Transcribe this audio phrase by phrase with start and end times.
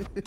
[0.00, 0.24] Podcast.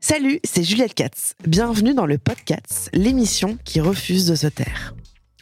[0.00, 1.34] Salut, c'est Juliette Katz.
[1.46, 4.94] Bienvenue dans le Podcast, l'émission qui refuse de se taire.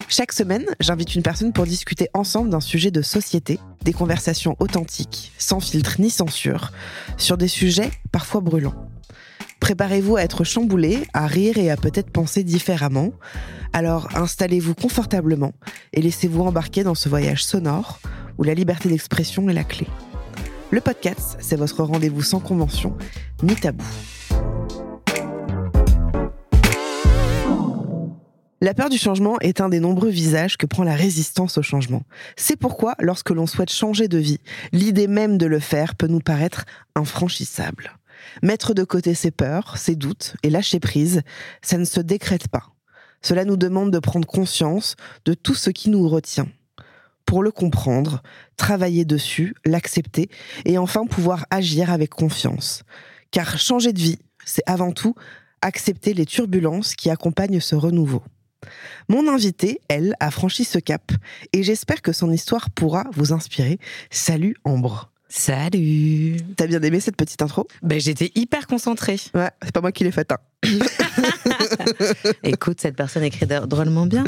[0.08, 5.32] Chaque semaine, j'invite une personne pour discuter ensemble d'un sujet de société, des conversations authentiques,
[5.38, 6.72] sans filtre ni censure,
[7.16, 8.91] sur des sujets parfois brûlants.
[9.62, 13.12] Préparez-vous à être chamboulé, à rire et à peut-être penser différemment.
[13.72, 15.52] Alors installez-vous confortablement
[15.92, 18.00] et laissez-vous embarquer dans ce voyage sonore
[18.38, 19.86] où la liberté d'expression est la clé.
[20.72, 22.96] Le podcast, c'est votre rendez-vous sans convention
[23.44, 23.84] ni tabou.
[28.60, 32.02] La peur du changement est un des nombreux visages que prend la résistance au changement.
[32.36, 34.40] C'est pourquoi, lorsque l'on souhaite changer de vie,
[34.72, 36.64] l'idée même de le faire peut nous paraître
[36.96, 37.92] infranchissable.
[38.42, 41.22] Mettre de côté ses peurs, ses doutes et lâcher prise,
[41.62, 42.72] ça ne se décrète pas.
[43.20, 46.48] Cela nous demande de prendre conscience de tout ce qui nous retient.
[47.26, 48.22] Pour le comprendre,
[48.56, 50.28] travailler dessus, l'accepter
[50.64, 52.82] et enfin pouvoir agir avec confiance.
[53.30, 55.14] Car changer de vie, c'est avant tout
[55.60, 58.22] accepter les turbulences qui accompagnent ce renouveau.
[59.08, 61.12] Mon invitée, elle, a franchi ce cap
[61.52, 63.78] et j'espère que son histoire pourra vous inspirer.
[64.10, 65.11] Salut Ambre.
[65.34, 67.66] Salut T'as bien aimé cette petite intro?
[67.80, 69.16] Ben j'étais hyper concentrée.
[69.34, 70.30] Ouais, c'est pas moi qui l'ai faite.
[70.30, 70.36] Hein.
[72.42, 74.24] Écoute, cette personne écrit drôlement bien.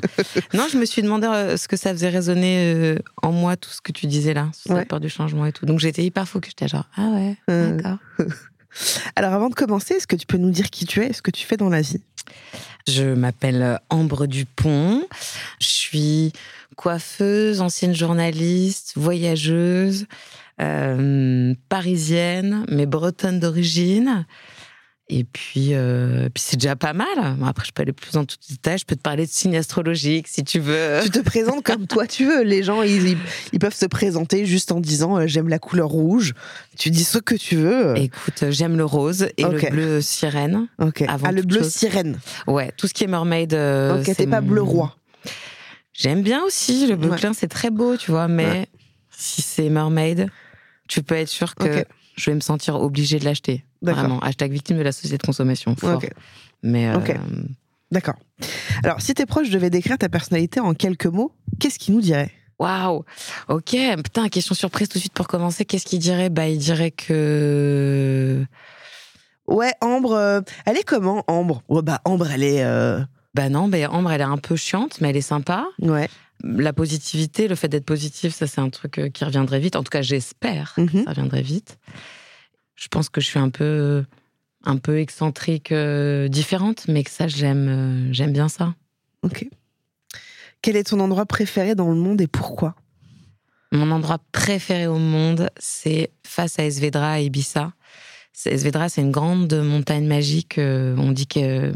[0.54, 3.68] Non, je me suis demandé euh, ce que ça faisait résonner euh, en moi, tout
[3.68, 4.78] ce que tu disais là, sur Ouais.
[4.78, 5.66] la peur du changement et tout.
[5.66, 7.76] Donc j'étais hyper focus, j'étais genre, ah ouais, Euh.
[7.76, 7.98] d'accord.
[9.14, 11.30] Alors avant de commencer, est-ce que tu peux nous dire qui tu es ce que
[11.30, 12.00] tu fais dans la vie?
[12.88, 15.06] Je m'appelle Ambre Dupont,
[15.60, 16.32] je suis
[16.76, 20.06] coiffeuse, ancienne journaliste, voyageuse, euh,
[21.68, 24.26] parisienne, mais bretonne d'origine.
[25.10, 27.06] Et puis, euh, puis c'est déjà pas mal.
[27.44, 28.78] Après, je peux aller plus en tout détail.
[28.78, 31.00] Je peux te parler de signes astrologiques si tu veux.
[31.02, 32.42] Tu te présentes comme toi tu veux.
[32.42, 33.18] Les gens, ils,
[33.52, 36.32] ils- peuvent se présenter juste en disant euh, j'aime la couleur rouge.
[36.78, 37.94] Tu dis ce que tu veux.
[37.98, 40.68] Écoute, j'aime le rose et le bleu sirène.
[40.78, 41.02] ok.
[41.02, 41.70] avant Ah, le bleu chose.
[41.74, 42.18] sirène.
[42.46, 43.52] Ouais, tout ce qui est mermaid.
[43.52, 44.96] euh, ok, pas bleu roi.
[45.92, 46.86] J'aime bien aussi.
[46.86, 47.18] Le bleu Ouais.
[47.18, 48.26] clair, c'est très beau, tu vois.
[48.26, 48.66] Mais Ouais.
[49.10, 50.30] si c'est mermaid,
[50.88, 51.84] tu peux être sûr que
[52.16, 53.64] je vais me sentir obligée de l'acheter.
[53.82, 54.20] Vraiment.
[54.20, 55.74] Hashtag victime de la société de consommation.
[55.76, 56.00] Fort.
[56.62, 56.98] Mais euh.
[57.90, 58.14] D'accord.
[58.82, 62.30] Alors, si tes proches devaient décrire ta personnalité en quelques mots, qu'est-ce qu'ils nous diraient?
[62.58, 63.04] Waouh
[63.48, 65.64] Ok, putain, question surprise tout de suite pour commencer.
[65.64, 68.44] Qu'est-ce qu'il dirait Bah, il dirait que.
[69.46, 71.62] Ouais, Ambre, euh, elle est comment, Ambre?
[71.68, 72.62] Ouais, bah, Ambre, elle est.
[72.64, 73.00] euh,
[73.34, 75.66] Bah non, bah, Ambre, elle est un peu chiante, mais elle est sympa.
[75.80, 76.08] Ouais.
[76.42, 79.76] La positivité, le fait d'être positif, ça, c'est un truc euh, qui reviendrait vite.
[79.76, 80.86] En tout cas, j'espère Mhm.
[80.88, 81.78] que ça reviendrait vite.
[82.74, 84.04] Je pense que je suis un peu,
[84.64, 88.74] un peu excentrique, euh, différente, mais que ça, j'aime, euh, j'aime bien ça.
[89.22, 89.46] Ok.
[90.60, 92.74] Quel est ton endroit préféré dans le monde et pourquoi?
[93.72, 97.72] Mon endroit préféré au monde, c'est face à Esvedra, à Ibiza.
[98.46, 100.58] Esvedra, c'est une grande montagne magique.
[100.58, 101.72] euh, on dit que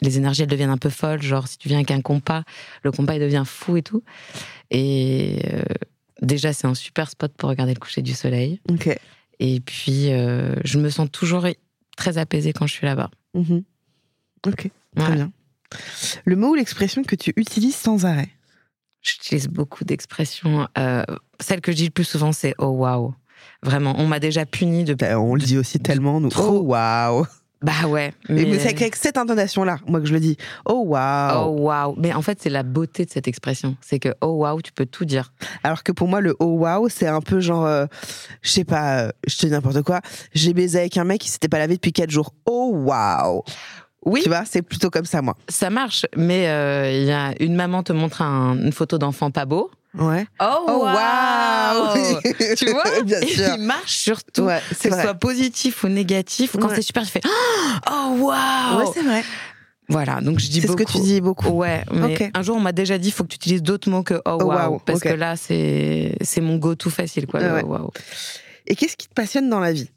[0.00, 1.22] les énergies, elles deviennent un peu folles.
[1.22, 2.44] Genre, si tu viens avec un compas,
[2.82, 4.02] le compas, il devient fou et tout.
[4.70, 5.62] Et euh,
[6.22, 8.60] déjà, c'est un super spot pour regarder le coucher du soleil.
[9.40, 11.46] Et puis, euh, je me sens toujours
[11.96, 13.10] très apaisée quand je suis là-bas.
[13.34, 13.62] Mhm.
[14.46, 14.70] Ok.
[14.96, 15.14] Très Ouais.
[15.14, 15.32] bien.
[16.24, 18.30] Le mot ou l'expression que tu utilises sans arrêt?
[19.02, 20.66] J'utilise beaucoup d'expressions.
[20.78, 21.04] euh,
[21.40, 23.14] celle que je dis le plus souvent, c'est oh waouh.
[23.62, 24.94] Vraiment, on m'a déjà puni de.
[24.94, 26.28] Ben, On le dit aussi tellement, nous.
[26.30, 26.58] Trop.
[26.58, 27.26] Oh, waouh
[27.60, 28.12] Bah ouais.
[28.28, 30.36] Mais, mais c'est avec cette intonation-là, moi, que je le dis.
[30.64, 31.94] Oh, waouh Oh waouh.
[31.98, 33.76] Mais en fait, c'est la beauté de cette expression.
[33.80, 35.32] C'est que oh waouh, tu peux tout dire.
[35.64, 37.86] Alors que pour moi, le oh, waouh, c'est un peu genre, euh,
[38.42, 40.00] je sais pas, euh, je te dis n'importe quoi.
[40.34, 42.32] J'ai baisé avec un mec qui s'était pas lavé depuis 4 jours.
[42.46, 43.42] Oh, waouh
[44.06, 45.34] Oui, Tu vois, c'est plutôt comme ça, moi.
[45.48, 46.06] ça marche.
[46.16, 49.70] Mais euh, il y a une maman te montre un- une photo d'enfant pas beau.
[49.94, 50.26] Ouais.
[50.40, 52.20] Oh, Oh, waouh
[52.56, 53.54] Tu vois Bien Et sûr.
[53.56, 54.42] Il marche surtout.
[54.42, 56.74] Ouais, Que ce soit positif ou négatif, quand Ouais.
[56.76, 57.20] c'est super, tu fais
[57.90, 59.24] Oh waouh Ouais, c'est vrai.
[59.90, 60.84] Voilà, donc je dis C'est ce beaucoup.
[60.84, 61.48] que tu dis beaucoup.
[61.48, 64.20] Ouais, mais un jour on m'a déjà dit faut que tu utilises d'autres mots que
[64.26, 67.40] oh Oh, wow, wow, parce que là c'est c'est mon go tout facile quoi.
[67.40, 67.90] Ouais, oh, wow.
[68.66, 69.88] Et qu'est-ce qui te passionne dans la vie?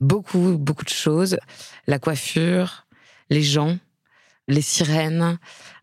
[0.00, 1.38] Beaucoup beaucoup de choses,
[1.86, 2.86] la coiffure,
[3.30, 3.78] les gens,
[4.48, 5.38] les sirènes.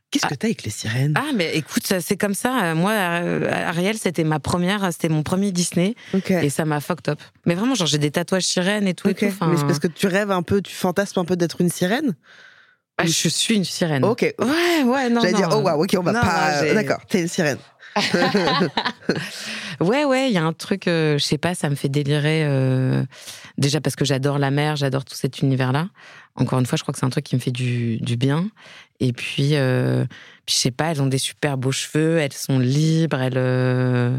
[0.10, 1.14] Qu'est-ce que t'as avec les sirènes?
[1.18, 2.74] Ah mais écoute, ça, c'est comme ça.
[2.76, 5.96] Moi euh, Ariel c'était ma première, c'était mon premier Disney
[6.30, 7.20] et ça m'a fucked up.
[7.46, 9.26] Mais vraiment genre j'ai des tatouages sirènes et tout et tout.
[9.26, 12.16] Mais c'est parce que tu rêves un peu, tu fantasmes un peu d'être une sirène?
[13.00, 14.04] Ah, je suis une sirène.
[14.04, 14.22] Ok.
[14.40, 15.22] Ouais ouais non.
[15.22, 16.74] J'allais dire, oh waouh, ok, on va Non, pas.
[16.74, 17.60] D'accord, t'es une sirène.
[19.80, 22.44] Ouais, ouais, il y a un truc, euh, je sais pas, ça me fait délirer.
[22.46, 23.04] euh,
[23.60, 25.90] déjà parce que j'adore la mer, j'adore tout cet univers-là.
[26.36, 28.50] Encore une fois, je crois que c'est un truc qui me fait du, du bien.
[29.00, 30.06] Et puis, euh,
[30.48, 33.38] puis, je sais pas, elles ont des super beaux cheveux, elles sont libres, elles.
[33.38, 34.18] euh,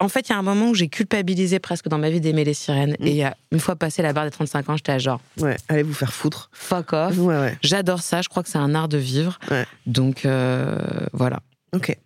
[0.00, 2.42] En fait, il y a un moment où j'ai culpabilisé presque dans ma vie d'aimer
[2.44, 2.96] les sirènes.
[2.98, 3.06] Mm.
[3.06, 5.94] Et une fois passé la barre des 35 ans, j'étais à genre, Ouais, allez vous
[5.94, 6.50] faire foutre.
[6.52, 7.16] fuck off.
[7.18, 7.56] Ouais, ouais.
[7.62, 9.38] J'adore ça, je crois que c'est un art de vivre.
[9.52, 9.66] Ouais.
[9.86, 10.76] Donc, euh,
[11.12, 11.38] voilà.
[11.72, 11.96] Ok.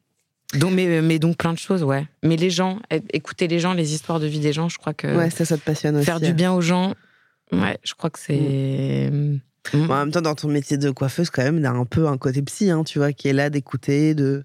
[0.55, 2.07] Donc, mais, mais donc plein de choses, ouais.
[2.23, 2.81] Mais les gens,
[3.13, 5.59] écouter les gens, les histoires de vie des gens, je crois que Ouais, ça, ça
[5.59, 6.03] te passionne aussi.
[6.03, 6.95] Euh, faire du bien aux gens,
[7.53, 9.11] ouais, je crois que c'est.
[9.13, 9.41] Mm.
[9.75, 11.85] Bon, en même temps, dans ton métier de coiffeuse, quand même, il y a un
[11.85, 14.45] peu un côté psy, hein, tu vois, qui est là d'écouter, de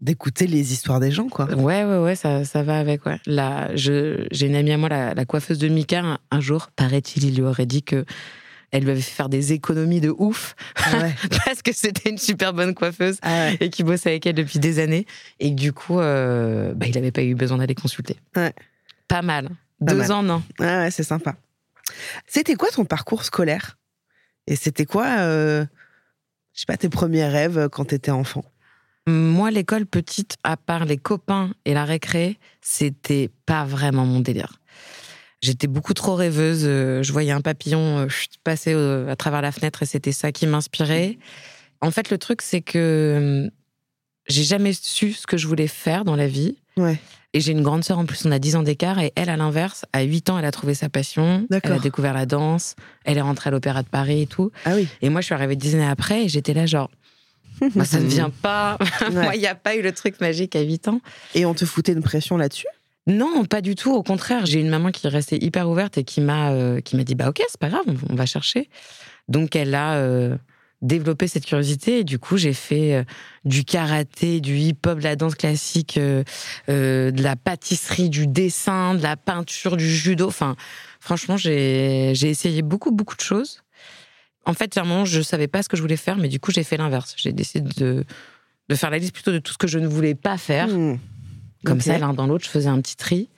[0.00, 1.52] d'écouter les histoires des gens, quoi.
[1.54, 3.18] Ouais, ouais, ouais, ça, ça va avec, ouais.
[3.26, 7.24] Là, j'ai une amie à moi, la, la coiffeuse de Mika, un, un jour, paraît-il,
[7.24, 8.04] il lui aurait dit que
[8.70, 11.14] elle lui avait fait faire des économies de ouf Ah ouais.
[11.44, 13.56] parce que c'était une super bonne coiffeuse Ah ouais.
[13.60, 15.06] et qui bossait avec elle depuis des années
[15.40, 18.16] et que du coup, euh, bah, il n'avait pas eu besoin d'aller consulter.
[18.36, 18.52] Ouais.
[19.08, 19.48] Pas mal.
[19.80, 20.12] Pas Deux mal.
[20.12, 20.42] ans, non.
[20.60, 21.36] Ah ouais, c'est sympa.
[22.26, 23.78] C'était quoi ton parcours scolaire?
[24.46, 25.64] Et c'était quoi, euh,
[26.54, 28.44] je sais pas, tes premiers rêves quand t'étais enfant?
[29.06, 34.57] Moi, l'école petite, à part les copains et la récré, c'était pas vraiment mon délire.
[35.40, 36.62] J'étais beaucoup trop rêveuse.
[36.64, 38.06] euh, Je voyais un papillon euh,
[38.44, 41.18] passer euh, à travers la fenêtre et c'était ça qui m'inspirait.
[41.80, 43.50] En fait, le truc, c'est que euh,
[44.28, 46.56] j'ai jamais su ce que je voulais faire dans la vie.
[46.76, 46.98] Ouais.
[47.34, 49.36] Et j'ai une grande sœur en plus, on a 10 ans d'écart, et elle, à
[49.36, 51.46] l'inverse, à 8 ans, elle a trouvé sa passion.
[51.62, 52.74] Elle a découvert la danse,
[53.04, 54.50] elle est rentrée à l'Opéra de Paris et tout.
[54.64, 54.88] Ah oui.
[55.02, 56.90] Et moi, je suis arrivée 10 années après, et j'étais là, genre,
[57.74, 58.78] moi, ça ne vient pas.
[59.02, 59.10] Ouais.
[59.10, 61.00] Moi, il n'y a pas eu le truc magique à 8 ans.
[61.34, 62.66] Et on te foutait une pression là-dessus?
[63.08, 63.92] Non, pas du tout.
[63.94, 66.94] Au contraire, j'ai une maman qui est restée hyper ouverte et qui m'a euh, qui
[66.94, 68.68] m'a dit bah ok, c'est pas grave, on, va chercher.
[69.28, 70.36] Donc elle a euh,
[70.82, 73.04] développé cette curiosité et du coup j'ai fait euh,
[73.46, 79.16] du karaté, du hip-hop, de la danse classique, de la pâtisserie, du dessin, de la
[79.16, 80.26] peinture, du judo.
[80.28, 80.54] Enfin,
[81.00, 83.62] franchement, j'ai j'ai essayé beaucoup beaucoup de choses.
[84.44, 86.40] En fait, à un moment, je savais pas ce que je voulais faire, mais du
[86.40, 87.14] coup, j'ai fait l'inverse.
[87.16, 88.04] J'ai décidé de
[88.68, 90.68] de faire la liste plutôt de tout ce que je ne voulais pas faire.
[90.68, 90.98] Hmm.
[91.64, 93.28] Comme ça, l'un dans l'autre, je faisais un petit tri.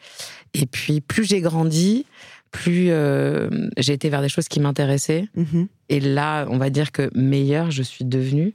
[0.54, 2.06] Et puis, plus j'ai grandi,
[2.50, 5.26] plus euh, j'ai été vers des choses qui m'intéressaient.
[5.36, 5.68] Mhm.
[5.88, 8.54] Et là, on va dire que meilleure je suis devenue.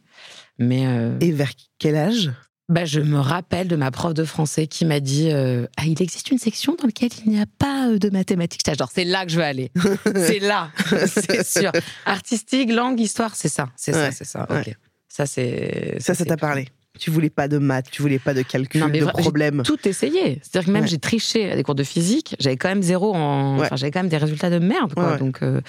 [0.60, 2.32] Mais euh, Et vers quel âge?
[2.68, 6.02] bah, je me rappelle de ma prof de français qui m'a dit euh, Ah, il
[6.02, 8.62] existe une section dans laquelle il n'y a pas de mathématiques.
[8.78, 9.72] Genre, c'est là que je veux aller.
[10.16, 10.72] c'est là,
[11.08, 11.72] c'est sûr.
[12.06, 13.70] Artistique, langue, histoire, c'est ça.
[13.76, 14.48] C'est Ouais, ça, c'est ça.
[14.50, 14.62] ouais.
[14.68, 14.76] Ok.
[15.08, 15.98] Ça, c'est.
[16.00, 16.68] Ça, ça t'a parlé
[17.00, 19.22] Tu voulais pas de maths, tu voulais pas de calcul, Non, mais de vra- j'ai
[19.22, 19.64] problème.
[19.64, 20.40] tout essayé.
[20.42, 20.88] C'est-à-dire que même Ouais.
[20.88, 23.58] j'ai triché à des cours de physique, j'avais quand même zéro en.
[23.58, 23.66] Ouais.
[23.66, 25.06] Enfin, j'avais quand même des résultats de merde, quoi.
[25.06, 25.18] Ouais, ouais.
[25.20, 25.60] Donc, euh,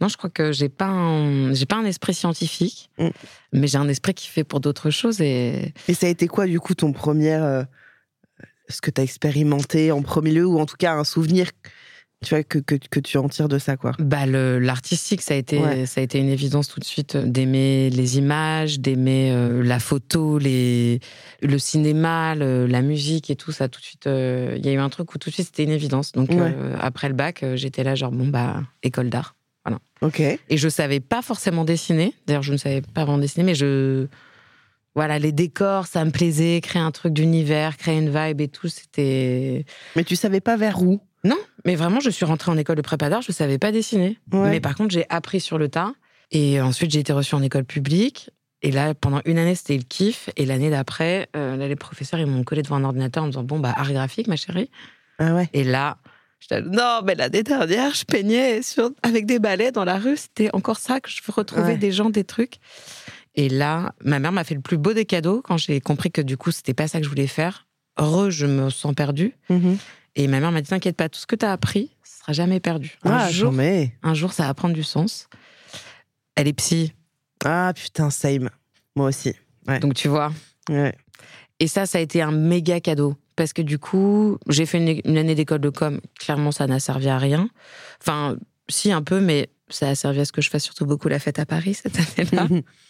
[0.00, 1.52] non, je crois que j'ai pas un...
[1.54, 3.08] j'ai pas un esprit scientifique, Mm.
[3.52, 5.72] mais j'ai un esprit qui fait pour d'autres choses et.
[5.88, 7.34] Et ça a été quoi, du coup, ton premier.
[7.34, 7.64] euh,
[8.70, 11.50] ce que t'as expérimenté en premier lieu, ou en tout cas un souvenir
[12.24, 15.36] tu vois, que, que, que tu en tires de ça, quoi Bah, l'artistique, ça a
[15.36, 15.86] été, Ouais.
[15.86, 19.78] ça a été une évidence tout de suite euh, d'aimer les images, d'aimer euh, la
[19.78, 21.00] photo, les,
[21.42, 23.68] le cinéma, le- la musique et tout ça.
[23.68, 25.64] Tout de suite, euh, il y a eu un truc où tout de suite c'était
[25.64, 26.12] une évidence.
[26.12, 26.38] Donc Ouais.
[26.40, 29.34] euh, après le bac, j'étais là genre bon bah école d'art.
[30.00, 30.20] Ok.
[30.20, 32.14] Et je savais pas forcément dessiner.
[32.28, 34.06] D'ailleurs, je ne savais pas vraiment dessiner, mais je.
[34.94, 36.60] Voilà, les décors, ça me plaisait.
[36.60, 39.64] Créer un truc d'univers, créer une vibe et tout, c'était.
[39.96, 42.82] Mais tu savais pas vers où Non, mais vraiment, je suis rentrée en école de
[42.82, 44.18] prépa d'art, je savais pas dessiner.
[44.32, 44.50] Ouais.
[44.50, 45.92] Mais par contre, j'ai appris sur le tas.
[46.30, 48.30] Et ensuite, j'ai été reçue en école publique.
[48.62, 50.30] Et là, pendant une année, c'était le kiff.
[50.36, 53.32] Et l'année d'après, euh, là, les professeurs, ils m'ont collé devant un ordinateur en me
[53.32, 54.70] disant Bon, bah, art graphique, ma chérie.
[55.18, 55.48] Ah ouais.
[55.52, 55.98] Et là,
[56.64, 60.16] non, mais l'année dernière, je peignais sur, avec des balais dans la rue.
[60.16, 61.20] C'était encore ça que je
[61.56, 61.76] Ouais.
[61.76, 62.54] des gens, des trucs.
[63.34, 66.20] Et là, ma mère m'a fait le plus beau des cadeaux quand j'ai compris que
[66.20, 67.66] du coup, c'était pas ça que je voulais faire.
[67.98, 69.34] Heureux, je me sens perdue.
[69.50, 69.78] Mhm.
[70.18, 72.32] Et ma mère m'a dit T'inquiète pas, tout ce que tu as appris, ce sera
[72.34, 72.98] jamais perdu.
[73.04, 73.94] Un, Ah, jour, jamais.
[74.02, 75.28] un jour, ça va prendre du sens.
[76.36, 76.92] Elle est psy,
[77.44, 78.50] Ah putain, same.
[78.96, 79.32] Moi aussi.
[79.80, 80.32] donc tu vois.
[80.68, 80.94] Ouais.
[81.60, 83.16] Et ça, ça a été un méga cadeau.
[83.36, 86.00] Parce que du coup, j'ai fait une, une année d'école de com.
[86.18, 87.48] Clairement, ça n'a servi à rien.
[88.00, 88.36] Enfin,
[88.68, 91.18] si, un peu, mais Ça a servi à ce que je fasse surtout beaucoup la
[91.20, 92.48] fête à Paris cette année-là.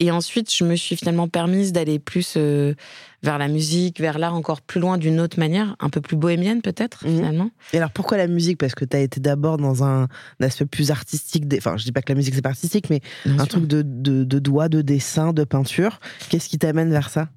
[0.00, 2.74] Et ensuite, je me suis finalement permise d'aller plus euh,
[3.22, 6.62] vers la musique, vers l'art encore plus loin d'une autre manière, un peu plus bohémienne
[6.62, 7.16] peut-être Mhm.
[7.16, 7.50] finalement.
[7.72, 8.58] Et alors pourquoi la musique?
[8.58, 11.46] Parce que tu as été d'abord dans un, un aspect plus artistique.
[11.46, 13.48] des- Enfin, je dis pas que la musique c'est pas artistique, mais Bien un sûr.
[13.48, 16.00] truc de, de, de doigts, de dessin, de peinture.
[16.28, 17.28] Qu'est-ce qui t'amène vers ça?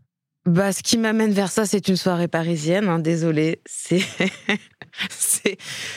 [0.48, 2.88] Bah, ce qui m'amène vers ça, c'est une soirée parisienne.
[2.88, 4.02] Hein, désolée, c'est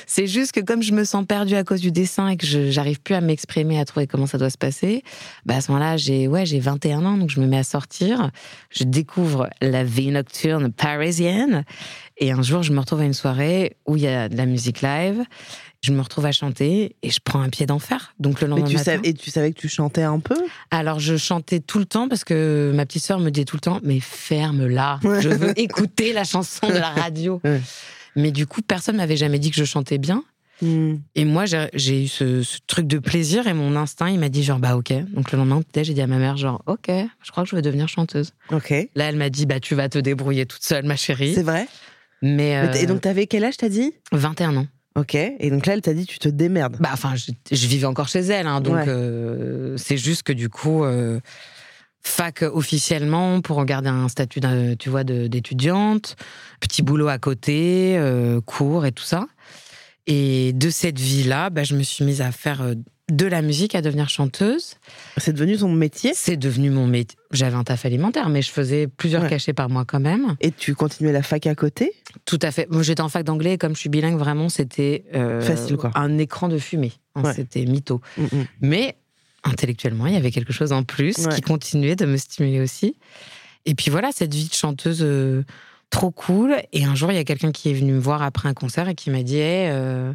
[0.07, 2.71] c'est juste que comme je me sens perdue à cause du dessin et que je
[2.71, 5.03] j'arrive plus à m'exprimer, à trouver comment ça doit se passer,
[5.47, 8.31] bah à ce moment-là, j'ai ouais, j'ai 21 ans, donc je me mets à sortir.
[8.71, 11.65] Je découvre la vie nocturne parisienne
[12.19, 14.47] et un jour, je me retrouve à une soirée où il y a de la
[14.47, 15.23] musique live.
[15.81, 18.13] Je me retrouve à chanter et je prends un pied d'enfer.
[18.19, 18.85] Donc le Mais lendemain tu matin.
[18.97, 20.35] savais, Et tu savais que tu chantais un peu?
[20.73, 23.61] Alors, je chantais tout le temps parce que ma petite sœur me disait tout le
[23.61, 25.23] temps Mais ferme-la, Ouais.
[25.23, 27.41] je veux écouter la chanson de la radio.
[28.19, 30.25] Mais du coup, personne m'avait jamais dit que je chantais bien.
[30.61, 30.97] Hmm.
[31.15, 34.43] Et moi, j'ai eu ce, ce truc de plaisir et mon instinct, il m'a dit
[34.43, 34.93] genre, bah ok.
[35.15, 36.89] Donc le lendemain, peut-être, j'ai dit à ma mère, genre, ok,
[37.23, 38.33] je crois que je vais devenir chanteuse.
[38.51, 38.71] Ok.
[38.97, 41.33] Là, elle m'a dit, bah tu vas te débrouiller toute seule, ma chérie.
[41.33, 41.69] C'est vrai?
[42.23, 43.93] Mais, Et euh, donc t'avais quel âge t'as dit?
[44.11, 44.67] 21 ans.
[44.97, 45.15] Ok.
[45.15, 46.77] Et donc là, elle t'a dit tu te démerdes.
[46.81, 48.85] Bah, enfin, je, je vivais encore chez elle, hein, donc Ouais.
[48.89, 51.21] euh, c'est juste que du coup, euh,
[52.03, 54.41] fac officiellement pour garder un statut,
[54.79, 56.17] tu vois, d'étudiante,
[56.61, 59.27] petit boulot à côté, euh, cours et tout ça.
[60.07, 62.75] Et de cette vie-là, bah, je me suis mise à faire euh,
[63.11, 64.77] de la musique, à devenir chanteuse.
[65.19, 66.13] C'est devenu ton métier?
[66.15, 67.19] C'est devenu mon métier.
[67.31, 69.29] J'avais un taf alimentaire, mais je faisais plusieurs Ouais.
[69.29, 70.37] cachets par mois quand même.
[70.41, 71.93] et tu continuais la fac à côté?
[72.25, 72.71] Tout à fait.
[72.71, 75.91] Moi, j'étais en fac d'anglais et comme je suis bilingue, vraiment, c'était euh, Facile, quoi.
[75.95, 76.93] un écran de fumée.
[77.15, 77.35] Hein, Ouais.
[77.35, 78.01] C'était mytho.
[78.17, 78.45] Mm, mm.
[78.63, 78.97] Mais
[79.49, 81.35] intellectuellement, il y avait quelque chose en plus Ouais.
[81.35, 82.95] qui continuait de me stimuler aussi.
[83.67, 85.45] Et puis voilà, cette vie de chanteuse euh,
[85.91, 86.57] trop cool.
[86.73, 88.89] Et un jour, il y a quelqu'un qui est venu me voir après un concert
[88.89, 90.13] et qui m'a dit Hey, euh,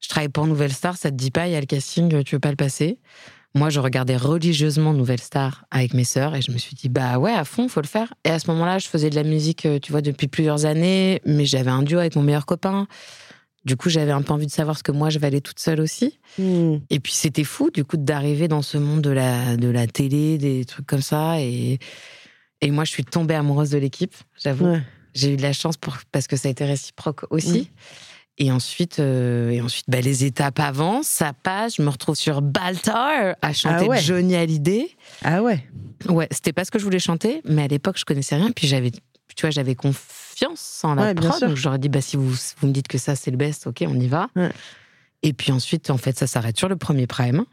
[0.00, 2.34] Je travaille pour Nouvelle Star, ça te dit pas, il y a le casting, tu
[2.36, 2.98] veux pas le passer?
[3.54, 7.18] Moi, je regardais religieusement Nouvelle Star avec mes sœurs et je me suis dit Bah
[7.18, 8.12] ouais, à fond, faut le faire.
[8.24, 11.22] Et à ce moment-là, je faisais de la musique, euh, tu vois, depuis plusieurs années,
[11.24, 12.86] mais j'avais un duo avec mon meilleur copain.
[13.66, 15.80] Du coup, j'avais un peu envie de savoir ce que moi, je valais toute seule
[15.80, 16.20] aussi.
[16.38, 16.76] Hmm.
[16.88, 20.38] Et puis c'était fou, du coup, d'arriver dans ce monde de la, de la télé,
[20.38, 21.40] des trucs comme ça.
[21.40, 21.80] Et,
[22.60, 24.66] et moi, je suis tombée amoureuse de l'équipe, j'avoue.
[24.66, 24.82] Ouais.
[25.14, 27.70] J'ai eu de la chance pour, parce que ça a été réciproque aussi.
[28.38, 31.76] Et ensuite, euh, et ensuite bah, les étapes avancent, ça passe.
[31.76, 34.00] Je me retrouve sur Baltar à chanter Ah ouais.
[34.00, 34.90] Johnny Hallyday.
[35.24, 35.66] Ah ouais
[36.08, 38.50] Ouais, c'était pas ce que je voulais chanter, mais à l'époque, je connaissais rien.
[38.52, 39.00] Puis j'avais, tu
[39.40, 39.74] vois, j'avais
[40.36, 41.40] confiance en la Ouais, prod.
[41.40, 43.84] Donc j'aurais dit, bah, si vous, vous me dites que ça, c'est le best, ok,
[43.88, 44.28] on y va.
[44.36, 44.50] Ouais.
[45.22, 47.44] Et puis ensuite, en fait, ça s'arrête sur le premier prime.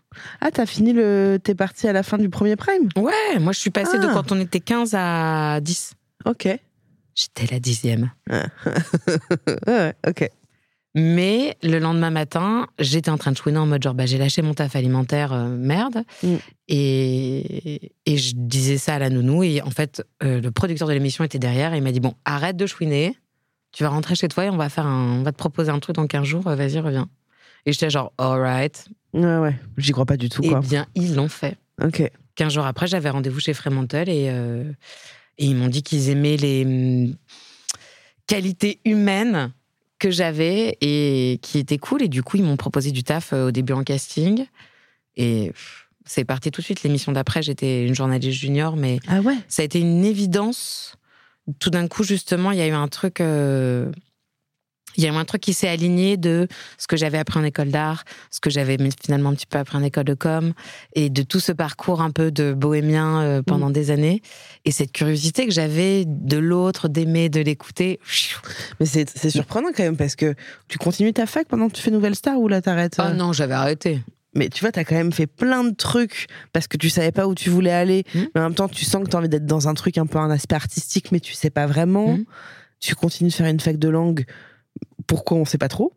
[0.42, 1.40] Ah, t'as fini le.
[1.42, 2.90] T'es parti à la fin du premier prime?
[2.98, 4.12] Ouais, moi je suis passée de Ah.
[4.14, 5.94] quand on était 15 à 10.
[6.26, 6.48] Ok.
[7.16, 8.12] J'étais la dixième.
[9.68, 10.30] ouais, ok.
[10.96, 14.44] Mais le lendemain matin, j'étais en train de chouiner en mode genre, bah, j'ai lâché
[14.44, 16.04] mon taf alimentaire, euh, merde.
[16.22, 16.36] Mm.
[16.68, 19.44] Et, et je disais ça à la nounou.
[19.44, 22.14] Et en fait, euh, le producteur de l'émission était derrière et il m'a dit, bon,
[22.26, 23.18] arrête de chouiner,
[23.72, 25.80] tu vas rentrer chez toi et on va, faire un, on va te proposer un
[25.80, 27.10] truc dans 15 jours, vas-y, reviens.
[27.66, 28.88] Et j'étais genre, alright.
[29.14, 29.56] Ouais, ouais.
[29.78, 31.58] J'y crois pas du tout, Eh bien, ils l'ont fait.
[31.84, 32.04] Ok.
[32.36, 34.72] 15 jours après, j'avais rendez-vous chez Fremantle et, euh,
[35.40, 37.16] et ils m'ont dit qu'ils aimaient les hum,
[38.28, 39.52] qualités humaines
[40.04, 42.02] que j'avais et qui étaient cool.
[42.04, 44.46] Et du coup, ils m'ont proposé du taf euh, au début en casting.
[45.16, 45.54] Et
[46.06, 46.84] c'est parti tout de suite.
[46.84, 50.96] L'émission d'après, j'étais une journaliste junior, mais Ah ouais ça a été une évidence.
[51.60, 53.22] Tout d'un coup, justement, il y a eu un truc.
[53.22, 53.90] euh,
[54.98, 56.48] il y a eu un truc qui s'est aligné de
[56.78, 59.78] ce que j'avais appris en école d'art, ce que j'avais finalement un petit peu appris
[59.78, 60.54] en école de com,
[60.94, 64.22] et de tout ce parcours un peu de bohémien euh, pendant des années.
[64.66, 68.00] Et cette curiosité que j'avais de l'autre, d'aimer, de l'écouter.
[68.80, 70.36] Mais c'est surprenant quand même parce que
[70.68, 73.14] tu continues ta fac pendant que tu fais Nouvelle Star ou là t'arrêtes Oh euh?
[73.14, 74.02] non, j'avais arrêté.
[74.36, 77.28] Mais tu vois, t'as quand même fait plein de trucs parce que tu savais pas
[77.28, 78.04] où tu voulais aller.
[78.16, 78.20] Mm.
[78.34, 80.18] Mais en même temps, tu sens que t'as envie d'être dans un truc un peu
[80.18, 82.18] un aspect artistique, mais tu sais pas vraiment.
[82.18, 82.26] Mm.
[82.80, 84.26] Tu continues de faire une fac de langue.
[85.08, 85.94] Pourquoi on sait pas trop?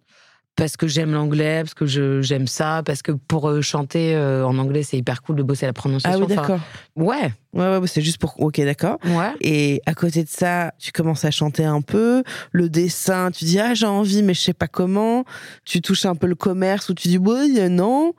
[0.56, 4.42] Parce que j'aime l'anglais, parce que je- j'aime ça, parce que pour euh, chanter euh,
[4.46, 6.20] en anglais, c'est hyper cool de bosser la Ah prononciation.
[6.20, 6.60] oui, Enfin, d'accord.
[6.96, 8.40] ouais, Ouais, ouais, c'est juste pour.
[8.40, 8.96] Ok, d'accord.
[9.04, 9.32] ouais.
[9.42, 12.22] Et à côté de ça, tu commences à chanter un peu.
[12.52, 15.24] Le dessin, tu dis ah j'ai envie, mais je sais pas comment.
[15.66, 18.14] Tu touches un peu le commerce où tu dis oui, non.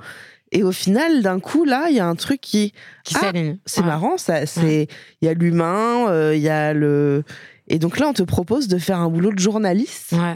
[0.51, 2.71] Et au final, d'un coup, là, il y a un truc qui
[3.03, 3.57] Qui Ah, s'aligne.
[3.65, 3.87] C'est Ouais.
[3.87, 4.45] marrant, ça.
[4.45, 4.87] C'est
[5.23, 7.23] il y a l'humain, euh, il y a le
[7.67, 10.35] et donc là on te propose de faire un boulot de journaliste Ouais.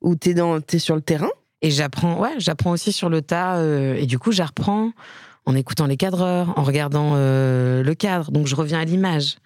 [0.00, 1.30] Où t'es dans t'es sur le terrain?
[1.60, 3.56] Et j'apprends, ouais, j'apprends aussi sur le tas.
[3.56, 4.92] euh, et du coup, j'apprends
[5.44, 8.30] en écoutant les cadreurs, en regardant euh, le cadre.
[8.30, 9.36] Donc, je reviens à l'image.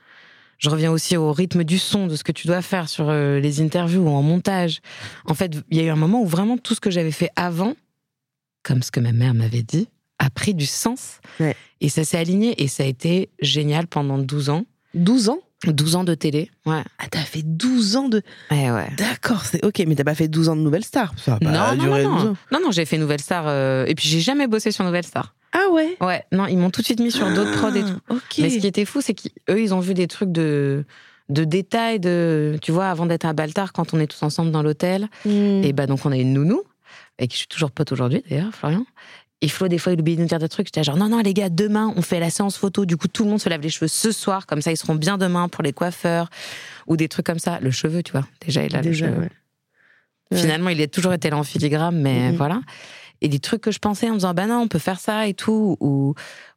[0.58, 3.40] Je reviens aussi au rythme du son, de ce que tu dois faire sur euh,
[3.40, 4.80] les interviews ou en montage.
[5.24, 7.30] En fait, il y a eu un moment où vraiment tout ce que j'avais fait
[7.34, 7.74] avant
[8.62, 11.20] comme ce que ma mère m'avait dit, a pris du sens.
[11.40, 11.56] Ouais.
[11.80, 14.64] Et ça s'est aligné et ça a été génial pendant 12 ans.
[14.94, 15.40] 12 ans?
[15.66, 16.50] 12 ans de télé.
[16.66, 16.82] Ouais.
[16.98, 18.22] Ah, t'as fait 12 ans de.
[18.50, 18.88] Ouais, ouais.
[18.98, 21.12] D'accord, c'est ok, mais t'as pas fait 12 ans de Nouvelle Star.
[21.16, 22.30] Ça a pas non, non, duré non, 12 non.
[22.32, 22.36] ans.
[22.52, 23.44] Non, non, j'ai fait Nouvelle Star.
[23.46, 25.34] euh, et puis j'ai jamais bossé sur Nouvelle Star.
[25.52, 25.96] Ah ouais?
[26.00, 27.98] Ouais, non, ils m'ont tout de suite mis sur d'autres prods et tout.
[28.08, 28.38] Ah, Ok.
[28.38, 30.84] Mais ce qui était fou, c'est qu'eux, ils ont vu des trucs de,
[31.28, 32.56] de détails, de.
[32.62, 35.62] Tu vois, avant d'être à Baltar, quand on est tous ensemble dans l'hôtel, Hmm.
[35.62, 36.62] et bah donc on a une nounou,
[37.18, 38.84] avec qui je suis toujours pote aujourd'hui d'ailleurs, Florian.
[39.42, 40.68] Et Flo, des fois, il oublie de nous dire des trucs.
[40.68, 42.86] J'étais genre, non, non, les gars, demain, on fait la séance photo.
[42.86, 44.46] Du coup, tout le monde se lave les cheveux ce soir.
[44.46, 46.30] Comme ça, ils seront bien demain pour les coiffeurs.
[46.86, 47.58] Ou des trucs comme ça.
[47.60, 48.26] Le cheveu, tu vois.
[48.46, 49.22] Déjà, il a Déjà, le cheveu.
[49.24, 49.30] ouais.
[50.30, 50.38] Ouais.
[50.38, 52.36] Finalement, il a toujours été là en filigrane, mais Mhm.
[52.36, 52.60] voilà.
[53.20, 55.26] Et des trucs que je pensais en me disant, bah non, on peut faire ça
[55.28, 55.76] et tout.
[55.80, 56.14] Ou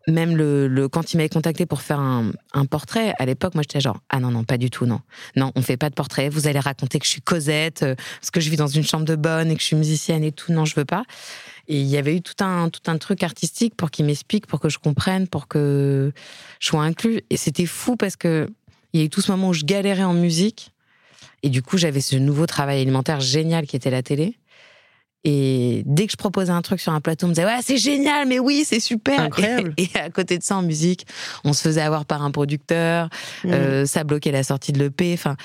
[0.08, 3.62] même le, le quand il m'avait contacté pour faire un, un portrait, à l'époque, moi,
[3.64, 5.02] j'étais genre, ah non, non, pas du tout, non.
[5.36, 6.30] Non, on fait pas de portrait.
[6.30, 9.06] Vous allez raconter que je suis Cosette, euh, parce que je vis dans une chambre
[9.06, 10.52] de bonne et que je suis musicienne et tout.
[10.54, 11.04] Non, je veux pas.
[11.68, 14.60] Et il y avait eu tout un, tout un truc artistique pour qu'il m'explique, pour
[14.60, 16.12] que je comprenne, pour que
[16.60, 17.22] je sois inclus.
[17.30, 18.48] Et c'était fou parce que
[18.94, 20.72] il y a eu tout ce moment où je galérais en musique.
[21.44, 24.38] Et du coup, j'avais ce nouveau travail alimentaire génial qui était la télé.
[25.28, 27.78] Et dès que je proposais un truc sur un plateau, on me disait Ouais, c'est
[27.78, 29.20] génial, mais oui, c'est super.
[29.20, 29.74] Incroyable.
[29.78, 31.08] Et, et à côté de ça, en musique,
[31.44, 33.10] on se faisait avoir par un producteur,
[33.44, 33.52] Hmm.
[33.52, 35.14] euh, ça bloquait la sortie de l'EP.
[35.14, 35.36] Enfin,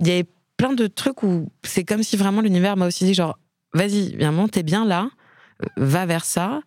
[0.00, 3.14] il y avait plein de trucs où c'est comme si vraiment l'univers m'a aussi dit
[3.14, 3.38] genre,
[3.74, 5.10] vas-y, viens, t'es bien là,
[5.76, 6.60] va vers ça.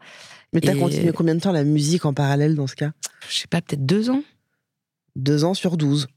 [0.53, 2.91] Mais t'as et- continué combien de temps la musique en parallèle dans ce cas?
[3.29, 4.24] Je sais pas, peut-être deux ans.
[5.15, 6.07] Deux ans sur 12.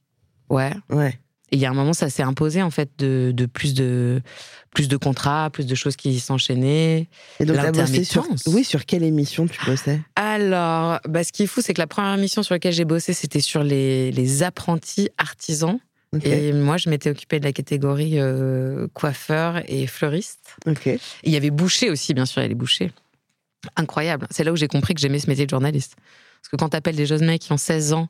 [0.50, 0.72] Ouais.
[0.90, 1.18] Ouais.
[1.52, 4.22] Et il y a un moment, ça s'est imposé en fait de, de plus de
[4.74, 7.06] plus de contrats, plus de choses qui s'enchaînaient.
[7.38, 8.26] Et donc t'as bossé sur.
[8.46, 10.00] Oui, sur quelle émission tu bossais?
[10.16, 13.12] Alors, bah, ce qui est fou, c'est que la première mission sur laquelle j'ai bossé,
[13.12, 15.78] c'était sur les, les apprentis artisans.
[16.23, 20.56] Et moi, je m'étais occupée de la catégorie euh, coiffeur et fleuriste.
[20.66, 22.92] Et il y avait boucher aussi, bien sûr, il y a les bouchers.
[23.76, 24.26] Incroyable.
[24.30, 25.97] C'est là où j'ai compris que j'aimais ce métier de journaliste.
[26.42, 28.09] Parce que quand t'appelles des jeunes mecs qui ont 16 ans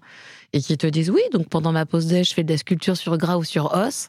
[0.53, 2.97] et qui te disent oui, donc pendant ma pause déj, je fais de la sculpture
[2.97, 4.09] sur gras ou sur os.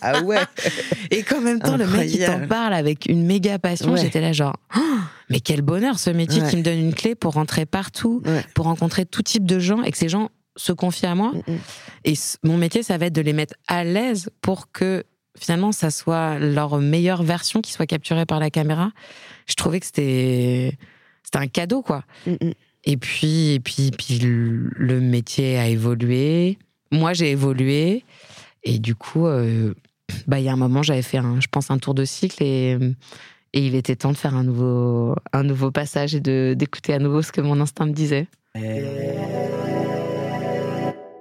[0.00, 0.40] Ah ouais
[1.12, 2.48] Et qu'en même temps, le mec, il t'en Incroyable.
[2.48, 3.92] parle avec une méga passion.
[3.92, 4.00] Ouais.
[4.00, 4.80] J'étais là, genre, Oh,
[5.30, 6.50] mais quel bonheur ce métier Ouais.
[6.50, 8.44] qui me donne une clé pour rentrer partout, Ouais.
[8.56, 11.32] pour rencontrer tout type de gens et que ces gens se confient à moi.
[11.32, 11.58] Mm, mm.
[12.04, 15.04] Et mon métier, ça va être de les mettre à l'aise pour que
[15.38, 18.90] finalement, ça soit leur meilleure version qui soit capturée par la caméra.
[19.46, 20.76] Je trouvais que c'était
[21.24, 22.04] c'était un cadeau, quoi.
[22.26, 22.50] Mm.
[22.84, 26.58] Et puis, et puis, puis le le métier a évolué.
[26.90, 28.04] Moi, j'ai évolué.
[28.64, 29.74] Et du coup, euh,
[30.26, 32.42] bah, il y a un moment, j'avais fait, un, je pense, un tour de cycle
[32.42, 32.78] et,
[33.52, 36.98] et il était temps de faire un nouveau, un nouveau passage et de, d'écouter à
[36.98, 38.28] nouveau ce que mon instinct me disait.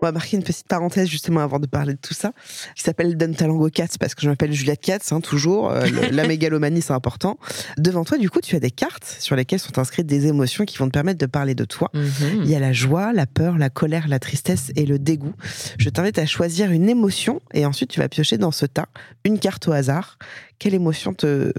[0.03, 2.31] On va marquer une petite parenthèse justement avant de parler de tout ça,
[2.75, 5.69] qui s'appelle Donne ta langue aux cats, parce que je m'appelle Juliette Katz, hein, toujours.
[5.69, 7.37] Euh, le- la mégalomanie, c'est important.
[7.77, 10.77] Devant toi, du coup, tu as des cartes sur lesquelles sont inscrites des émotions qui
[10.79, 11.91] vont te permettre de parler de toi.
[11.93, 15.35] Il y a la joie, la peur, la colère, la tristesse et le dégoût.
[15.77, 18.87] Je t'invite à choisir une émotion et ensuite tu vas piocher dans ce tas
[19.23, 20.17] une carte au hasard.
[20.57, 21.53] Quelle émotion te...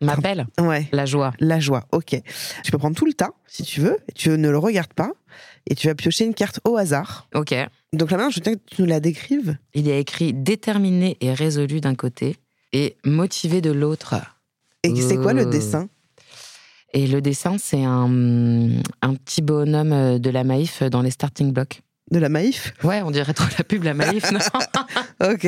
[0.00, 1.32] M'appelle Ouais, la joie.
[1.40, 2.20] la joie, ok.
[2.62, 5.10] Tu peux prendre tout le tas si tu veux, et tu ne le regardes pas
[5.68, 7.28] et tu vas piocher une carte au hasard.
[7.34, 7.54] Ok.
[7.92, 9.56] Donc là maintenant, je tiens que tu nous la décrives.
[9.74, 12.36] Il y a écrit déterminé et résolu d'un côté
[12.72, 14.14] et motivé de l'autre.
[14.82, 15.50] Et c'est quoi le Oh.
[15.50, 15.88] dessin?
[16.92, 18.08] Et le dessin, c'est un,
[19.02, 21.80] un petit bonhomme euh, de la Maïf dans les starting blocks.
[22.12, 22.72] De la maïf?
[22.84, 24.38] Ouais, on dirait trop la pub, la Maïf, non?
[25.20, 25.44] Ok.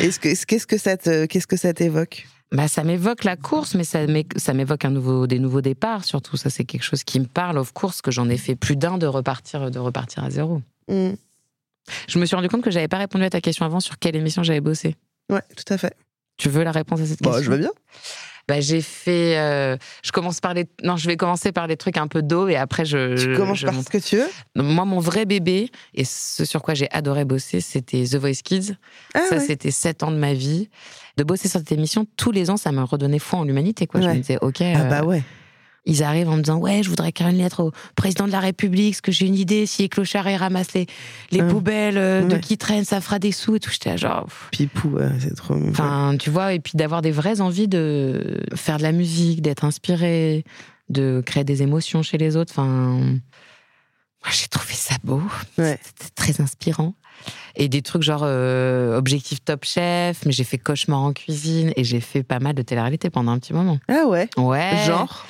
[0.00, 2.26] Est-ce que, qu'est-ce que te- qu'est-ce que ça t'évoque?
[2.52, 6.04] Bah, ça m'évoque la course, mais ça m'é- ça m'évoque un nouveau, des nouveaux départs,
[6.04, 6.36] surtout.
[6.36, 8.98] Ça, c'est quelque chose qui me parle, of course, que j'en ai fait plus d'un
[8.98, 10.62] de repartir, de repartir à zéro.
[10.88, 11.12] Hmm.
[12.08, 14.16] Je me suis rendu compte que j'avais pas répondu à ta question avant sur quelle
[14.16, 14.94] émission j'avais bossé.
[15.30, 15.94] Ouais, tout à fait.
[16.36, 17.44] Tu veux la réponse à cette Bon, question?
[17.46, 17.70] je veux bien.
[18.48, 19.36] Bah, j'ai fait.
[19.38, 20.66] euh, je commence par les.
[20.84, 23.16] Non, je vais commencer par les trucs un peu d'eau et après je.
[23.16, 24.28] Tu commences je par ce que tu veux.
[24.54, 28.74] Moi, mon vrai bébé et ce sur quoi j'ai adoré bosser, c'était The Voice Kids.
[29.14, 29.40] Ah ça, ouais.
[29.44, 30.68] c'était sept ans de ma vie.
[31.16, 33.86] De bosser sur cette émission tous les ans, ça me redonnait foi en l'humanité.
[33.86, 34.00] Quoi.
[34.02, 34.60] Je me disais, ok.
[34.60, 35.22] Ah euh, bah ouais.
[35.88, 38.40] Ils arrivent en me disant ouais je voudrais écrire une lettre au président de la
[38.40, 40.86] République parce que j'ai une idée si les clochards ils ramassent les,
[41.30, 41.48] les Hum.
[41.48, 44.48] poubelles euh, de qui traînent ça fera des sous et tout j'étais genre pff.
[44.50, 45.54] Pipou, ouais, c'est trop.
[45.70, 49.64] enfin tu vois et puis d'avoir des vraies envies de faire de la musique d'être
[49.64, 50.42] inspiré
[50.88, 52.66] de créer des émotions chez les autres enfin
[52.98, 55.22] moi j'ai trouvé ça beau
[55.56, 55.78] Ouais.
[55.84, 56.94] c'était très inspirant
[57.56, 61.84] et des trucs genre euh, objectif top chef mais j'ai fait cauchemar en cuisine et
[61.84, 64.28] j'ai fait pas mal de télé-réalité pendant un petit moment Ah ouais.
[64.36, 65.24] ouais Genre?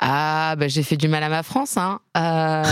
[0.00, 1.76] ah, bah, j'ai fait du mal à ma France.
[1.76, 2.00] Hein.
[2.16, 2.62] Euh,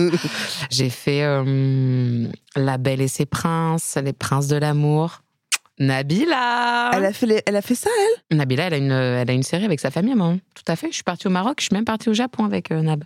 [0.70, 5.22] j'ai fait euh, La Belle et ses princes, Les princes de l'amour.
[5.78, 7.90] Nabila Elle a fait, les- elle a fait ça,
[8.30, 8.36] elle?
[8.38, 10.34] Nabila, elle a, une, elle a une série avec sa famille, moi.
[10.54, 10.88] Tout à fait.
[10.88, 13.04] Je suis partie au Maroc, je suis même partie au Japon avec Nab.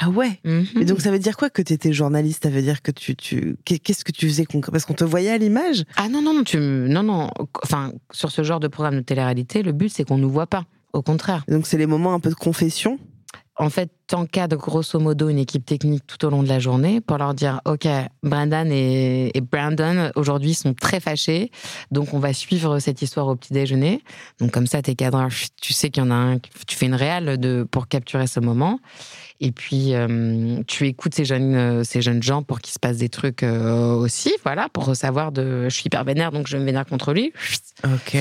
[0.00, 0.66] Ah ouais Mhm.
[0.80, 2.42] Et donc ça veut dire quoi que tu étais journaliste?
[2.42, 3.14] Ça veut dire que tu...
[3.16, 3.56] tu...
[3.64, 5.84] qu'est- Qu'est-ce que tu faisais Parce qu'on te voyait à l'image?
[5.96, 7.30] Ah non, non, tu, non, non.
[7.62, 10.64] Enfin, sur ce genre de programme de télé-réalité, le but, c'est qu'on nous voit pas.
[10.92, 11.44] Au contraire.
[11.48, 12.98] Et Donc c'est les moments un peu de confession?
[13.56, 17.18] En fait, t'encadres grosso modo une équipe technique tout au long de la journée pour
[17.18, 17.86] leur dire OK,
[18.24, 21.52] Brandon et, Brandon aujourd'hui sont très fâchés,
[21.92, 24.02] donc on va suivre cette histoire au petit déjeuner.
[24.40, 25.28] Donc comme ça, t'es cadreur,
[25.60, 28.40] tu sais qu'il y en a un, tu fais une réelle de, pour capturer ce
[28.40, 28.80] moment.
[29.40, 32.96] Et puis euh, tu écoutes ces jeunes, euh, ces jeunes gens pour qu'il se passe
[32.96, 36.64] des trucs euh, aussi, voilà, pour savoir de, je suis hyper vénère, donc je me
[36.64, 37.32] vénère contre lui.
[37.84, 38.16] Ok.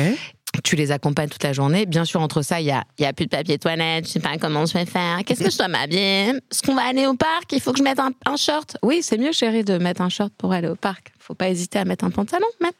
[0.63, 1.85] Tu les accompagnes toute la journée.
[1.85, 4.19] Bien sûr, entre ça, il y a, y a plus de papier toilette, je sais
[4.19, 5.19] pas comment je vais faire.
[5.25, 6.29] Qu'est-ce que je dois m'habiller?
[6.29, 7.51] Est-ce qu'on va aller au parc?
[7.53, 8.77] Il faut que je mette un, un short.
[8.83, 11.11] Oui, c'est mieux, chérie, de mettre un short pour aller au parc.
[11.19, 12.71] Faut pas hésiter à mettre un pantalon, même.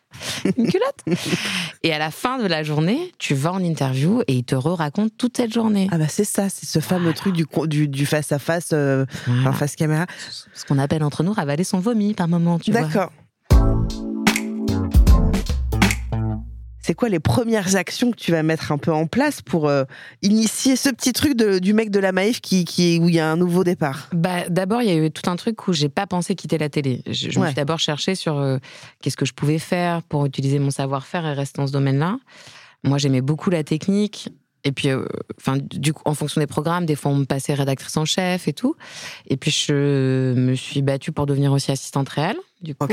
[0.57, 1.19] Une culotte.
[1.81, 5.13] et à la fin de la journée, tu vas en interview et ils te re-racontent
[5.17, 5.87] toute cette journée.
[5.91, 9.53] Ah bah c'est ça, c'est ce fameux truc du, du, du face-à-face, euh, Voilà.
[9.53, 10.05] face caméra.
[10.53, 12.81] Ce qu'on appelle entre nous ravaler son vomi par moment, tu vois.
[12.81, 13.11] D'accord.
[16.85, 19.85] C'est quoi les premières actions que tu vas mettre un peu en place pour euh,
[20.21, 23.19] initier ce petit truc de- du mec de la Maïf qui, qui, où il y
[23.19, 24.09] a un nouveau départ?
[24.11, 26.67] Bah, d'abord, il y a eu tout un truc où j'ai pas pensé quitter la
[26.69, 27.01] télé.
[27.07, 28.57] Je, je me suis d'abord cherché sur euh,
[29.01, 32.17] qu'est-ce que je pouvais faire pour utiliser mon savoir-faire et rester dans ce domaine-là.
[32.83, 34.29] Moi, j'aimais beaucoup la technique.
[34.65, 35.05] Et puis, euh,
[35.39, 38.47] enfin, du coup, en fonction des programmes, des fois, on me passait rédactrice en chef
[38.47, 38.75] et tout.
[39.27, 42.37] Et puis, je me suis battue pour devenir aussi assistante réelle.
[42.61, 42.85] Du coup.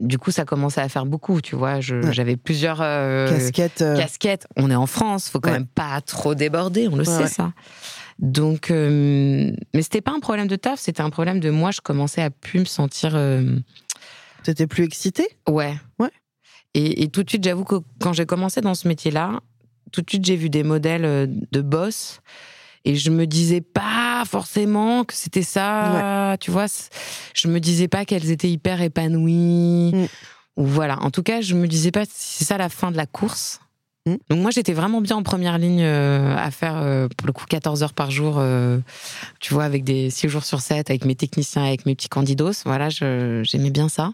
[0.00, 1.40] Du coup, ça commençait à faire beaucoup.
[1.40, 2.12] Tu vois, Ouais.
[2.12, 3.82] j'avais plusieurs euh, Casquette.
[3.82, 4.46] euh, casquettes.
[4.56, 5.58] On est en France, faut quand Ouais.
[5.58, 7.52] même pas trop déborder, on le Ouais, sait ça.
[8.18, 11.70] Donc, euh, mais c'était pas un problème de taf, c'était un problème de moi.
[11.70, 13.56] Je commençais à plus me sentir, euh,
[14.42, 15.28] T'étais plus excitée?
[15.48, 16.10] Ouais, Ouais.
[16.74, 19.40] Et, et tout de suite, j'avoue que quand j'ai commencé dans ce métier-là,
[19.92, 22.20] tout de suite j'ai vu des modèles de boss.
[22.84, 26.66] Et je me disais pas forcément que c'était ça, tu vois.
[27.34, 29.92] Je me disais pas qu'elles étaient hyper épanouies.
[29.94, 30.06] Mm.
[30.56, 30.98] Ou voilà.
[31.02, 33.60] En tout cas, je me disais pas si c'est ça la fin de la course.
[34.06, 34.14] Mm.
[34.28, 37.44] Donc moi, j'étais vraiment bien en première ligne euh, à faire, euh, pour le coup,
[37.46, 38.78] 14 heures par jour, euh,
[39.40, 42.62] tu vois, avec des 6 jours sur 7, avec mes techniciens, avec mes petits candidos.
[42.64, 44.12] Voilà, j'aimais bien ça.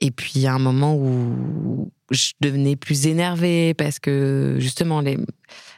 [0.00, 5.00] Et puis, il y a un moment où je devenais plus énervée parce que, justement,
[5.00, 5.18] les...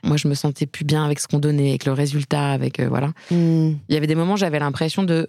[0.02, 2.80] moi, je me sentais plus bien avec ce qu'on donnait, avec le résultat, avec.
[2.80, 3.08] euh, voilà.
[3.30, 3.72] Hmm.
[3.88, 5.26] Il y avait des moments où j'avais l'impression de.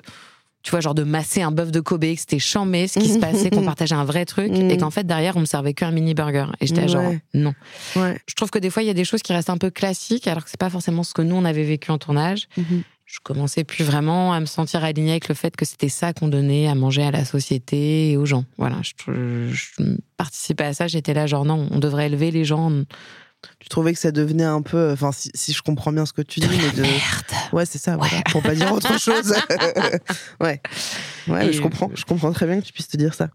[0.63, 3.19] Tu vois, genre de masser un bœuf de Kobe, que c'était chambé ce qui se
[3.19, 4.69] passait, qu'on partageait un vrai truc, Mm.
[4.71, 6.45] et qu'en fait, derrière, on me servait qu'un mini burger.
[6.61, 7.53] Et j'étais genre, non.
[7.97, 8.17] Ouais.
[8.29, 10.25] Je trouve que des fois, il y a des choses qui restent un peu classiques,
[10.25, 12.47] alors que c'est pas forcément ce que nous, on avait vécu en tournage.
[12.55, 12.83] Mhm.
[13.13, 16.27] Je commençais plus vraiment à me sentir alignée avec le fait que c'était ça qu'on
[16.27, 18.43] donnait à manger à la société et aux gens.
[18.57, 19.83] Voilà, je, je
[20.17, 22.71] participais à ça, j'étais là, genre, non, on devrait élever les gens.
[23.59, 24.91] Tu trouvais que ça devenait un peu.
[24.93, 26.81] Enfin, si, si je comprends bien ce que tu dis, mais de.
[26.81, 29.35] Merde Ouais, c'est ça, voilà, pour pas dire autre chose.
[30.41, 30.59] ouais.
[31.27, 31.91] Ouais, je comprends.
[31.93, 33.29] Je comprends très bien que tu puisses te dire ça.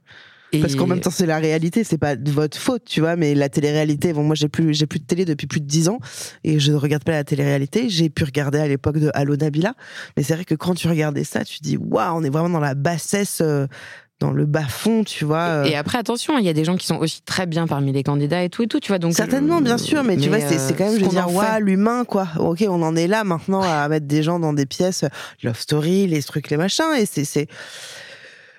[0.53, 3.17] Et- Parce qu'en même temps, c'est la réalité, c'est pas de votre faute, tu vois,
[3.17, 5.89] mais la télé-réalité, bon, moi, j'ai plus, j'ai plus de télé depuis plus de 10
[5.89, 5.99] ans,
[6.45, 7.89] et je ne regarde pas la télé-réalité.
[7.91, 9.75] J'ai pu regarder à l'époque de Allo Nabila,
[10.17, 12.61] mais c'est vrai que quand tu regardais ça, tu dis, waouh, on est vraiment dans
[12.61, 13.67] la bassesse, euh,
[14.21, 15.43] dans le bas-fond, tu vois.
[15.49, 15.65] euh.
[15.67, 18.03] Et après, attention, il y a des gens qui sont aussi très bien parmi les
[18.03, 18.99] candidats et tout et tout, tu vois.
[18.99, 21.27] Donc, Certainement, bien sûr, mais, tu vois, c'est, c'est quand même, euh, je veux dire,
[21.37, 22.27] waouh, l'humain, quoi.
[22.39, 25.09] Ok, on en est là maintenant à mettre des gens dans des pièces, euh,
[25.45, 27.47] love story, les trucs, les machins, et c'est, c'est.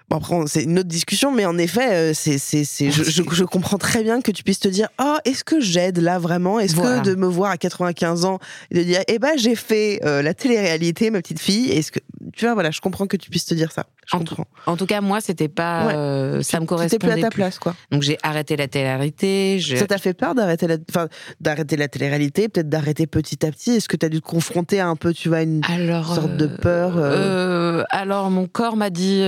[0.10, 3.22] Bon, après, c'est une autre discussion, mais en effet, euh, c'est, c'est, c'est, je, je,
[3.32, 6.60] je comprends très bien que tu puisses te dire, oh, est-ce que j'aide là vraiment?
[6.60, 7.02] Est-ce Voilà.
[7.02, 8.40] que de me voir à 95 ans
[8.72, 12.00] et de dire, eh ben, j'ai fait euh, la télé-réalité, ma petite fille, est-ce que,
[12.34, 13.86] tu vois, voilà, je comprends que tu puisses te dire ça.
[14.12, 14.46] Je En comprends.
[14.66, 15.86] En tout cas, moi, c'était pas.
[15.88, 15.94] Ouais.
[15.96, 17.36] euh, ça me T'étais correspondait plus à ta plus.
[17.42, 17.76] place, quoi.
[17.92, 19.60] Donc, j'ai arrêté la télé-réalité.
[19.60, 21.08] je- Ça t'a fait peur d'arrêter la, enfin,
[21.40, 23.72] d'arrêter la télé-réalité, peut-être d'arrêter petit à petit?
[23.74, 26.36] Est-ce que tu as dû te confronter à un peu, tu vois, une Alors, sorte
[26.36, 29.20] de peur euh, alors, mon corps m'a dit,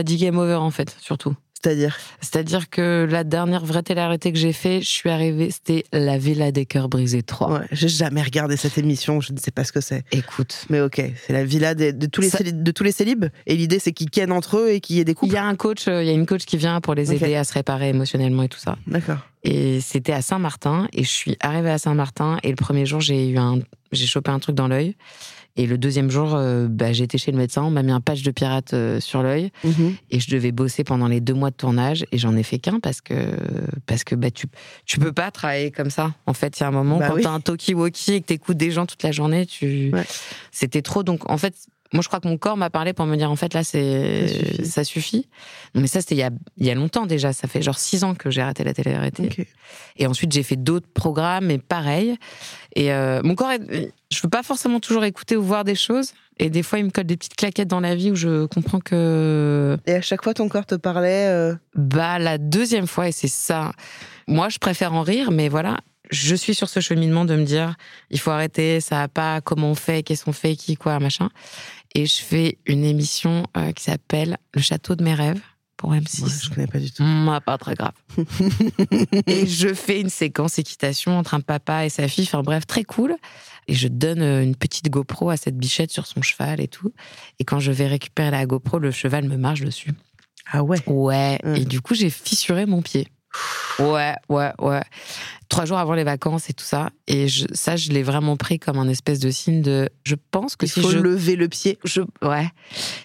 [0.00, 1.34] m'a dit game over, en fait, surtout.
[1.62, 1.98] C'est-à-dire?
[2.22, 6.52] C'est-à-dire que la dernière vraie télé-réalité que j'ai fait, je suis arrivée, c'était La Villa
[6.52, 7.52] des Cœurs Brisés 3.
[7.52, 10.02] Ouais, j'ai jamais regardé cette émission, je ne sais pas ce que c'est.
[10.10, 10.64] Écoute.
[10.70, 13.26] Mais ok, c'est la villa des- de, tous les Ça- de tous les célibes.
[13.46, 15.34] Et l'idée, c'est qu'ils kennent entre eux et qu'il y ait des Il couples.
[15.34, 17.34] y a un coach, euh, il y a une coach qui vient pour les aider
[17.36, 18.76] à se réparer émotionnellement et tout ça.
[18.86, 19.18] D'accord.
[19.44, 23.28] Et c'était à Saint-Martin, et je suis arrivée à Saint-Martin, et le premier jour, j'ai
[23.28, 23.58] eu un,
[23.92, 24.96] j'ai chopé un truc dans l'œil.
[25.56, 28.22] Et le deuxième jour, euh, bah, été chez le médecin, on m'a mis un patch
[28.22, 29.94] de pirate euh, sur l'œil, Mhm.
[30.10, 32.78] et je devais bosser pendant les deux mois de tournage, et j'en ai fait qu'un
[32.80, 33.14] parce que,
[33.86, 34.46] parce que bah, tu,
[34.86, 36.14] tu peux pas travailler comme ça.
[36.26, 37.22] En fait, il y a un moment, Bah quand oui.
[37.22, 40.04] t'as un talkie-walkie et que t'écoutes des gens toute la journée, tu, Ouais.
[40.52, 41.02] c'était trop.
[41.02, 41.54] Donc, en fait,
[41.92, 44.28] Moi, je crois que mon corps m'a parlé pour me dire, en fait, là, c'est
[44.28, 44.70] Ça suffit.
[44.70, 45.28] ça suffit.
[45.74, 47.32] Mais ça, c'était il y a, il y a longtemps déjà.
[47.32, 49.48] Ça fait genre six ans que j'ai arrêté la télé-réalité.
[49.96, 52.16] Et ensuite, j'ai fait d'autres programmes, et pareil.
[52.76, 56.12] Et euh, mon corps, est- je veux pas forcément toujours écouter ou voir des choses.
[56.38, 58.80] Et des fois, il me colle des petites claquettes dans la vie où je comprends
[58.80, 61.26] que Et à chaque fois, ton corps te parlait.
[61.26, 63.72] euh, bah, la deuxième fois, et c'est ça.
[64.26, 65.78] Moi, je préfère en rire, mais voilà,
[66.10, 67.74] je suis sur ce cheminement de me dire,
[68.10, 71.28] il faut arrêter, ça va pas, comment on fait, qu'est-ce qu'on fait, qui, quoi, machin.
[71.94, 75.40] Et je fais une émission euh, qui s'appelle Le Château de mes rêves
[75.76, 76.22] pour M6.
[76.22, 77.02] ouais, je connais pas du tout.
[77.02, 77.94] Moi, pas très grave.
[79.26, 82.84] et je fais une séquence équitation entre un papa et sa fille, enfin bref, très
[82.84, 83.16] cool.
[83.66, 86.92] Et je donne euh, une petite GoPro à cette bichette sur son cheval et tout.
[87.38, 89.92] Et quand je vais récupérer la GoPro, le cheval me marche dessus.
[90.52, 90.78] Ah ouais.
[90.86, 91.38] Ouais.
[91.44, 91.56] Mm.
[91.56, 93.08] Et du coup, j'ai fissuré mon pied.
[93.78, 94.82] Ouais, ouais, ouais.
[95.48, 96.90] Trois jours avant les vacances et tout ça.
[97.06, 99.88] Et je- ça, je l'ai vraiment pris comme un espèce de signe de.
[100.04, 100.98] Je pense que Il si faut je.
[100.98, 101.78] lever le pied.
[101.84, 102.48] je ouais.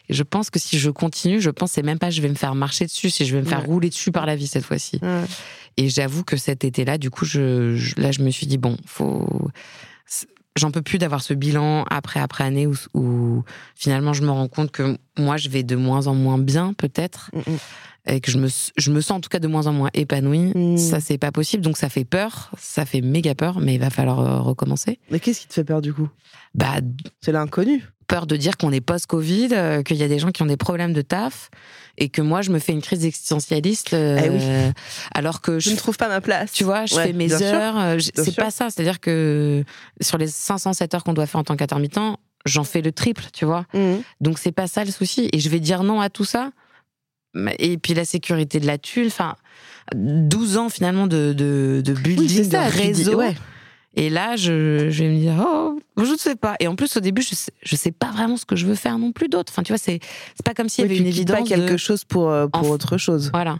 [0.10, 2.54] Je pense que si je continue, je pense c'est même pas je vais me faire
[2.56, 3.66] marcher dessus, c'est je vais me faire Ouais.
[3.66, 5.00] rouler dessus par la vie cette fois-ci.
[5.02, 5.24] Ouais.
[5.78, 8.78] Et j'avoue que cet été-là, du coup, je, je- là, je me suis dit bon,
[8.86, 9.50] faut.
[10.58, 13.44] J'en peux plus d'avoir ce bilan après après année où, où
[13.76, 17.30] finalement je me rends compte que moi je vais de moins en moins bien peut-être
[17.34, 17.58] Mm, mm.
[18.13, 20.52] et que je me je me sens en tout cas de moins en moins épanouie.
[20.56, 20.78] Mm.
[20.78, 23.89] Ça c'est pas possible donc ça fait peur, ça fait méga peur, mais il va
[23.89, 25.00] falloir euh, recommencer.
[25.12, 26.08] Mais qu'est-ce qui te fait peur du coup?
[26.54, 26.76] Bah
[27.22, 27.84] C'est l'inconnu.
[28.08, 30.58] peur de dire qu'on est post-Covid, euh, qu'il y a des gens qui ont des
[30.58, 31.50] problèmes de taf
[31.98, 34.72] et que moi je me fais une crise existentialiste euh, Eh oui.
[35.14, 36.52] alors que Je je ne trouve pas ma place.
[36.52, 37.78] tu vois, je Ouais, fais mes heures.
[37.80, 38.70] euh, C'est pas ça.
[38.70, 39.64] C'est-à-dire que
[40.02, 42.00] sur les 507 heures qu'on doit faire en tant qu'intermittent,
[42.46, 43.66] j'en fais le triple, tu vois.
[43.74, 44.02] Mhm.
[44.22, 45.30] Donc c'est pas ça le souci.
[45.34, 46.52] Et je vais dire non à tout ça.
[47.60, 49.36] Et puis la sécurité de la tuile, enfin,
[49.94, 52.70] 12 ans finalement de, de, de building, Oui, c'est ça.
[52.70, 53.18] de réseau.
[53.18, 53.36] ouais.
[53.96, 56.56] Et là, je, je vais me dire, oh, je ne sais pas.
[56.60, 58.76] Et en plus, au début, je sais, je sais pas vraiment ce que je veux
[58.76, 59.52] faire non plus d'autre.
[59.54, 60.00] Enfin, tu vois, c'est
[60.44, 61.50] pas comme s'il y Oui, avait une quittes pas évidence.
[61.50, 63.30] quelque de- chose pour, euh, pour autre chose.
[63.34, 63.58] Voilà.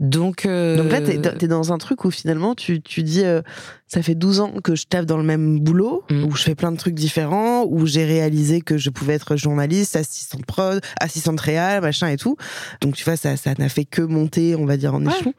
[0.00, 3.42] Donc, euh, Donc là, t'es es dans un truc où finalement, tu, tu dis, euh,
[3.88, 6.24] ça fait 12 ans que je tape dans le même boulot, Mm.
[6.24, 9.96] où je fais plein de trucs différents, où j'ai réalisé que je pouvais être journaliste,
[9.96, 12.36] assistante prod, assistante réal, machin et tout.
[12.80, 15.12] Donc tu vois, ça ça n'a fait que monter, on va dire, en Ouais.
[15.12, 15.34] échelon.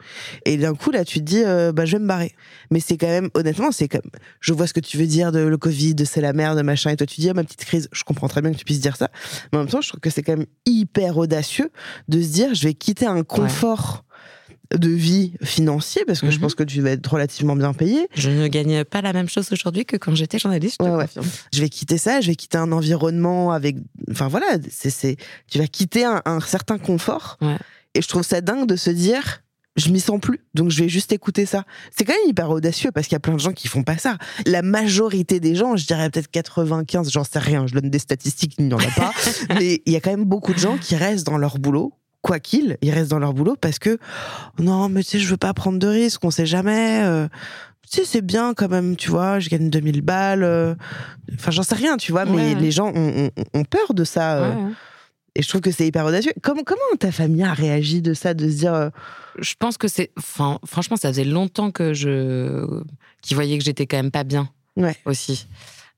[0.45, 2.33] Et d'un coup, là, tu te dis, euh, bah, je vais me barrer.
[2.69, 4.01] Mais c'est quand même, honnêtement, c'est comme,
[4.41, 6.89] je vois ce que tu veux dire de le Covid, de c'est la merde, machin,
[6.89, 8.81] et toi tu dis, ah, ma petite crise, je comprends très bien que tu puisses
[8.81, 9.09] dire ça.
[9.53, 11.71] Mais en même temps, je trouve que c'est quand même hyper audacieux
[12.09, 14.03] de se dire, je vais quitter un confort
[14.77, 16.41] de vie financier, parce que je Mhm.
[16.41, 18.07] pense que tu vas être relativement bien payé.
[18.15, 20.77] je ne gagne pas la même chose aujourd'hui que quand j'étais journaliste.
[20.79, 21.05] je te Ouais, ouais.
[21.05, 21.25] confirme.
[21.53, 23.77] Je vais quitter ça, je vais quitter un environnement avec,
[24.11, 25.17] enfin voilà, c'est, c'est,
[25.49, 27.37] tu vas quitter un, un certain confort.
[27.41, 27.57] Ouais.
[27.95, 29.41] Et je trouve ça dingue de se dire,
[29.75, 31.63] je m'y sens plus, donc je vais juste écouter ça.
[31.95, 33.97] C'est quand même hyper audacieux parce qu'il y a plein de gens qui font pas
[33.97, 34.17] ça.
[34.45, 38.55] La majorité des gens, je dirais peut-être 95, j'en sais rien, je donne des statistiques,
[38.59, 39.13] il n'y en a pas,
[39.59, 41.93] mais il y a quand même beaucoup de gens qui restent dans leur boulot.
[42.21, 43.97] Quoi qu'il, ils restent dans leur boulot parce que
[44.57, 47.01] non, mais tu sais, je veux pas prendre de risques, on sait jamais.
[47.03, 47.27] euh,
[47.89, 50.43] tu sais, c'est bien quand même, tu vois, je gagne 2000 balles.
[50.43, 50.75] euh,
[51.35, 54.37] Enfin, j'en sais rien, tu vois, mais les gens ont, ont- ont peur de ça.
[54.37, 54.71] euh, Ouais, ouais.
[55.35, 56.33] Et je trouve que c'est hyper audacieux.
[56.41, 58.89] Comment, comment ta famille a réagi de ça, de se dire.
[59.39, 60.11] Je pense que c'est.
[60.17, 62.65] Enfin, franchement, ça faisait longtemps que je.
[63.21, 64.97] qu'ils voyaient que j'étais quand même pas bien Ouais.
[65.05, 65.47] aussi.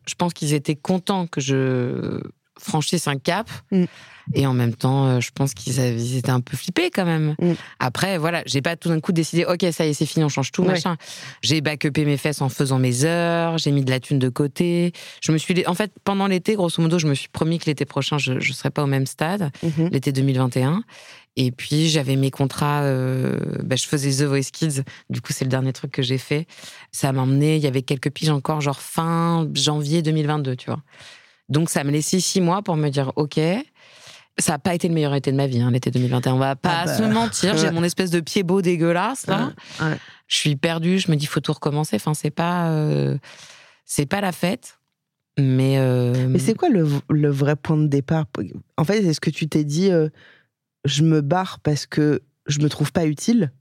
[0.07, 2.21] Je pense qu'ils étaient contents que je
[2.59, 3.49] franchisse un cap.
[3.71, 3.85] Mm.
[4.33, 7.35] Et en même temps, euh, je pense qu'ils étaient un peu flippés quand même.
[7.39, 7.53] Mm.
[7.79, 10.29] Après, voilà, j'ai pas tout d'un coup décidé, ok, ça y est, c'est fini, on
[10.29, 10.69] change tout, Ouais.
[10.69, 10.97] machin.
[11.41, 14.93] J'ai backupé mes fesses en faisant mes heures, j'ai mis de la thune de côté.
[15.21, 17.85] Je me suis, en fait, pendant l'été, grosso modo, je me suis promis que l'été
[17.85, 19.89] prochain, je, je serais pas au même stade, mhm.
[19.91, 20.83] l'été 2021.
[21.37, 24.83] Et puis, j'avais mes contrats, euh, bah, je faisais The Voice Kids.
[25.09, 26.45] Du coup, c'est le dernier truc que j'ai fait.
[26.91, 30.81] Ça m'a emmené, il y avait quelques piges encore, genre fin janvier 2022, tu vois.
[31.47, 33.39] Donc, ça me laissait six mois pour me dire, OK,
[34.37, 36.33] ça n'a pas été le meilleur été de ma vie, hein, l'été 2021.
[36.33, 37.57] On va pas Ah bah, se mentir.
[37.57, 37.71] J'ai ouais.
[37.71, 39.51] mon espèce de pied beau dégueulasse, là.
[39.81, 39.97] Ouais, ouais.
[40.27, 41.97] Je suis perdue, je me dis, faut tout recommencer.
[41.97, 43.17] Enfin, c'est pas, euh,
[43.85, 44.79] c'est pas la fête.
[45.39, 48.25] Mais, euh, Mais c'est quoi le, le vrai point de départ?
[48.77, 50.09] En fait, est-ce que tu t'es dit, euh,
[50.85, 53.51] je me barre parce que je me trouve pas utile?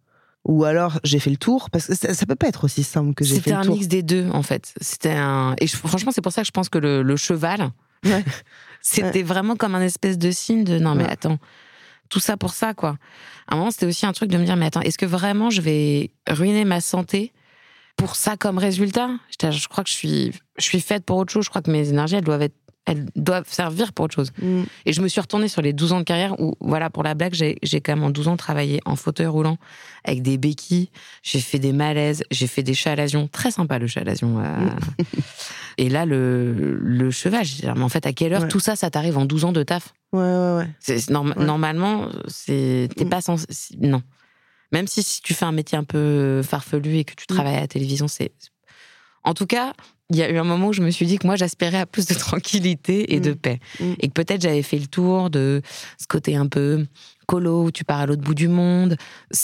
[0.46, 1.68] Ou alors j'ai fait le tour?
[1.70, 3.62] Parce que ça, ça peut pas être aussi simple que j'ai fait C'était le un
[3.64, 3.74] tour.
[3.74, 4.72] mix des deux, en fait.
[4.80, 5.54] C'était un.
[5.60, 7.70] Et je- franchement, c'est pour ça que je pense que le, le cheval,
[8.06, 8.24] Ouais.
[8.82, 11.10] c'était vraiment comme un espèce de signe de non, mais Ouais.
[11.10, 11.38] attends,
[12.08, 12.96] tout ça pour ça, quoi.
[13.46, 15.50] À un moment, c'était aussi un truc de me dire, mais attends, est-ce que vraiment
[15.50, 17.32] je vais ruiner ma santé
[17.96, 19.10] pour ça comme résultat?
[19.42, 21.44] Je crois que je suis, je suis faite pour autre chose.
[21.44, 22.56] Je crois que mes énergies, elles doivent être.
[22.86, 24.32] Elles doivent servir pour autre chose.
[24.40, 24.62] Mm.
[24.86, 27.14] Et je me suis retournée sur les 12 ans de carrière où, voilà, pour la
[27.14, 29.58] blague, j'ai quand même en 12 ans travaillé en fauteuil roulant
[30.04, 30.88] avec des béquilles.
[31.22, 33.28] J'ai fait des malaises, j'ai fait des chalazions.
[33.28, 34.40] Très sympa le chalazion.
[34.42, 34.70] euh.
[35.78, 38.48] et là, le, le cheval, dis, mais en fait, à quelle heure Ouais.
[38.48, 39.92] tout ça, ça t'arrive en 12 ans de taf?
[40.12, 40.68] Ouais, ouais, ouais.
[40.80, 41.44] C'est- norm- Ouais.
[41.44, 43.08] Normalement, c'est t'es Mm.
[43.10, 44.02] pas si- Non.
[44.72, 47.34] Même si, si tu fais un métier un peu farfelu et que tu Mm.
[47.34, 48.32] travailles à la télévision, c'est.
[49.22, 49.74] En tout cas,
[50.10, 51.86] il y a eu un moment où je me suis dit que moi, j'aspirais à
[51.86, 53.36] plus de tranquillité et de Mm.
[53.36, 53.60] paix.
[53.80, 53.92] Mm.
[54.00, 55.62] Et que peut-être j'avais fait le tour de
[55.98, 56.84] ce côté un peu
[57.26, 58.96] colo où tu pars à l'autre bout du monde.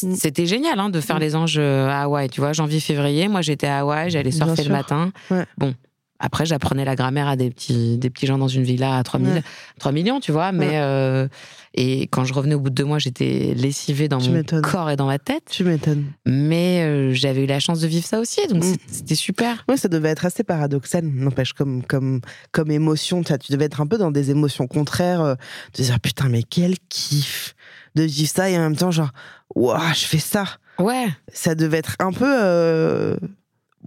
[0.03, 0.15] Mm.
[0.17, 2.29] C'était génial hein, de faire les anges euh, à Hawaï.
[2.29, 5.13] Tu vois, janvier-février, moi j'étais à Hawaï, j'allais surfer le matin.
[5.31, 5.45] Ouais.
[5.57, 5.75] Bon.
[6.19, 9.33] Après, j'apprenais la grammaire à des petits, des petits gens dans une villa à 3000,
[9.35, 9.43] Ouais.
[9.79, 10.53] 3 millions, tu vois.
[10.53, 10.73] Mais Ouais.
[10.77, 11.29] euh,
[11.75, 14.89] et quand je revenais au bout de deux mois, j'étais lessivée dans Tu mon corps
[14.91, 15.45] et dans ma tête.
[15.51, 16.05] Tu m'étonnes.
[16.25, 18.77] Mais euh, j'avais eu la chance de vivre ça aussi, donc Mm.
[18.91, 19.65] c'était super.
[19.69, 22.21] Ouais, ça devait être assez paradoxal, n'empêche, comme, comme,
[22.53, 23.23] comme émotion.
[23.23, 25.35] Tu, devais être un peu dans des émotions contraires, euh,
[25.77, 27.55] de dire putain, mais quel kiff
[27.95, 29.11] de vivre ça et en même temps, genre,
[29.55, 30.45] waouh, je fais ça.
[30.79, 31.07] Ouais.
[31.33, 33.17] Ça devait être un peu.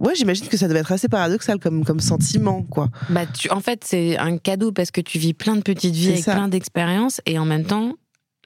[0.00, 2.88] Ouais, j'imagine que ça devait être assez paradoxal comme, comme sentiment, quoi.
[3.10, 6.08] Bah, tu, en fait, c'est un cadeau parce que tu vis plein de petites vies
[6.08, 6.32] avec ça.
[6.34, 7.92] plein d'expériences et en même temps,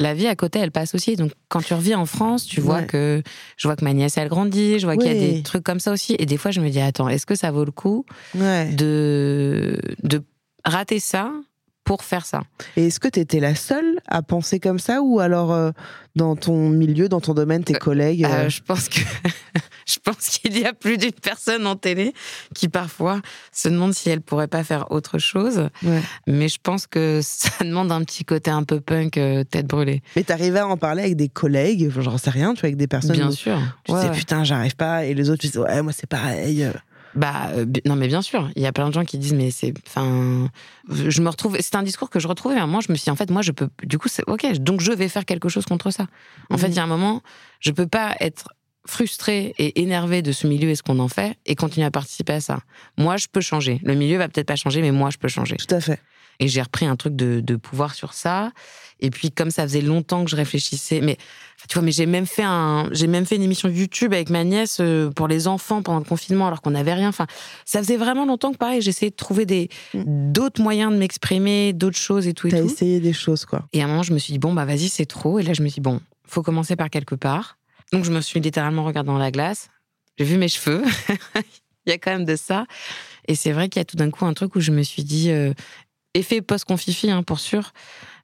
[0.00, 1.14] la vie à côté, elle passe aussi.
[1.14, 2.86] Donc, quand tu revis en France, tu vois Ouais.
[2.86, 3.22] que
[3.56, 5.78] je vois que ma nièce elle grandit, je vois qu'il y a des trucs comme
[5.78, 6.16] ça aussi.
[6.18, 8.72] Et des fois, je me dis attends, est-ce que ça vaut le coup Ouais.
[8.72, 10.22] de de
[10.64, 11.30] rater ça
[11.84, 12.42] pour faire ça
[12.76, 15.70] Et est-ce que tu étais la seule à penser comme ça ou alors euh,
[16.16, 19.00] dans ton milieu, dans ton domaine, tes collègues Euh, euh, Je pense que
[19.86, 22.14] je pense qu'il y a plus d'une personne en télé
[22.54, 23.20] qui parfois
[23.52, 25.68] se demande si elle pourrait pas faire autre chose.
[25.82, 26.00] ouais.
[26.26, 30.02] Mais je pense que ça demande un petit côté un peu punk, euh, tête brûlée.
[30.16, 32.86] Mais t'arrivais à en parler avec des collègues, j'en sais rien, tu vois, avec des
[32.88, 33.58] personnes Bien où sûr.
[33.84, 34.16] tu Ouais, disais ouais.
[34.16, 36.66] putain, j'arrive pas, et les autres, tu disais ouais, moi c'est pareil.
[37.14, 39.50] Bah euh, non mais bien sûr, il y a plein de gens qui disent mais
[39.50, 40.50] c'est enfin
[40.90, 43.10] je me retrouve c'est un discours que je retrouvais mais moi je me suis dit,
[43.10, 45.64] en fait moi je peux du coup c'est OK donc je vais faire quelque chose
[45.64, 46.06] contre ça.
[46.50, 47.22] En fait, il y a un moment
[47.60, 48.48] je peux pas être
[48.86, 52.34] frustrée et énervée de ce milieu et ce qu'on en fait et continuer à participer
[52.34, 52.60] à ça.
[52.98, 53.80] Moi je peux changer.
[53.82, 55.56] Le milieu va peut-être pas changer mais moi je peux changer.
[55.56, 56.00] Tout à fait.
[56.40, 58.52] Et j'ai repris un truc de, de pouvoir sur ça.
[59.00, 61.18] Et puis, comme ça faisait longtemps que je réfléchissais, mais
[61.68, 64.44] tu vois, mais j'ai même fait un, j'ai même fait une émission YouTube avec ma
[64.44, 67.08] nièce euh, pour les enfants pendant le confinement, alors qu'on n'avait rien.
[67.08, 67.26] Enfin,
[67.64, 71.98] ça faisait vraiment longtemps que pareil, j'essayais de trouver des d'autres moyens de m'exprimer, d'autres
[71.98, 73.66] choses et tout T'as essayé des choses, quoi.
[73.72, 75.38] Et à un moment, je me suis dit bon bah vas-y, c'est trop.
[75.38, 77.58] Et là, je me suis dit bon, faut commencer par quelque part.
[77.92, 79.68] Donc, je me suis littéralement regardée dans la glace.
[80.18, 80.82] J'ai vu mes cheveux.
[81.86, 82.66] Il y a quand même de ça.
[83.28, 85.04] Et c'est vrai qu'il y a tout d'un coup un truc où je me suis
[85.04, 85.52] dit, euh,
[86.14, 87.72] effet post-confifi, hein, pour sûr,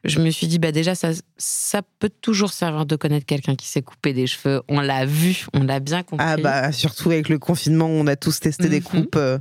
[0.05, 3.67] je me suis dit, bah déjà, ça, ça peut toujours servir de connaître quelqu'un qui
[3.67, 4.63] s'est coupé des cheveux.
[4.69, 6.25] On l'a vu, on l'a bien compris.
[6.27, 8.85] Ah bah, surtout avec le confinement, on a tous testé des Mhm.
[8.85, 9.17] coupes.
[9.17, 9.39] euh,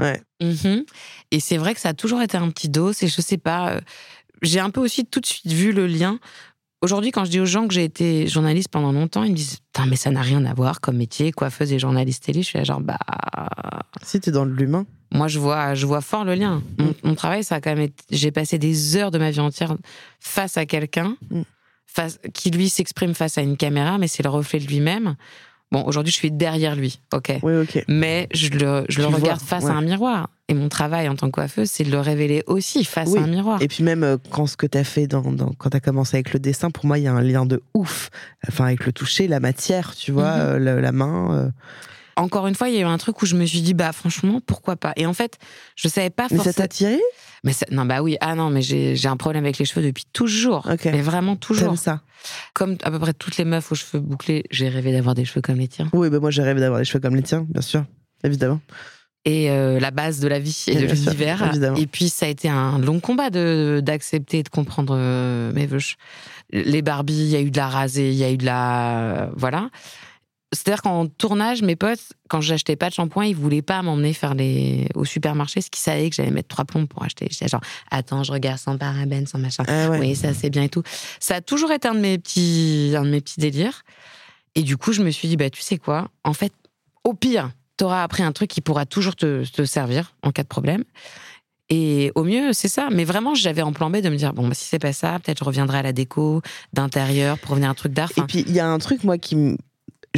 [0.00, 0.22] Ouais.
[0.40, 0.84] Mhm.
[1.32, 2.92] Et c'est vrai que ça a toujours été un petit dos.
[3.02, 3.80] Et je sais pas, euh,
[4.42, 6.20] j'ai un peu aussi tout de suite vu le lien.
[6.80, 9.56] Aujourd'hui, quand je dis aux gens que j'ai été journaliste pendant longtemps, ils me disent
[9.72, 12.42] Putain, mais ça n'a rien à voir comme métier, coiffeuse et journaliste télé.
[12.42, 12.98] Je suis là, genre, bah.
[14.04, 14.86] Si t'es dans l'humain.
[15.12, 16.62] Moi, je vois, je vois fort le lien.
[16.78, 17.94] Mon, mon travail, ça a quand même été.
[18.10, 19.76] J'ai passé des heures de ma vie entière
[20.20, 21.42] face à quelqu'un Mm.
[21.86, 25.16] face, qui, lui, s'exprime face à une caméra, mais c'est le reflet de lui-même.
[25.70, 27.84] Bon, aujourd'hui, je suis derrière lui, ok Oui, ok.
[27.88, 29.70] mais je le, je Tu le regarde vois, face ouais.
[29.70, 30.30] à un miroir.
[30.48, 33.18] Et mon travail en tant que coiffeuse, c'est de le révéler aussi face Oui.
[33.18, 33.60] à un miroir.
[33.60, 36.32] Et puis même euh, quand ce que t'as fait dans, dans- quand t'as commencé avec
[36.32, 38.08] le dessin, pour moi, il y a un lien de ouf.
[38.48, 40.40] Enfin, avec le toucher, la matière, tu vois, Mhm.
[40.40, 41.34] euh, la, la main.
[41.34, 41.50] euh.
[42.18, 43.92] Encore une fois, il y a eu un truc où je me suis dit, bah
[43.92, 44.92] franchement, pourquoi pas?
[44.96, 45.38] Et en fait,
[45.76, 46.54] je savais pas Mais ça forcément.
[46.64, 46.98] t'a tiré
[47.44, 50.04] Mais ça- non, bah oui, ah non, mais j'ai un problème avec les cheveux depuis
[50.12, 50.66] toujours.
[50.70, 50.84] Ok.
[50.86, 51.68] Mais vraiment toujours.
[51.68, 52.02] T'aimes ça?
[52.54, 55.40] Comme à peu près toutes les meufs aux cheveux bouclés, j'ai rêvé d'avoir des cheveux
[55.40, 55.88] comme les tiens.
[55.92, 57.84] Oui, bah moi j'ai rêvé d'avoir des cheveux comme les tiens, bien sûr.
[58.24, 58.60] Évidemment.
[59.24, 61.52] Et euh, la base de la vie et de Bien sûr, l'univers.
[61.76, 65.66] Et puis, ça a été un long combat de d'accepter et de comprendre euh, mes
[65.66, 65.78] vœux.
[66.50, 69.30] Les Barbies, il y a eu de la rasée, il y a eu de la.
[69.36, 69.70] Voilà.
[70.52, 74.34] C'est-à-dire qu'en tournage, mes potes, quand j'achetais pas de shampoing, ils voulaient pas m'emmener faire
[74.34, 77.28] les au supermarché, ce qu'ils savaient que j'allais mettre trois plombs pour acheter.
[77.30, 79.64] J'étais genre, attends, je regarde sans parabènes, sans machin.
[79.68, 79.98] Ah ouais.
[79.98, 80.82] Oui, ça c'est bien et tout.
[81.20, 83.82] Ça a toujours été un de mes petits, un de mes petits délires.
[84.54, 86.52] Et du coup, je me suis dit, bah tu sais quoi, en fait,
[87.04, 90.48] au pire, t'auras appris un truc qui pourra toujours te, te servir en cas de
[90.48, 90.82] problème.
[91.70, 92.88] Et au mieux, c'est ça.
[92.90, 95.18] Mais vraiment, j'avais en plan B de me dire, bon, bah, si c'est pas ça,
[95.18, 96.40] peut-être je reviendrai à la déco
[96.72, 98.10] d'intérieur pour revenir un truc d'art.
[98.16, 99.56] Et puis il y a un truc, moi, qui me.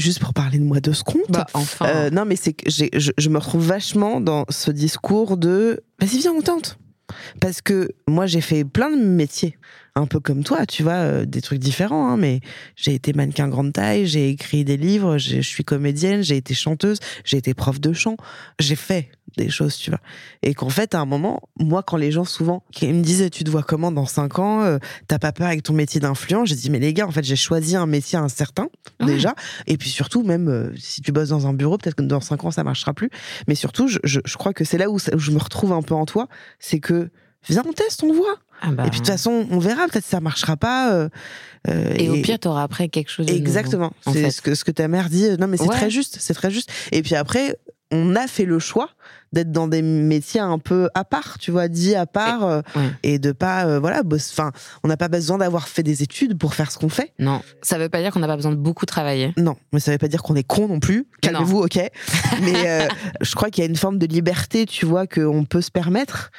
[0.00, 1.22] Juste pour parler de moi de ce compte.
[1.28, 1.86] bah, enfin.
[1.86, 5.80] Euh, non, mais c'est que j'ai- je, je me retrouve vachement dans ce discours de
[6.00, 6.78] vas-y, viens, on tente.
[7.40, 9.58] Parce que moi, j'ai fait plein de métiers,
[9.96, 12.38] un peu comme toi, tu vois, euh, des trucs différents, hein, mais
[12.76, 16.98] j'ai été mannequin grande taille, j'ai écrit des livres, je suis comédienne, j'ai été chanteuse,
[17.24, 18.16] j'ai été prof de chant.
[18.60, 20.00] J'ai fait des choses, tu vois.
[20.42, 23.44] Et qu'en fait, à un moment, moi, quand les gens souvent qui me disaient, tu
[23.44, 24.78] te vois comment dans 5 ans, euh,
[25.08, 27.36] t'as pas peur avec ton métier d'influence, j'ai dit, mais les gars, en fait, j'ai
[27.36, 28.68] choisi un métier incertain,
[29.04, 29.34] déjà.
[29.66, 32.44] Et puis surtout, même euh, si tu bosses dans un bureau, peut-être que dans 5
[32.44, 33.10] ans, ça marchera plus.
[33.48, 35.72] Mais surtout, je, je, je crois que c'est là où, ça- où je me retrouve
[35.72, 36.28] un peu en toi,
[36.58, 37.10] c'est que
[37.48, 38.36] viens, on teste, on voit.
[38.62, 40.92] Ah bah, Et puis de toute façon, on verra, peut-être que ça marchera pas.
[40.92, 41.08] euh,
[41.68, 43.92] euh, et, au pire, t'auras après quelque chose de Exactement.
[44.04, 45.26] en C'est ce que, ce que ta mère dit.
[45.38, 45.76] Non, mais c'est Ouais.
[45.76, 46.18] très juste.
[46.20, 46.70] C'est très juste.
[46.92, 47.56] Et puis après,
[47.90, 48.90] on a fait le choix
[49.32, 52.62] d'être dans des métiers un peu à part, tu vois, dit à part, euh,
[53.02, 54.50] et de pas, euh, voilà, enfin,
[54.82, 57.12] on n'a pas besoin d'avoir fait des études pour faire ce qu'on fait.
[57.18, 59.32] Non, ça veut pas dire qu'on n'a pas besoin de beaucoup travailler.
[59.36, 61.06] Non, mais ça veut pas dire qu'on est con non plus.
[61.22, 61.78] Calmez-vous, ok.
[62.42, 62.88] Mais euh,
[63.20, 66.30] je crois qu'il y a une forme de liberté, tu vois, qu'on peut se permettre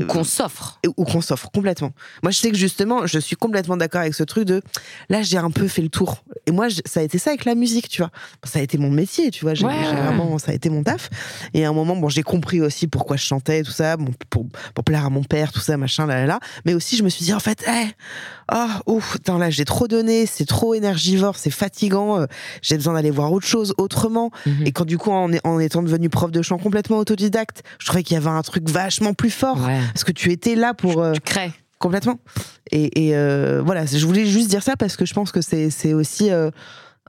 [0.00, 0.80] Ou qu'on s'offre.
[0.96, 1.92] ou qu'on s'offre complètement.
[2.22, 4.62] Moi, je sais que justement, je suis complètement d'accord avec ce truc de
[5.08, 6.24] là, j'ai un peu fait le tour.
[6.46, 8.10] Et moi, ça a été ça avec la musique, tu vois.
[8.44, 9.54] Ça a été mon métier, tu vois.
[9.54, 9.82] J'ai ouais.
[9.82, 11.10] vraiment, ça a été mon taf.
[11.54, 14.46] Et à un moment, bon, j'ai compris aussi pourquoi je chantais, tout ça, bon, pour,
[14.74, 16.40] pour plaire à mon père, tout ça, machin, là, là, là.
[16.64, 17.88] Mais aussi, je me suis dit, en fait, eh,
[18.52, 22.26] oh, ouf, attends, là, j'ai trop donné, c'est trop énergivore, c'est fatigant, euh,
[22.62, 24.30] j'ai besoin d'aller voir autre chose, autrement.
[24.46, 24.66] Mhm.
[24.66, 28.02] Et quand du coup, en, en étant devenu prof de chant complètement autodidacte, je trouvais
[28.02, 29.60] qu'il y avait un truc vachement plus fort.
[29.66, 29.80] Ouais.
[29.92, 31.02] Parce que tu étais là pour.
[31.02, 31.52] euh, Tu crées.
[31.78, 32.20] Complètement.
[32.70, 35.94] Et, et, euh, voilà, je voulais juste dire ça parce que je pense que c'est
[35.94, 36.50] aussi euh,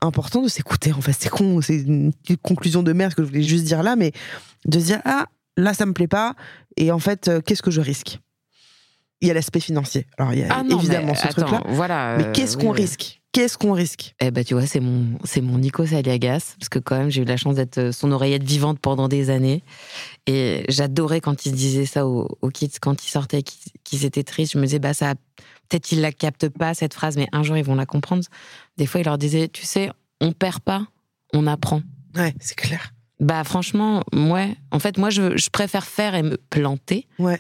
[0.01, 0.91] important de s'écouter.
[0.93, 3.95] En fait, c'est con, c'est une conclusion de merde que je voulais juste dire là,
[3.95, 4.11] mais
[4.65, 6.35] de se dire ah là ça me plaît pas
[6.77, 8.19] et en fait euh, qu'est-ce que je risque?
[9.21, 10.05] Il y a l'aspect financier.
[10.17, 11.61] Alors il y a Ah non, évidemment mais ce truc-là.
[11.69, 12.15] voilà.
[12.17, 12.81] Mais euh, qu'est-ce qu'on oui.
[12.81, 13.21] risque?
[13.31, 14.13] Qu'est-ce qu'on risque?
[14.19, 17.23] Eh ben, tu vois, c'est mon, c'est mon Nico Saliagas, parce que quand même, j'ai
[17.23, 19.63] eu la chance d'être euh, son oreillette vivante pendant des années.
[20.27, 24.21] Et j'adorais quand il disait ça aux, aux kids, quand ils sortaient, qu'ils, qu'ils étaient
[24.23, 24.53] tristes.
[24.53, 25.15] Je me disais, bah, ça,
[25.67, 28.23] peut-être ils la captent pas, cette phrase, mais un jour, ils vont la comprendre.
[28.77, 29.89] Des fois, il leur disait, tu sais,
[30.21, 30.85] on perd pas,
[31.33, 31.81] on apprend.
[32.15, 32.92] Ouais, c'est clair.
[33.23, 34.55] Bah, franchement, ouais.
[34.71, 37.07] En fait, moi, je, je préfère faire et me planter.
[37.19, 37.39] Ouais.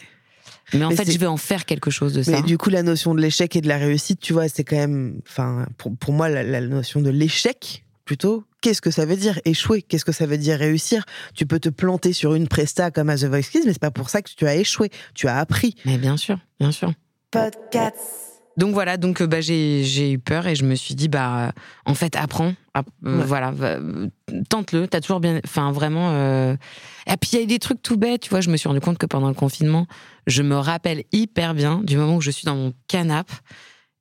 [0.73, 2.41] Mais en Mais fait, je vais en faire quelque chose de Mais ça.
[2.41, 5.19] du coup, la notion de l'échec et de la réussite, tu vois, c'est quand même,
[5.27, 9.39] enfin, pour, pour moi, la, la notion de l'échec, plutôt, qu'est-ce que ça veut dire?
[9.45, 10.57] Échouer Qu'est-ce que ça veut dire?
[10.57, 11.03] Réussir
[11.35, 13.91] Tu peux te planter sur une presta comme à The Voice Kids, mais c'est pas
[13.91, 14.89] pour ça que tu as échoué.
[15.13, 15.75] Tu as appris.
[15.85, 16.91] Mais bien sûr, bien sûr.
[17.29, 18.32] Podcast.
[18.57, 21.51] Donc voilà, donc euh, bah, j'ai eu peur et je me suis dit bah euh,
[21.85, 23.25] en fait apprends, app- euh, Ouais.
[23.25, 23.51] voilà,
[24.49, 26.11] tente-le, t'as toujours bien, enfin vraiment.
[26.11, 26.55] euh,
[27.07, 28.67] Et puis il y a eu des trucs tout bêtes, tu vois, je me suis
[28.67, 29.87] rendu compte que pendant le confinement,
[30.27, 33.33] je me rappelle hyper bien du moment où je suis dans mon canapé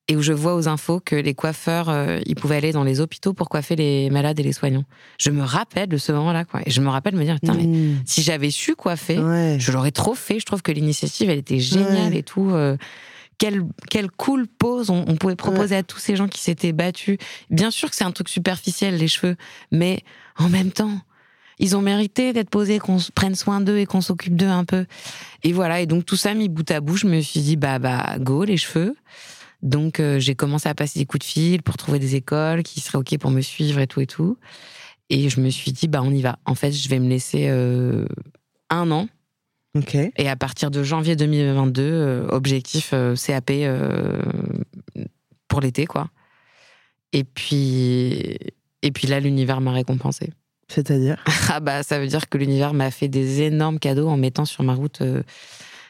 [0.08, 3.00] et où je vois aux infos que les coiffeurs euh, ils pouvaient aller dans les
[3.00, 4.84] hôpitaux pour coiffer les malades et les soignants.
[5.18, 7.66] Je me rappelle de ce moment-là quoi, et je me rappelle me dire putain mais
[7.66, 8.02] Mmh.
[8.04, 9.56] si j'avais su coiffer, Ouais.
[9.60, 10.40] je l'aurais trop fait.
[10.40, 12.18] Je trouve que l'initiative, elle était géniale Ouais.
[12.18, 12.50] et tout.
[12.50, 12.76] euh,
[13.42, 17.18] quelle, quelle cool pause on, on pouvait proposer à tous ces gens qui s'étaient battus.
[17.50, 19.34] Bien sûr que c'est un truc superficiel, les cheveux,
[19.72, 20.04] mais
[20.38, 21.00] en même temps,
[21.58, 24.86] ils ont mérité d'être posés, qu'on prenne soin d'eux et qu'on s'occupe d'eux un peu.
[25.42, 27.80] Et voilà, et donc tout ça mis bout à bout, je me suis dit, bah,
[27.80, 28.94] bah, go, les cheveux.
[29.60, 32.78] Donc euh, j'ai commencé à passer des coups de fil pour trouver des écoles qui
[32.78, 34.38] seraient OK pour me suivre et tout et tout.
[35.10, 36.38] Et je me suis dit, bah, on y va.
[36.44, 38.06] En fait, je vais me laisser euh,
[38.70, 39.08] un an.
[40.16, 44.20] Et à partir de janvier 2022, euh, objectif euh, CAP euh,
[45.48, 46.08] pour l'été, quoi.
[47.12, 48.36] Et puis,
[48.82, 50.30] et puis là, l'univers m'a récompensé.
[50.68, 51.22] C'est-à-dire?
[51.54, 54.62] Ah bah, ça veut dire que l'univers m'a fait des énormes cadeaux en mettant sur
[54.62, 55.02] ma route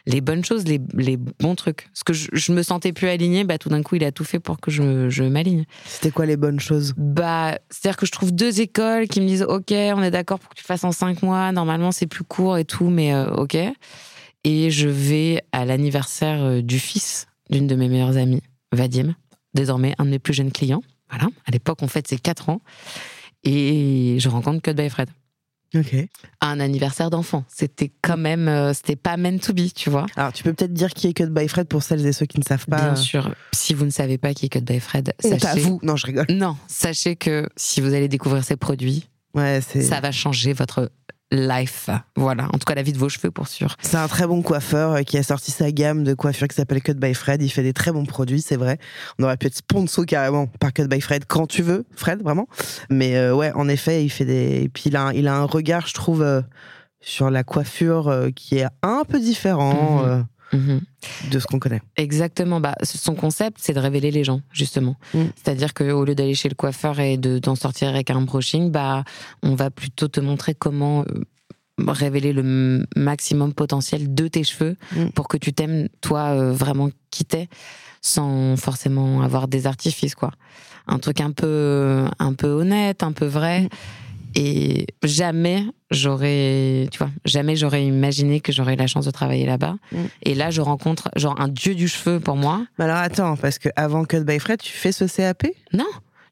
[0.06, 1.88] les bonnes choses, les, les bons trucs.
[1.92, 4.24] Parce que je, je me sentais plus alignée, bah tout d'un coup, il a tout
[4.24, 5.64] fait pour que je, je m'aligne.
[5.84, 9.42] C'était quoi les bonnes choses Bah, c'est-à-dire que je trouve deux écoles qui me disent
[9.42, 11.52] OK, on est d'accord pour que tu fasses en cinq mois.
[11.52, 13.56] Normalement, c'est plus court et tout, mais euh, OK.
[14.44, 18.42] Et je vais à l'anniversaire euh, du fils d'une de mes meilleures amies,
[18.72, 19.14] Vadim,
[19.54, 20.82] désormais un de mes plus jeunes clients.
[21.10, 21.28] Voilà.
[21.46, 22.60] À l'époque, on fête ses quatre ans.
[23.44, 25.10] Et je rencontre Cut by Fred.
[26.40, 27.44] À un anniversaire d'enfant.
[27.48, 30.06] C'était quand même, euh, c'était pas meant to be, tu vois.
[30.16, 32.38] Alors, tu peux peut-être dire qui est Cut by Fred pour celles et ceux qui
[32.38, 32.76] ne savent pas.
[32.82, 33.34] Bien sûr.
[33.52, 35.40] Si vous ne savez pas qui est Cut by Fred, On sachez.
[35.40, 35.80] t'avoue.
[35.82, 36.26] Non, je rigole.
[36.30, 40.92] Non, sachez que si vous allez découvrir ces produits, Ouais, ça va changer votre
[41.32, 41.88] life.
[42.16, 43.76] Voilà, en tout cas la vie de vos cheveux pour sûr.
[43.80, 46.82] C'est un très bon coiffeur euh, qui a sorti sa gamme de coiffure qui s'appelle
[46.82, 47.42] Cut by Fred.
[47.42, 48.78] Il fait des très bons produits, c'est vrai.
[49.18, 52.46] On aurait pu être sponsor carrément par Cut by Fred quand tu veux, Fred, vraiment.
[52.90, 54.62] Mais euh, ouais, en effet, il fait des.
[54.64, 56.42] Et puis il a, un- il a un regard, je trouve, euh,
[57.00, 60.26] sur la coiffure euh, qui est un peu différent Mhm.
[60.52, 60.80] Mhm.
[61.30, 61.80] de ce qu'on connaît.
[61.96, 62.60] Exactement.
[62.60, 64.96] Bah, son concept, c'est de révéler les gens, justement.
[65.14, 65.22] Mm.
[65.36, 69.04] C'est-à-dire qu'au lieu d'aller chez le coiffeur et de d'en sortir avec un brushing, bah,
[69.42, 71.24] on va plutôt te montrer comment euh,
[71.88, 75.06] révéler le maximum potentiel de tes cheveux Mm.
[75.14, 77.48] pour que tu t'aimes, toi, euh, vraiment qui t'es,
[78.02, 80.32] sans forcément avoir des artifices, quoi.
[80.86, 83.68] Un truc un peu, un peu honnête, un peu vrai.
[84.34, 89.76] Et jamais j'aurais, tu vois, jamais j'aurais imaginé que j'aurais la chance de travailler là-bas.
[89.92, 89.96] Mm.
[90.24, 92.64] Et là, je rencontre genre un dieu du cheveu pour moi.
[92.78, 95.84] Mais alors attends, parce que avant Cut by Fred, tu fais ce CAP Non.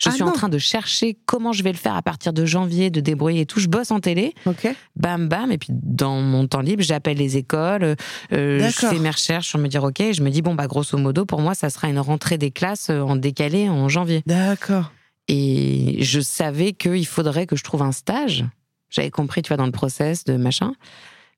[0.03, 2.47] Je Ah suis en train de chercher comment je vais le faire à partir de
[2.47, 3.61] janvier, de débrouiller et tout.
[3.61, 4.67] Je bosse en télé, Ok.
[4.97, 7.97] bam bam, et puis dans mon temps libre, j'appelle les écoles, euh,
[8.33, 8.89] je D'accord.
[8.95, 11.27] fais mes recherches sur me dire ok, et je me dis bon bah grosso modo
[11.27, 14.23] pour moi ça sera une rentrée des classes euh, en décalé en janvier.
[14.25, 14.91] D'accord.
[15.33, 18.45] Et je savais qu'il faudrait que je trouve un stage.
[18.89, 20.73] J'avais compris, tu vois, dans le process de machin.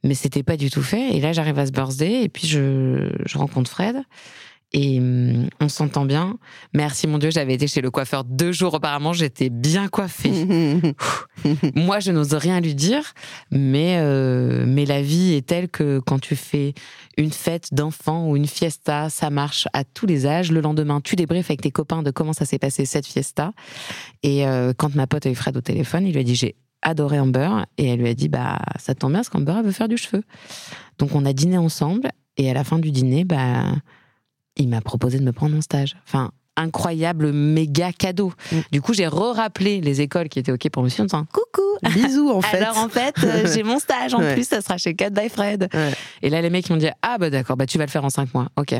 [0.02, 1.14] Mais c'était pas du tout fait.
[1.14, 3.96] Et là, j'arrive à ce birthday et puis je, je rencontre Fred.
[4.74, 6.38] Et hum, on s'entend bien.
[6.72, 10.32] Merci mon Dieu, j'avais été chez le coiffeur deux jours auparavant, j'étais bien coiffée.
[11.74, 13.12] Moi, je n'ose rien lui dire,
[13.50, 16.72] mais, euh, mais la vie est telle que quand tu fais
[17.18, 20.50] une fête d'enfants ou une fiesta, ça marche à tous les âges.
[20.50, 23.52] Le lendemain, tu débriefes avec tes copains de comment ça s'est passé cette fiesta.
[24.22, 26.56] Et euh, quand ma pote a eu Fred au téléphone, il lui a dit J'ai
[26.80, 27.50] adoré Amber.
[27.76, 29.98] Et elle lui a dit Bah, ça tombe bien, parce qu'Amber, elle veut faire du
[29.98, 30.22] cheveu.
[30.98, 32.08] Donc, on a dîné ensemble.
[32.38, 33.74] Et à la fin du dîner, bah,
[34.56, 35.96] il m'a proposé de me prendre en stage.
[36.06, 38.32] Enfin, incroyable méga cadeau.
[38.52, 38.56] Mm.
[38.72, 41.62] Du coup, j'ai re-rappelé les écoles qui étaient OK pour me suivre en disant Coucou
[41.94, 42.58] Bisous en fait.
[42.58, 44.34] alors en fait, euh, j'ai mon stage en Ouais.
[44.34, 45.68] plus, ça sera chez Cut by Fred.
[45.72, 45.92] Ouais.
[46.20, 48.04] Et là, les mecs ils m'ont dit ah bah d'accord, bah tu vas le faire
[48.04, 48.74] en cinq mois, ok.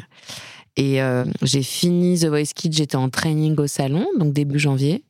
[0.76, 5.04] Et euh, j'ai fini The Voice Kids, j'étais en training au salon, donc début janvier.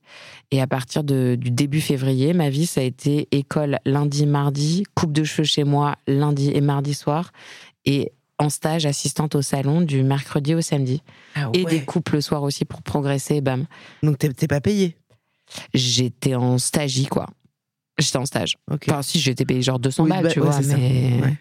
[0.50, 4.84] Et à partir de- du début février, ma vie ça a été école lundi, mardi,
[4.94, 7.32] coupe de cheveux chez moi lundi et mardi soir,
[7.84, 11.02] et en stage assistante au salon du mercredi au samedi.
[11.34, 13.66] Ah Et des coupes le soir aussi pour progresser, bam.
[14.02, 14.96] Donc t'es pas payé.
[15.74, 17.26] J'étais en stagie quoi.
[17.98, 18.56] J'étais en stage.
[18.70, 18.86] Ok.
[18.88, 21.34] Enfin, si j'étais payé genre 200 Oui, balles, bah, tu ouais, vois, mais, Ouais.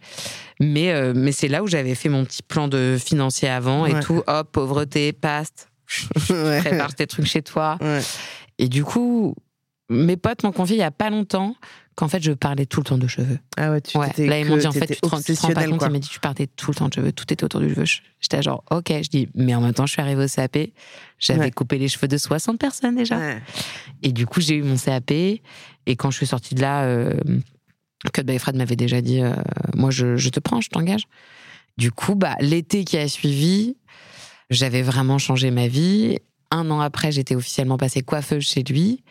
[0.59, 3.99] mais, euh, mais c'est là où j'avais fait mon petit plan de financier avant et
[4.01, 4.21] tout.
[4.27, 5.69] Hop, pauvreté, paste,
[6.27, 7.77] prépare tes trucs chez toi.
[8.59, 9.33] Et du coup,
[9.91, 11.55] mes potes m'ont confié il y a pas longtemps
[11.95, 13.37] qu'en fait, je parlais tout le temps de cheveux.
[13.57, 14.07] Ah ouais, tu Ouais.
[14.17, 15.81] Là, ils m'ont dit en fait, tu te rends, tu te rends pas compte.
[15.85, 17.83] Ils m'ont dit, tu parlais tout le temps de cheveux, tout était autour du cheveu.
[18.21, 20.57] J'étais genre, ok, je dis, mais en même temps, je suis arrivée au CAP,
[21.19, 21.51] j'avais Ouais.
[21.51, 23.17] coupé les cheveux de 60 personnes déjà.
[23.17, 23.41] Ouais.
[24.03, 25.11] Et du coup, j'ai eu mon CAP.
[25.11, 25.41] Et
[25.97, 27.13] quand je suis sortie de là, euh,
[28.13, 29.33] Cut by Fred m'avait déjà dit euh,
[29.75, 31.03] Moi, je, je te prends, je t'engage.
[31.77, 33.75] Du coup, bah, l'été qui a suivi,
[34.49, 36.17] j'avais vraiment changé ma vie.
[36.51, 39.03] Un an après, j'étais officiellement passée coiffeuse chez lui.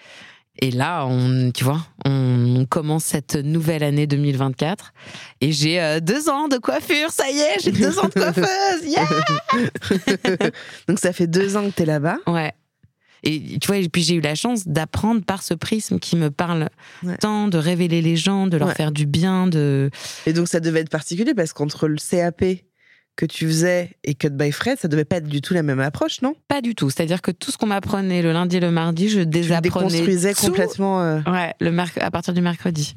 [0.63, 4.93] Et là, on, tu vois, on, on commence cette nouvelle année 2024.
[5.41, 8.85] Et j'ai euh, deux ans de coiffure, ça y est, j'ai deux ans de coiffeuse,
[8.85, 9.05] yeah
[10.89, 12.19] Donc ça fait deux ans que t'es là-bas.
[12.27, 12.53] Ouais.
[13.23, 16.31] Et tu vois, et puis j'ai eu la chance d'apprendre par ce prisme qui me
[16.31, 16.69] parle
[17.03, 17.17] Ouais.
[17.19, 18.75] tant, de révéler les gens, de leur Ouais.
[18.75, 19.91] faire du bien, de.
[20.27, 22.43] Et donc ça devait être particulier parce qu'entre le CAP
[23.17, 25.81] que tu faisais et Cut by Fred, ça devait pas être du tout la même
[25.81, 26.35] approche, non?
[26.49, 26.89] Pas du tout.
[26.89, 29.61] C'est-à-dire que tout ce qu'on m'apprenait le lundi et le mardi, je Tu désapprenais.
[29.61, 30.47] déconstruisais tout.
[30.47, 31.03] complètement.
[31.03, 32.97] euh, Ouais, le à partir du mercredi.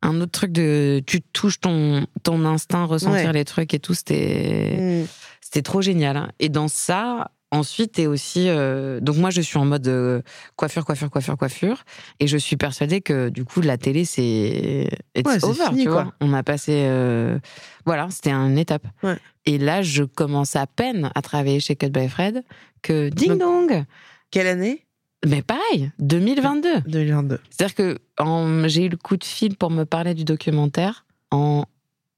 [0.00, 1.02] Un autre truc de.
[1.06, 3.32] Tu touches ton, ton instinct, ressentir Ouais.
[3.32, 5.02] les trucs et tout, c'était.
[5.02, 5.06] hmm.
[5.40, 6.16] C'était trop génial.
[6.16, 6.30] hein.
[6.38, 8.48] Et dans ça, ensuite, t'es aussi.
[8.48, 10.22] euh, Donc, moi, je suis en mode euh,
[10.56, 11.84] coiffure, coiffure, coiffure, coiffure.
[12.20, 14.88] Et je suis persuadée que, du coup, la télé, c'est.
[15.16, 16.02] It's Ouais, over, fini, tu quoi.
[16.04, 16.14] vois.
[16.20, 16.72] On a passé.
[16.86, 17.38] euh,
[17.86, 18.86] Voilà, c'était une étape.
[19.02, 19.16] Ouais.
[19.46, 22.42] Et là, je commence à peine à travailler chez Cut by Fred
[22.82, 23.38] que ding Donc-
[23.70, 23.84] dong
[24.30, 24.84] Quelle année?
[25.26, 26.80] Mais pareil, 2022.
[26.86, 27.40] 2022.
[27.50, 31.64] C'est-à-dire que en- j'ai eu le coup de fil pour me parler du documentaire en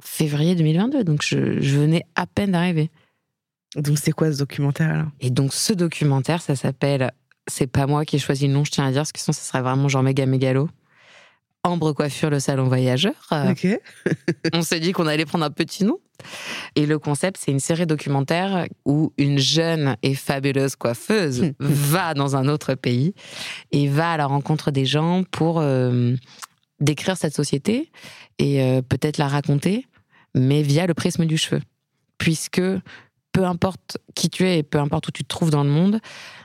[0.03, 1.05] février 2022.
[1.05, 2.91] Donc, je, je venais à peine d'arriver.
[3.77, 5.09] Donc c'est quoi ce documentaire alors?
[5.21, 7.13] Et donc, ce documentaire, ça s'appelle
[7.47, 9.33] C'est pas moi qui ai choisi le nom, je tiens à dire, parce que sinon,
[9.33, 10.69] ça serait vraiment genre méga mégalo.
[11.63, 13.15] Ambre Coiffure, le salon voyageur.
[13.33, 13.67] Euh, Ok.
[14.55, 15.99] On s'est dit qu'on allait prendre un petit nom.
[16.75, 22.37] Et le concept, c'est une série documentaire où une jeune et fabuleuse coiffeuse va dans
[22.37, 23.15] un autre pays
[23.73, 26.15] et va à la rencontre des gens pour euh,
[26.81, 27.91] décrire cette société
[28.39, 29.87] et euh, peut-être la raconter,
[30.35, 31.61] mais via le prisme du cheveu.
[32.19, 32.63] Puisque
[33.33, 36.01] peu importe qui tu es et peu importe où tu te trouves dans le monde,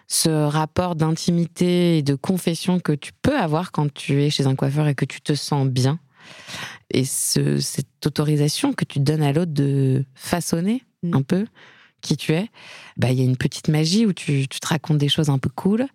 [0.07, 4.55] ce rapport d'intimité et de confession que tu peux avoir quand tu es chez un
[4.55, 5.99] coiffeur et que tu te sens bien,
[6.91, 11.15] et ce- cette autorisation que tu donnes à l'autre de façonner Mm.
[11.15, 11.45] un peu
[12.01, 12.49] qui tu es,
[12.97, 15.39] bah il y a une petite magie où tu, tu te racontes des choses un
[15.39, 15.87] peu cool.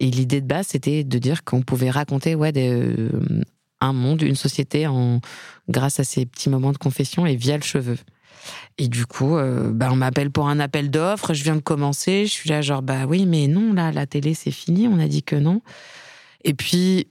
[0.00, 3.10] Et l'idée de base, c'était de dire qu'on pouvait raconter ouais, des, euh,
[3.80, 5.20] un monde, une société en,
[5.68, 7.96] grâce à ces petits moments de confession et via le cheveu.
[8.78, 12.26] Et du coup, euh, bah, on m'appelle pour un appel d'offres, je viens de commencer,
[12.26, 15.08] je suis là genre, bah oui, mais non, là, la télé, c'est fini, on a
[15.08, 15.62] dit que non.
[16.44, 17.08] Et puis,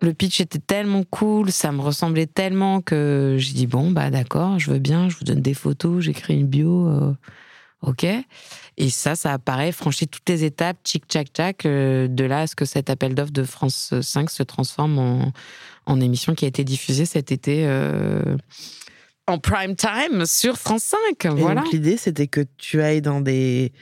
[0.00, 4.58] le pitch était tellement cool, ça me ressemblait tellement que j'ai dit, bon, bah d'accord,
[4.58, 6.88] je veux bien, je vous donne des photos, j'écris une bio.
[6.88, 7.14] euh,
[7.82, 8.04] Ok.
[8.76, 12.46] Et ça, ça apparaît, franchit toutes les étapes, tchic tchac tchac, euh, de là à
[12.46, 14.98] ce que cet appel d'offres de France 5 se transforme
[15.86, 18.36] en, émission qui a été diffusée cet été euh,
[19.30, 21.24] en prime time sur France 5.
[21.24, 21.62] Et voilà.
[21.62, 23.72] donc l'idée, c'était que tu ailles dans des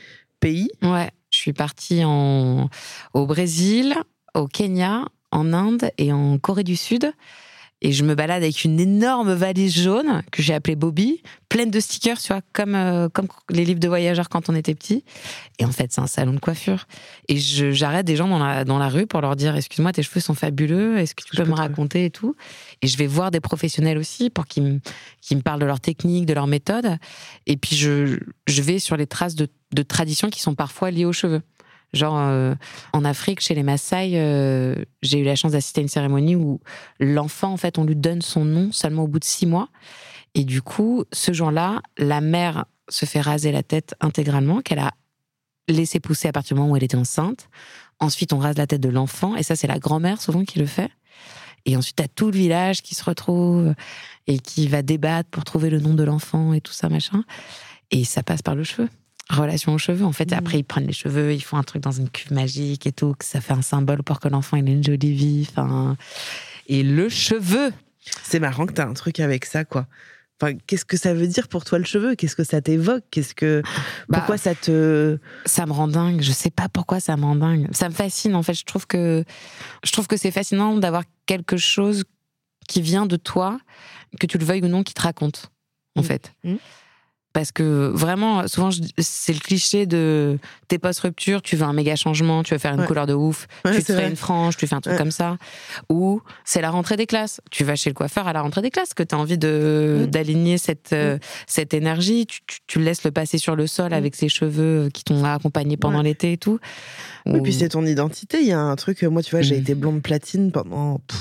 [0.40, 0.70] pays.
[0.82, 2.68] Ouais, je suis partie en,
[3.14, 3.94] au Brésil,
[4.34, 7.12] au Kenya, en Inde et en Corée du Sud.
[7.80, 11.78] Et je me balade avec une énorme valise jaune que j'ai appelée Bobby, pleine de
[11.78, 15.04] stickers, tu vois, comme, euh, comme les livres de voyageurs quand on était petit.
[15.60, 16.86] Et en fait, c'est un salon de coiffure.
[17.28, 20.02] Et je- j'arrête des gens dans la, dans la rue pour leur dire Excuse-moi, tes
[20.02, 22.34] cheveux sont fabuleux, est-ce que tu Je peux peux me te- raconter et tout?
[22.82, 24.80] Et je vais voir des professionnels aussi pour qu'ils me,
[25.20, 26.96] qu'ils me parlent de leur technique, de leur méthode.
[27.46, 28.18] Et puis, je,
[28.48, 31.42] je vais sur les traces de, de traditions qui sont parfois liées aux cheveux.
[31.92, 32.54] Genre, euh,
[32.92, 36.60] en Afrique, chez les Maasai, euh, j'ai eu la chance d'assister à une cérémonie où
[37.00, 39.68] l'enfant, en fait, on lui donne son nom seulement au bout de six mois.
[40.34, 44.92] Et du coup, ce jour-là, la mère se fait raser la tête intégralement, qu'elle a
[45.66, 47.48] laissé pousser à partir du moment où elle était enceinte.
[48.00, 50.66] Ensuite, on rase la tête de l'enfant, et ça, c'est la grand-mère souvent qui le
[50.66, 50.90] fait.
[51.64, 53.74] Et ensuite, t'as tout le village qui se retrouve
[54.26, 57.24] et qui va débattre pour trouver le nom de l'enfant et tout ça, machin.
[57.90, 58.88] Et ça passe par le cheveu.
[59.30, 60.04] Relation aux cheveux.
[60.04, 60.38] En fait, Mhm.
[60.38, 63.14] après, ils prennent les cheveux, ils font un truc dans une cuve magique et tout,
[63.18, 65.46] que ça fait un symbole pour que l'enfant ait une jolie vie.
[65.50, 65.96] Enfin,
[66.66, 67.72] et le cheveu.
[68.22, 69.86] C'est marrant que tu as un truc avec ça, quoi.
[70.40, 72.14] Enfin, qu'est-ce que ça veut dire pour toi le cheveu?
[72.14, 73.02] Qu'est-ce que ça t'évoque?
[73.10, 73.60] Qu'est-ce que
[74.08, 76.20] Bah, pourquoi ça te ça me rend dingue.
[76.22, 77.66] Je sais pas pourquoi ça me rend dingue.
[77.72, 78.54] Ça me fascine en fait.
[78.54, 79.24] Je trouve que
[79.84, 82.04] je trouve que c'est fascinant d'avoir quelque chose
[82.68, 83.58] qui vient de toi,
[84.20, 85.50] que tu le veuilles ou non, qui te raconte
[85.96, 86.04] en Mm.
[86.04, 86.32] fait.
[86.44, 86.54] Mm.
[87.38, 92.42] Parce que vraiment, souvent, c'est le cliché de t'es post-rupture, tu veux un méga changement,
[92.42, 92.86] tu veux faire une Ouais.
[92.88, 94.98] couleur de ouf, Ouais, tu te fais une frange, tu fais un truc Ouais.
[94.98, 95.36] comme ça.
[95.88, 97.40] Ou c'est la rentrée des classes.
[97.52, 100.08] Tu vas chez le coiffeur à la rentrée des classes, que tu as envie de
[100.10, 101.16] d'aligner cette, euh,
[101.46, 102.26] cette énergie.
[102.26, 106.02] Tu, tu, laisses le passer sur le sol avec ses cheveux qui t'ont accompagné pendant
[106.02, 106.58] l'été et tout.
[107.24, 108.38] Oui, Ou- puis c'est ton identité.
[108.40, 109.04] Il y a un truc.
[109.04, 109.60] euh, Moi, tu vois, j'ai Mm.
[109.60, 110.98] été blonde platine pendant.
[111.06, 111.18] pff,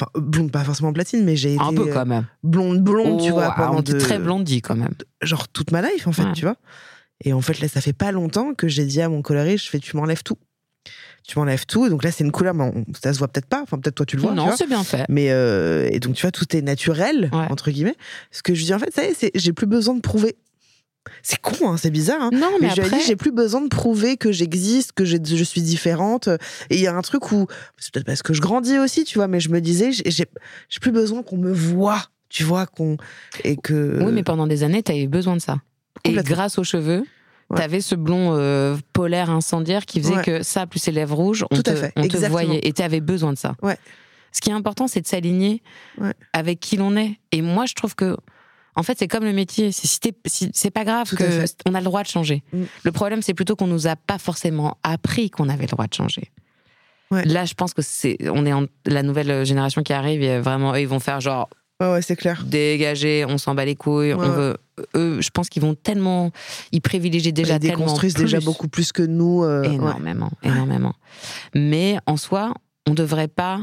[0.00, 2.26] Enfin, blonde, pas forcément platine, mais j'ai été un peu euh, quand même.
[2.42, 4.94] blonde, blonde, tu Oh, vois, ah, pendant on de- très blondie quand même.
[5.22, 6.32] genre toute ma life, en fait, Ouais.
[6.32, 6.56] tu vois.
[7.24, 9.70] Et en fait, là, ça fait pas longtemps que j'ai dit à mon coloriste, je
[9.70, 10.36] fais, tu m'enlèves tout.
[11.26, 11.88] Tu m'enlèves tout.
[11.88, 13.62] Donc là, c'est une couleur, mais on- ça se voit peut-être pas.
[13.62, 14.32] Enfin, peut-être toi, tu le vois.
[14.34, 15.04] non, c'est bien fait.
[15.08, 17.46] Mais euh, et donc tu vois tout est naturel Ouais.
[17.50, 17.94] entre guillemets.
[18.30, 20.36] Ce que je dis en fait, ça y est, c'est j'ai plus besoin de prouver.
[21.22, 22.20] C'est con, hein, c'est bizarre.
[22.22, 22.30] Hein.
[22.32, 26.28] Non, mais, après, j'ai plus besoin de prouver que j'existe, que je suis différente.
[26.70, 27.46] Et il y a un truc où
[27.78, 29.28] c'est peut-être parce que je grandis aussi, tu vois.
[29.28, 30.26] Mais je me disais j'ai
[30.80, 32.96] plus besoin qu'on me voit, tu vois, qu'on
[33.44, 34.02] et que.
[34.02, 35.58] oui, mais pendant des années, t'as eu besoin de ça.
[36.04, 37.04] Et grâce aux cheveux,
[37.50, 37.58] Ouais.
[37.58, 40.24] t'avais ce blond euh, polaire incendiaire qui faisait Ouais.
[40.24, 42.66] que ça, plus ses lèvres rouges, on, Tout te, à fait, on te voyait.
[42.66, 43.54] Et t'avais besoin de ça.
[43.62, 43.76] Ouais.
[44.32, 45.62] Ce qui est important, c'est de s'aligner
[46.32, 47.18] avec qui l'on est.
[47.32, 48.16] Et moi, je trouve que.
[48.76, 49.72] En fait, c'est comme le métier.
[49.72, 49.86] C'est
[50.26, 51.56] si c'est pas grave Tout à que fait.
[51.66, 52.42] on a le droit de changer.
[52.52, 52.62] Mm.
[52.82, 55.94] Le problème, c'est plutôt qu'on nous a pas forcément appris qu'on avait le droit de
[55.94, 56.30] changer.
[57.10, 57.24] Ouais.
[57.24, 60.72] Là, je pense que c'est, on est en, la nouvelle génération qui arrive et vraiment,
[60.74, 61.48] eux, ils vont faire genre
[61.80, 62.44] Ouais, ouais, c'est clair.
[62.46, 64.56] dégager, on s'en bat les couilles, Ouais, on veut.
[64.96, 66.30] Eux, je pense qu'ils vont tellement,
[66.72, 69.42] ils privilégient déjà Ils tellement déconstruisent déjà beaucoup plus que nous.
[69.44, 70.94] euh, énormément, énormément.
[71.54, 72.54] Mais en soi,
[72.88, 73.60] on devrait pas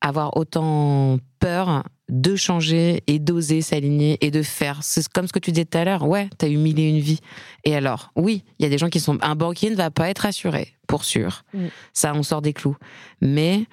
[0.00, 4.80] avoir autant peur de changer et d'oser s'aligner et de faire.
[4.82, 6.06] C'est comme ce que tu disais tout à l'heure.
[6.06, 7.20] Ouais, t'as eu mille et une vies.
[7.64, 9.18] Et alors, oui, il y a des gens qui sont.
[9.22, 11.44] Un banquier ne va pas être assuré, pour sûr.
[11.54, 11.66] Mm.
[11.92, 12.76] Ça, on sort des clous.
[13.20, 13.66] Mais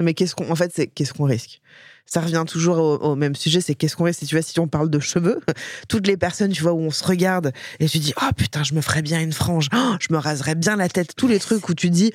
[0.00, 1.60] Mais qu'est-ce qu'on, en fait, c'est qu'est-ce qu'on risque?
[2.08, 4.20] Ça revient toujours au, au même sujet, c'est qu'est-ce qu'on risque?
[4.20, 5.40] Si tu vois, si on parle de cheveux,
[5.88, 8.74] toutes les personnes, tu vois, où on se regarde et tu dis, oh putain, je
[8.74, 11.68] me ferais bien une frange, Oh, je me raserais bien la tête, tous les trucs
[11.68, 12.12] où tu dis,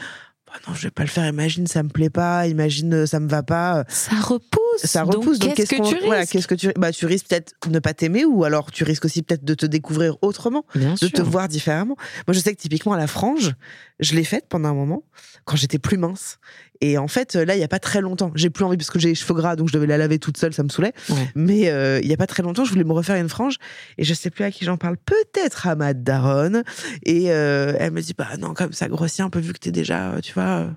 [0.51, 1.25] bah non, je vais pas le faire.
[1.27, 2.47] Imagine, ça me plaît pas.
[2.47, 3.85] Imagine, euh, ça me va pas.
[3.87, 4.61] ça repousse.
[4.77, 5.39] Ça repousse.
[5.39, 7.93] Donc, qu'est-ce que tu risques voilà, qu'est-ce que tu, bah, tu risques peut-être ne pas
[7.93, 10.65] t'aimer ou alors tu risques aussi peut-être de te découvrir autrement.
[10.75, 11.11] Bien de sûr.
[11.11, 11.95] te voir différemment.
[12.27, 13.53] Moi, je sais que typiquement, la frange,
[13.99, 15.03] je l'ai faite pendant un moment,
[15.45, 16.39] quand j'étais plus mince.
[16.81, 18.97] Et en fait, là, il y a pas très longtemps, j'ai plus envie parce que
[18.97, 20.93] j'ai les cheveux gras, donc je devais la laver toute seule, ça me saoulait.
[21.09, 21.31] Ouais.
[21.35, 23.57] Mais euh, il y a pas très longtemps, je voulais me refaire une frange
[23.99, 26.63] et je sais plus à qui j'en parle, peut-être à ma daronne.
[27.03, 29.71] Et euh, elle me dit, bah non, comme ça grossit un peu vu que t'es
[29.71, 30.69] déjà, euh, tu vois, euh,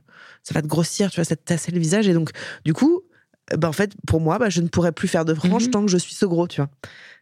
[0.42, 2.06] ça va te grossir, tu vois, ça te tasser le visage.
[2.06, 2.30] Et donc,
[2.66, 3.13] du coup, euh,
[3.56, 5.70] bah, en fait, pour moi, bah, je ne pourrais plus faire de frange Mhm.
[5.70, 6.70] tant que je suis ce gros, tu vois.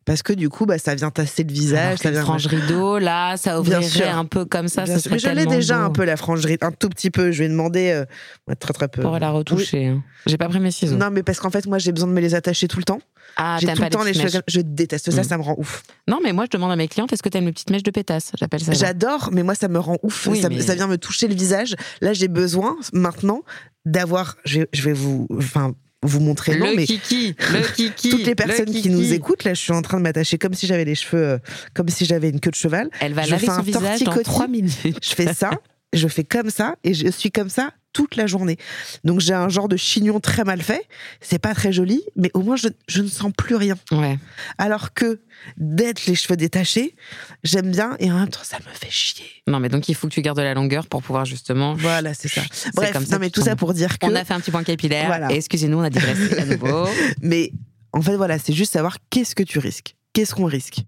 [0.05, 2.23] Parce que du coup, bah, ça vient tasser le visage, ça vient.
[2.23, 4.85] frange rideau, là, ça ouvrirait un peu comme ça.
[4.85, 5.85] Serait Mais je l'ai déjà beau.
[5.85, 7.31] un peu la frangerie, un tout petit peu.
[7.31, 7.91] Je vais demander
[8.49, 9.01] euh, très très peu.
[9.01, 9.87] Pour la retoucher.
[9.87, 10.03] hein.
[10.27, 10.97] J'ai pas pris mes ciseaux.
[10.97, 12.99] Non, mais parce qu'en fait, moi, j'ai besoin de me les attacher tout le temps.
[13.37, 14.25] Ah, j'ai tout pas le temps les cheveux.
[14.25, 14.43] mèches.
[14.49, 15.25] Je déteste ça, Mm.
[15.25, 15.85] ça me rend ouf.
[16.09, 17.91] Non, mais moi, je demande à mes clientes, est-ce que t'aimes les petites mèches de
[17.93, 18.33] pétasse?
[18.37, 18.73] J'appelle ça.
[18.73, 20.27] J'adore, mais moi, ça me rend ouf.
[20.27, 21.77] Oui, ça, mais- ça vient me toucher le visage.
[22.01, 23.43] Là, j'ai besoin maintenant
[23.87, 24.37] d'avoir.
[24.45, 25.29] Je vais, je vais vous.
[25.37, 28.11] Enfin, vous montrer non, le mais kiki, le kiki.
[28.11, 30.55] toutes les le personnes qui nous écoutent, là, je suis en train de m'attacher comme
[30.55, 31.39] si j'avais les cheveux, euh,
[31.75, 32.91] comme si j'avais une queue de cheval.
[33.01, 34.25] Elle va je laver fais son un visage dans torticolis.
[34.25, 34.99] 3 minutes.
[35.03, 35.51] Je fais ça,
[35.93, 38.57] je fais comme ça, et je suis comme ça toute la journée.
[39.05, 40.87] Donc j'ai un genre de chignon très mal fait.
[41.21, 43.77] C'est pas très joli, mais au moins je, je ne sens plus rien.
[43.91, 44.19] Ouais.
[44.59, 45.21] Alors que
[45.57, 46.95] d'être les cheveux détachés,
[47.45, 49.27] j'aime bien, et en même temps ça me fait chier.
[49.47, 51.75] Non, mais donc il faut que tu gardes de la longueur pour pouvoir justement.
[51.75, 52.43] Voilà, c'est ça.
[52.53, 54.07] C'est Bref, comme ça non mais tout ça pour dire que.
[54.07, 55.07] On a fait un petit point capillaire.
[55.07, 55.31] Voilà.
[55.33, 56.87] Excusez-nous, on a digressé à nouveau.
[57.23, 57.53] Mais
[57.93, 59.97] en fait, voilà, c'est juste savoir qu'est-ce que tu risques.
[60.13, 60.81] Qu'est-ce qu'on risque?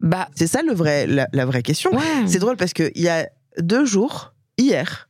[0.00, 1.92] Bah, C'est ça le vrai, la, la vraie question.
[1.94, 2.26] ouais.
[2.26, 3.28] C'est drôle parce que il y a
[3.58, 5.08] deux jours, hier,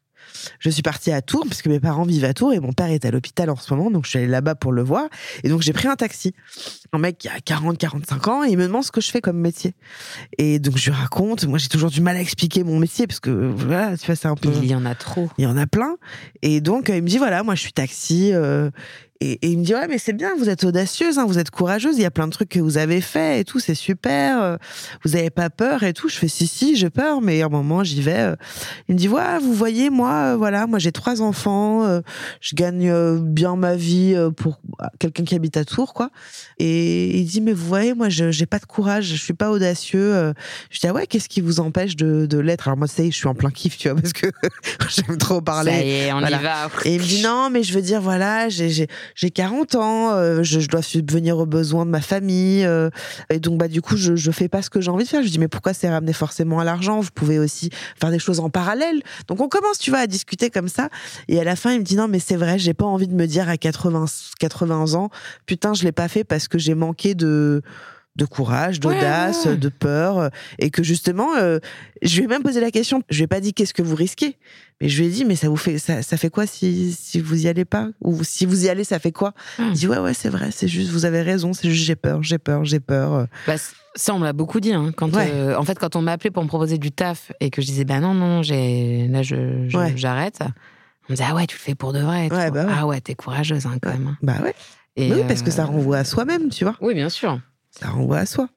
[0.58, 2.90] je suis partie à Tours parce que mes parents vivent à Tours et mon père
[2.90, 5.08] est à l'hôpital en ce moment, donc je suis allée là-bas pour le voir.
[5.44, 6.34] Et donc j'ai pris un taxi.
[6.92, 9.20] Un mec qui a 40, 45 ans et il me demande ce que je fais
[9.20, 9.74] comme métier.
[10.38, 11.44] Et donc je lui raconte.
[11.46, 14.28] Moi j'ai toujours du mal à expliquer mon métier parce que voilà, tu vois, c'est
[14.28, 14.50] un peu.
[14.62, 15.28] Il y en a trop.
[15.38, 15.96] Il y en a plein.
[16.42, 18.30] Et donc, euh, il me dit, voilà, moi, je suis taxi.
[18.32, 18.70] euh,
[19.22, 21.50] et, et il me dit, ouais, mais c'est bien, vous êtes audacieuse, hein, vous êtes
[21.50, 24.42] courageuse, il y a plein de trucs que vous avez fait et tout, c'est super.
[24.42, 24.56] euh,
[25.04, 26.08] vous avez pas peur et tout.
[26.08, 28.18] Je fais, si, si, j'ai peur, mais à un moment, j'y vais.
[28.18, 28.36] euh.
[28.88, 32.00] Il me dit, ouais, vous voyez, moi, euh, voilà, moi, j'ai trois enfants, euh,
[32.40, 34.60] je gagne euh, bien ma vie euh, pour
[34.98, 36.10] quelqu'un qui habite à Tours, quoi.
[36.58, 39.50] Et il dit, mais vous voyez, moi, je j'ai pas de courage, je suis pas
[39.50, 40.14] audacieux.
[40.14, 40.32] euh.
[40.70, 42.66] Je dis, ah ouais, qu'est-ce qui vous empêche de, de l'être?
[42.68, 44.26] Alors, moi, ça y est, je suis en plein kiff, tu vois, parce que
[44.88, 45.70] j'aime trop parler.
[45.72, 46.38] Ça y est, on Voilà.
[46.40, 46.68] y va.
[46.84, 50.10] Et il me dit non, mais je veux dire, voilà, j'ai- j'ai j'ai 40 ans,
[50.12, 52.64] euh, je, je dois subvenir aux besoins de ma famille.
[52.64, 52.90] euh,
[53.30, 55.22] et donc, bah, du coup, je, je fais pas ce que j'ai envie de faire.
[55.22, 57.00] Je dis, mais pourquoi c'est ramené forcément à l'argent?
[57.00, 59.02] Vous pouvez aussi faire des choses en parallèle.
[59.28, 60.88] Donc, on commence, tu vois, à discuter comme ça.
[61.28, 63.14] Et à la fin, il me dit, non, mais c'est vrai, j'ai pas envie de
[63.14, 64.06] me dire à 80,
[64.38, 65.10] 80 ans,
[65.46, 67.62] putain, je l'ai pas fait parce que j'ai manqué de
[68.16, 69.56] de courage, d'audace, Ouais, ouais.
[69.56, 71.58] de peur, et que justement, euh,
[72.02, 73.02] je lui ai même posé la question.
[73.08, 74.36] Je lui ai pas dit qu'est-ce que vous risquez,
[74.80, 77.20] mais je lui ai dit mais ça vous fait ça, ça fait quoi si si
[77.20, 77.88] vous y allez pas?
[78.02, 79.32] Ou si vous y allez ça fait quoi?
[79.58, 79.68] Hmm.
[79.68, 82.22] Il dit ouais ouais c'est vrai c'est juste vous avez raison c'est juste j'ai peur
[82.22, 83.26] j'ai peur j'ai peur.
[83.46, 83.54] Bah,
[83.94, 84.72] ça, on me l'a beaucoup dit.
[84.72, 85.28] hein, quand, Ouais.
[85.30, 87.66] euh, en fait, quand on m'a appelé pour me proposer du taf et que je
[87.66, 90.38] disais, bah non, non, j'ai, là, je, j'arrête.
[90.40, 92.28] On me disait, ah ouais, tu le fais pour de vrai.
[92.30, 92.66] bah.
[92.70, 94.06] Ah ouais, t'es courageuse hein, quand même.
[94.06, 94.16] hein.
[94.22, 94.54] bah ouais
[94.96, 97.38] Et, Mais oui parce que ça euh, renvoie à soi-même tu vois Oui, bien sûr.
[97.78, 98.48] Ça renvoie à soi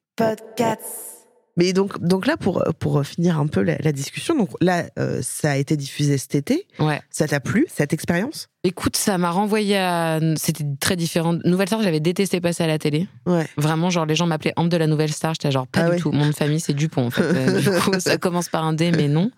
[1.57, 5.21] mais donc donc là pour pour finir un peu la, la discussion donc là euh,
[5.21, 7.01] ça a été diffusé cet été Ouais.
[7.09, 8.47] ça t'a plu cette expérience?
[8.65, 10.19] Écoute, ça m'a renvoyé à.
[10.37, 11.37] C'était très différent.
[11.45, 13.07] Nouvelle Star, j'avais détesté passer à la télé.
[13.27, 15.35] ouais Vraiment, genre, les gens m'appelaient Ambre de la Nouvelle Star.
[15.35, 15.97] J'étais genre, pas Ah du ouais.
[15.99, 16.11] tout.
[16.11, 17.21] Mon famille, c'est Dupont, en fait.
[17.23, 19.29] Euh, du coup, ça commence par un D, mais non.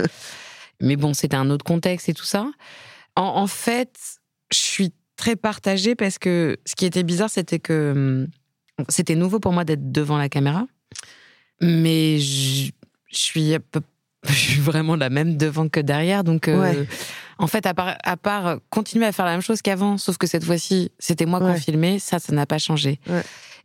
[0.79, 2.47] Mais bon, c'était un autre contexte et tout ça.
[3.17, 3.93] En, en fait,
[4.53, 8.27] je suis très partagée parce que ce qui était bizarre, c'était que hum,
[8.89, 10.65] c'était nouveau pour moi d'être devant la caméra.
[11.61, 12.71] Mais je,
[13.11, 13.81] je suis, à peu-
[14.27, 16.23] je suis vraiment la même devant que derrière.
[16.23, 16.87] Donc, euh, Ouais.
[17.39, 20.27] en fait, à part, à part continuer à faire la même chose qu'avant, sauf que
[20.27, 21.55] cette fois-ci, c'était moi Ouais.
[21.55, 22.99] qui filmais, ça, ça n'a pas changé.
[23.07, 23.23] Ouais.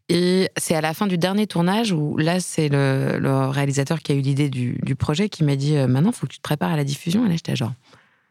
[0.08, 4.12] Et c'est à la fin du dernier tournage où là, c'est le, le réalisateur qui
[4.12, 6.38] a eu l'idée du, du projet qui m'a dit euh, Maintenant, il faut que tu
[6.38, 7.24] te prépares à la diffusion.
[7.24, 7.72] Et là, j'étais genre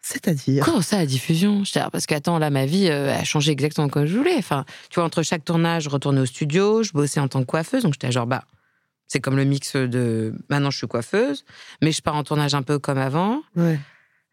[0.01, 1.63] c'est-à-dire Comment ça, la diffusion?
[1.91, 4.35] Parce qu'attends, là, ma vie euh, a changé exactement comme je voulais.
[4.37, 7.45] Enfin, tu vois, entre chaque tournage, je retournais au studio, je bossais en tant que
[7.45, 7.83] coiffeuse.
[7.83, 8.43] Donc, j'étais genre Bah,
[9.07, 11.45] c'est comme le mix de maintenant, je suis coiffeuse,
[11.81, 13.79] mais je pars en tournage un peu comme avant ouais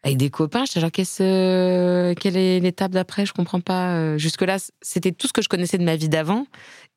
[0.03, 0.65] avec des copains.
[0.65, 3.25] J'étais genre, qu'est-ce, euh, quelle est l'étape d'après?
[3.25, 3.95] Je comprends pas.
[3.95, 6.45] Euh, Jusque-là, c'était tout ce que je connaissais de ma vie d'avant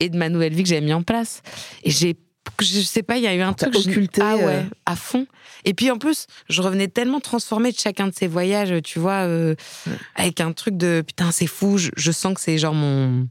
[0.00, 1.42] et de ma nouvelle vie que j'avais mis en place.
[1.82, 2.16] Et j'ai,
[2.60, 3.74] je sais pas, il y a eu un truc.
[3.74, 4.62] je- occulté, ah ouais, euh.
[4.86, 5.26] à fond.
[5.64, 9.26] Et puis en plus, je revenais tellement transformée de chacun de ces voyages, tu vois,
[9.26, 9.54] euh,
[10.16, 11.78] avec un truc de putain, c'est fou.
[11.78, 13.28] Je, je sens que c'est genre mon.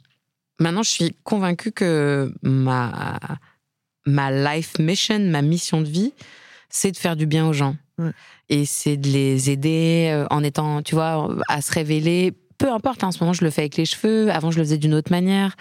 [0.59, 3.20] Maintenant, je suis convaincue que ma
[4.05, 6.14] ma life mission, ma mission de vie,
[6.70, 7.76] c'est de faire du bien aux gens.
[7.97, 8.12] Ouais.
[8.49, 12.34] Et c'est de les aider euh, en étant, tu vois, à se révéler.
[12.57, 14.32] Peu importe, hein, en ce moment, je le fais avec les cheveux.
[14.32, 15.55] Avant, je le faisais d'une autre manière.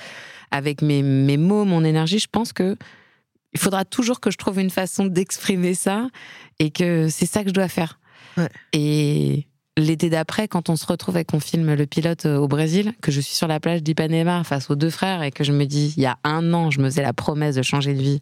[0.50, 2.76] Avec mes, mes mots, mon énergie, je pense que
[3.52, 6.08] il faudra toujours que je trouve une façon d'exprimer ça
[6.58, 7.98] et que c'est ça que je dois faire.
[8.36, 8.48] Ouais.
[8.72, 9.46] Et
[9.76, 13.10] l'été d'après, quand on se retrouve et qu'on filme le pilote euh, au Brésil, que
[13.10, 15.94] je suis sur la plage d'Ipanema face aux deux frères et que je me dis,
[15.96, 18.20] il y a un an, je me faisais la promesse de changer de vie.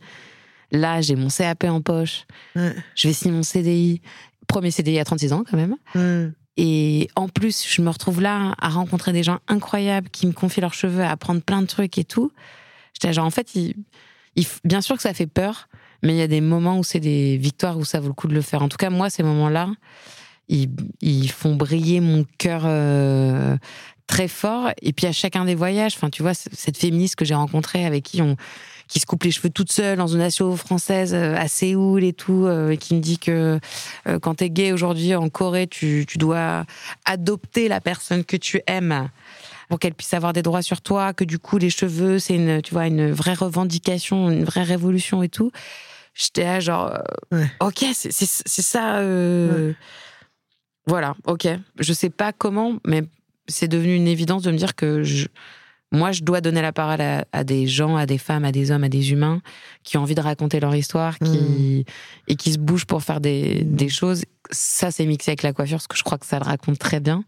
[0.71, 2.27] Là, j'ai mon CAP en poche.
[2.55, 2.75] Ouais.
[2.95, 4.03] Je vais signer mon CDI.
[4.47, 5.77] Premier CDI à 36 ans, quand même.
[5.95, 6.31] Ouais.
[6.57, 10.61] Et en plus, je me retrouve là à rencontrer des gens incroyables qui me confient
[10.61, 12.33] leurs cheveux, à apprendre plein de trucs et tout.
[12.95, 13.75] J'étais genre, en fait, il,
[14.65, 15.69] bien sûr que ça fait peur,
[16.03, 18.29] mais il y a des moments où c'est des victoires où ça vaut le coup
[18.29, 18.63] de le faire.
[18.63, 19.71] En tout cas, moi, ces moments-là,
[20.49, 23.57] ils, font briller mon cœur euh,
[24.07, 24.71] très fort.
[24.83, 28.05] Et puis à chacun des voyages, enfin, tu vois, cette féministe que j'ai rencontrée avec
[28.05, 28.37] qui on
[28.89, 32.15] qui se coupe les cheveux toute seule dans une asso française euh, à Séoul et
[32.15, 33.61] tout, euh, et qui me dit que
[34.09, 36.65] euh, quand t'es gay aujourd'hui en Corée, tu dois
[37.05, 39.11] adopter la personne que tu aimes
[39.69, 42.63] pour qu'elle puisse avoir des droits sur toi, que du coup les cheveux c'est une,
[42.63, 45.51] tu vois, une vraie revendication, une vraie révolution et tout.
[46.15, 46.99] J'étais là genre,
[47.33, 48.97] euh, ok, c'est ça.
[48.97, 49.73] Euh,
[50.87, 51.47] voilà, ok.
[51.79, 53.05] Je sais pas comment, mais
[53.47, 55.29] c'est devenu une évidence de me dire que je,
[55.91, 58.85] moi, je dois donner la parole à, des gens, à des femmes, à des hommes,
[58.85, 59.41] à des humains
[59.85, 61.87] qui ont envie de raconter leur histoire qui,
[62.27, 64.25] et qui se bougent pour faire des, des choses.
[64.51, 67.01] Ça, c'est mixé avec la coiffure, parce que je crois que ça le raconte très
[67.01, 67.25] bien.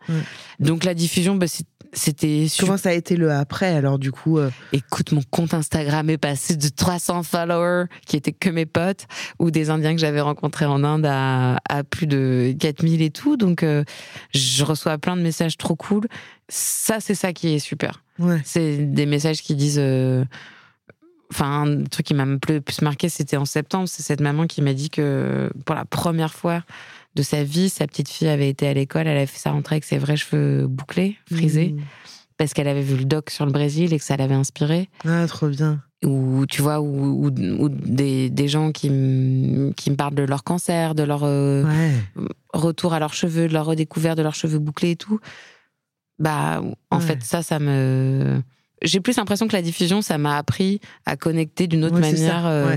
[0.58, 1.46] Donc, la diffusion, bah,
[1.92, 2.46] c'était.
[2.58, 4.50] Comment ça a été le après, alors, du coup euh?
[4.72, 9.06] Écoute, mon compte Instagram est passé de 300 followers, qui étaient que mes potes,
[9.38, 13.36] ou des Indiens que j'avais rencontrés en Inde à, à, plus de 4000 et tout.
[13.36, 13.84] Donc, euh,
[14.32, 16.06] je reçois plein de messages trop cool.
[16.48, 18.02] Ça, c'est ça qui est super.
[18.44, 19.80] C'est des messages qui disent.
[19.80, 20.24] Euh,
[21.32, 23.88] enfin, un truc qui m'a le plus marqué, c'était en septembre.
[23.88, 26.62] C'est cette maman qui m'a dit que pour la première fois
[27.14, 29.76] de sa vie, sa petite fille avait été à l'école, elle avait fait sa rentrée
[29.76, 31.80] avec ses vrais cheveux bouclés, frisés, mmh.
[32.36, 34.88] parce qu'elle avait vu le doc sur le Brésil et que ça l'avait inspiré.
[35.04, 35.82] Ah, trop bien.
[36.04, 38.88] Ou tu vois, ou, des, des, gens qui,
[39.76, 41.62] qui me parlent de leur cancer, de leur euh,
[42.54, 45.20] retour à leurs cheveux, de leur redécouverte de leurs cheveux bouclés et tout.
[46.18, 48.40] Bah, en fait, ça, ça me.
[48.82, 52.46] J'ai plus l'impression que la diffusion, ça m'a appris à connecter d'une autre manière.
[52.46, 52.76] Euh,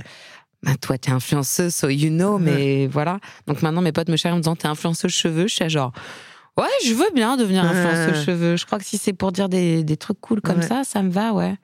[0.64, 3.20] bah, toi, t'es influenceuse, so you know, mais voilà.
[3.48, 5.48] Donc maintenant, mes potes me cherchent en me disant, t'es influenceuse cheveux.
[5.48, 5.92] Je suis genre,
[6.58, 8.56] ouais, je veux bien devenir influenceuse cheveux.
[8.56, 11.12] Je crois que si c'est pour dire des, des trucs cool comme ça, ça me
[11.12, 11.56] va, ouais.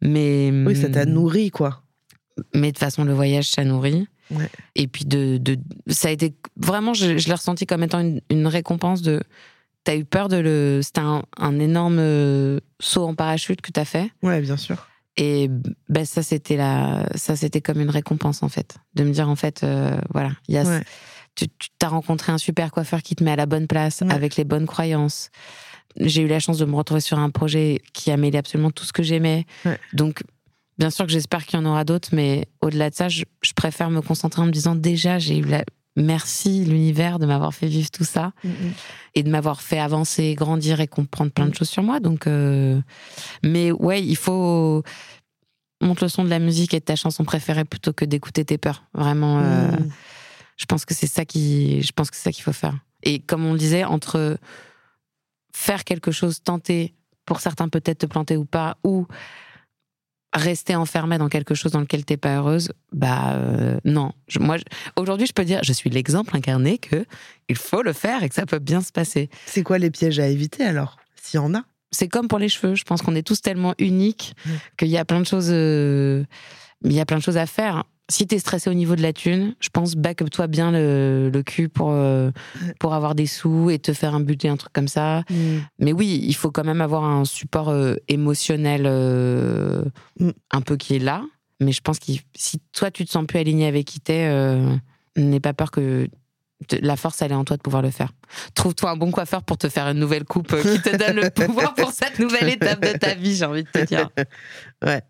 [0.00, 0.50] Mais.
[0.66, 1.82] Oui, ça t'a hmm, nourri, quoi.
[2.54, 4.06] Mais de toute façon, le voyage, ça nourrit.
[4.76, 5.56] Et puis, de, de,
[5.88, 6.34] ça a été.
[6.56, 9.20] Vraiment, je, l'ai ressenti comme étant une, une récompense de
[9.84, 10.80] T'as eu peur de le.
[10.82, 14.10] C'était un, énorme euh, saut en parachute que t'as fait.
[14.22, 14.87] Ouais, bien sûr.
[15.18, 15.50] Et
[15.88, 19.34] ben ça, c'était la, ça, c'était comme une récompense en fait, de me dire en
[19.34, 20.80] fait, euh, voilà, il y a,
[21.34, 21.46] tu,
[21.78, 24.66] t'as rencontré un super coiffeur qui te met à la bonne place, avec les bonnes
[24.66, 25.30] croyances.
[25.96, 28.84] J'ai eu la chance de me retrouver sur un projet qui a mêlé absolument tout
[28.84, 29.44] ce que j'aimais.
[29.92, 30.22] Donc,
[30.78, 33.52] bien sûr que j'espère qu'il y en aura d'autres, mais au-delà de ça, je, je,
[33.54, 35.64] préfère me concentrer en me disant déjà, j'ai eu la,
[35.98, 38.72] merci l'univers de m'avoir fait vivre tout ça mm, mm.
[39.16, 41.54] et de m'avoir fait avancer, grandir et comprendre plein de mm.
[41.54, 42.00] choses sur moi.
[42.00, 42.80] Donc, euh,
[43.42, 44.82] mais ouais, il faut
[45.80, 48.58] monter le son de la musique et de ta chanson préférée plutôt que d'écouter tes
[48.58, 48.84] peurs.
[48.94, 49.70] Vraiment, euh,
[50.56, 52.76] je pense que c'est ça qui, je pense que c'est ça qu'il faut faire.
[53.02, 54.38] Et comme on le disait, entre
[55.54, 56.94] faire quelque chose, tenter,
[57.24, 59.06] pour certains peut-être te planter ou pas, ou
[60.38, 64.12] rester enfermée dans quelque chose dans lequel t'es pas heureuse, bah euh, non.
[64.40, 64.56] moi,
[64.96, 67.04] aujourd'hui, je peux dire, je suis l'exemple incarné que
[67.48, 69.28] il faut le faire et que ça peut bien se passer.
[69.46, 71.64] C'est quoi les pièges à éviter alors, s'il y en a?
[71.90, 72.74] C'est comme pour les cheveux.
[72.74, 74.50] Je pense qu'on est tous tellement uniques mmh.
[74.78, 76.24] qu'il y a plein de choses, euh,
[76.84, 79.12] il y a plein de choses à faire si t'es stressé au niveau de la
[79.12, 82.30] thune, je pense backup-toi bien le, le cul pour, euh,
[82.80, 85.24] pour avoir des sous et te faire un budget, un truc comme ça.
[85.30, 85.58] Mm.
[85.78, 89.84] Mais oui, il faut quand même avoir un support euh, émotionnel euh,
[90.20, 90.30] mm.
[90.50, 91.22] un peu qui est là.
[91.60, 94.30] Mais je pense que si toi, tu te sens plus aligné avec qui t'es,
[95.16, 96.08] n'aie pas peur que
[96.80, 98.12] la force, elle est en toi de pouvoir le faire.
[98.54, 101.74] Trouve-toi un bon coiffeur pour te faire une nouvelle coupe qui te donne le pouvoir
[101.74, 104.08] pour cette nouvelle étape de ta vie, j'ai envie de te dire.
[104.84, 105.02] Ouais.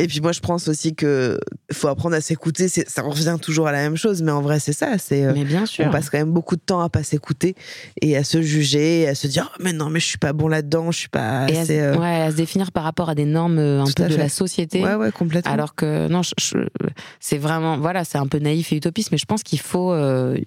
[0.00, 1.38] Et puis moi, je pense aussi que
[1.70, 2.68] faut apprendre à s'écouter.
[2.68, 4.96] Ça revient toujours à la même chose, mais en vrai, c'est ça.
[4.96, 5.84] C'est euh, mais bien sûr.
[5.86, 7.54] On passe quand même beaucoup de temps à pas s'écouter
[8.00, 10.48] et à se juger, à se dire oh, mais non, mais je suis pas bon
[10.48, 11.42] là-dedans, je suis pas.
[11.42, 14.08] Assez, à, euh, ouais, à se définir par rapport à des normes euh, un peu
[14.08, 14.82] de la société.
[14.82, 15.52] Ouais, ouais, complètement.
[15.52, 16.22] Alors que non,
[17.20, 19.94] c'est vraiment voilà, c'est un peu naïf et utopiste, mais je pense qu'il faut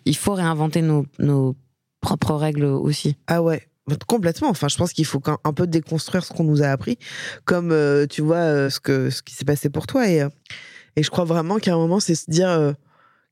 [0.05, 1.55] il faut réinventer nos, nos
[2.01, 3.17] propres règles aussi.
[3.27, 3.67] Ah ouais,
[4.07, 4.49] Complètement.
[4.49, 6.97] Enfin, je pense qu'il faut un peu déconstruire ce qu'on nous a appris,
[7.45, 10.07] comme euh, tu vois euh, ce que ce qui s'est passé pour toi.
[10.09, 10.29] Et, euh,
[10.95, 12.73] et je crois vraiment qu'à un moment, c'est se dire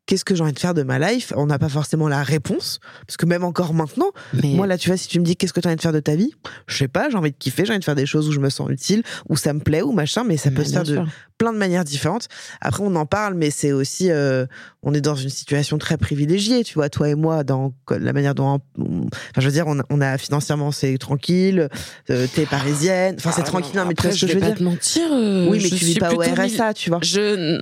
[0.07, 1.31] qu'est-ce que j'ai envie de faire de ma life?
[1.37, 4.11] On n'a pas forcément la réponse, parce que même encore maintenant,
[4.43, 5.93] moi là, tu vois, si tu me dis qu'est-ce que tu as envie de faire
[5.93, 6.33] de ta vie,
[6.67, 8.39] je sais pas, j'ai envie de kiffer, j'ai envie de faire des choses où je
[8.39, 11.01] me sens utile, où ça me plaît, ou machin, mais ça peut se faire de
[11.41, 12.27] plein de manières différentes.
[12.61, 14.45] Après, on en parle, mais c'est aussi, euh,
[14.83, 18.35] on est dans une situation très privilégiée, tu vois, toi et moi, dans la manière
[18.35, 21.67] dont, enfin, je veux dire, on, a financièrement, c'est tranquille,
[22.11, 24.39] euh, t'es parisienne, enfin, c'est ah tranquille, non, mais tu vois ce que je veux
[24.39, 24.57] pas dire.
[24.57, 26.99] Te mentir, euh, oui, mais tu vis pas au RSA, tu vois.
[27.01, 27.57] Je,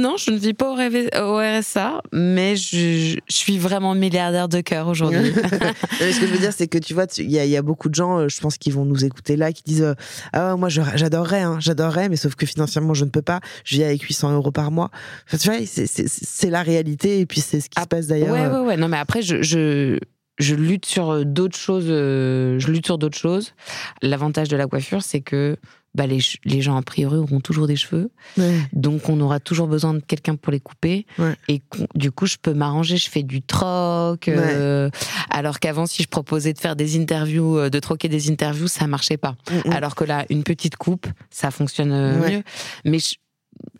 [0.00, 5.32] non, je ne vis pas au, RSA, mais je, suis vraiment milliardaire de cœur aujourd'hui.
[5.98, 8.28] ce que je veux dire, c'est que tu vois, il y, a beaucoup de gens,
[8.28, 9.94] je pense, qui vont nous écouter là, qui disent,
[10.32, 13.84] ah, moi, j'adorerais, hein, j'adorerais, mais sauf que financièrement, je ne peux pas, je vis
[13.84, 14.90] avec 800 euros par mois.
[15.26, 18.32] Enfin, tu vois, c'est la réalité et puis c'est ce qui se passe d'ailleurs.
[18.32, 18.60] Ouais, euh.
[18.60, 18.76] ouais, ouais.
[18.76, 19.98] Non, mais après, je, je,
[20.38, 21.86] je lutte sur euh, d'autres choses.
[21.88, 23.54] Euh, je lutte sur d'autres choses.
[24.02, 25.56] L'avantage de la coiffure, c'est que
[25.96, 28.60] bah les, les gens a priori auront toujours des cheveux, Ouais.
[28.72, 31.06] donc on aura toujours besoin de quelqu'un pour les couper.
[31.18, 31.34] Ouais.
[31.48, 31.62] Et
[31.94, 34.28] du coup, je peux m'arranger, je fais du troc.
[34.28, 34.90] euh,
[35.30, 38.86] alors qu'avant, si je proposais de faire des interviews, euh, de troquer des interviews, ça
[38.86, 39.36] marchait pas.
[39.50, 39.72] Mm, mm.
[39.72, 42.42] Alors que là, une petite coupe, ça fonctionne euh, mieux.
[42.84, 43.16] Mais je-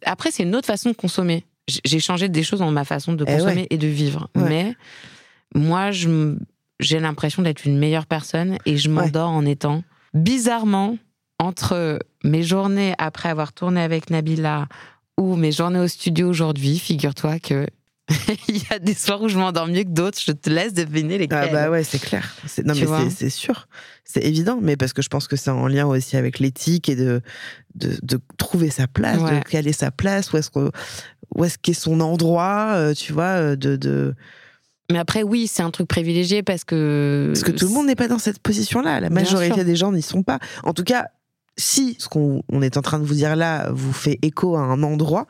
[0.04, 1.44] après, c'est une autre façon de consommer.
[1.84, 4.30] J'ai changé des choses dans ma façon de Eh consommer et de vivre.
[4.36, 4.74] Mais
[5.54, 9.82] moi, j'ai l'impression d'être une meilleure personne et je m'endors en étant
[10.14, 10.96] bizarrement
[11.38, 14.66] entre mes journées après avoir tourné avec Nabila
[15.18, 16.78] ou mes journées au studio aujourd'hui.
[16.78, 17.66] Figure-toi que
[18.48, 20.18] il y a des soirs où je m'endors mieux que d'autres.
[20.24, 21.48] Je te laisse deviner lesquels.
[21.50, 22.36] Ah bah ouais, c'est clair.
[22.64, 23.66] Non Tu mais c'est- sûr,
[24.04, 24.58] c'est évident.
[24.62, 27.20] Mais parce que je pense que c'est en lien aussi avec l'éthique et de,
[27.74, 29.40] de de trouver sa place, Ouais.
[29.40, 30.32] de caler sa place.
[30.32, 30.70] Où est-ce que
[31.34, 34.14] où est-ce qu'est son endroit, euh, tu vois, euh, de de
[34.92, 37.96] Mais après, oui, c'est un truc privilégié parce que parce que tout le monde n'est
[37.96, 39.00] pas dans cette position-là.
[39.00, 40.38] La majorité des gens n'y sont pas.
[40.62, 41.08] En tout cas.
[41.58, 44.60] Si ce qu'on on est en train de vous dire là vous fait écho à
[44.60, 45.26] un endroit,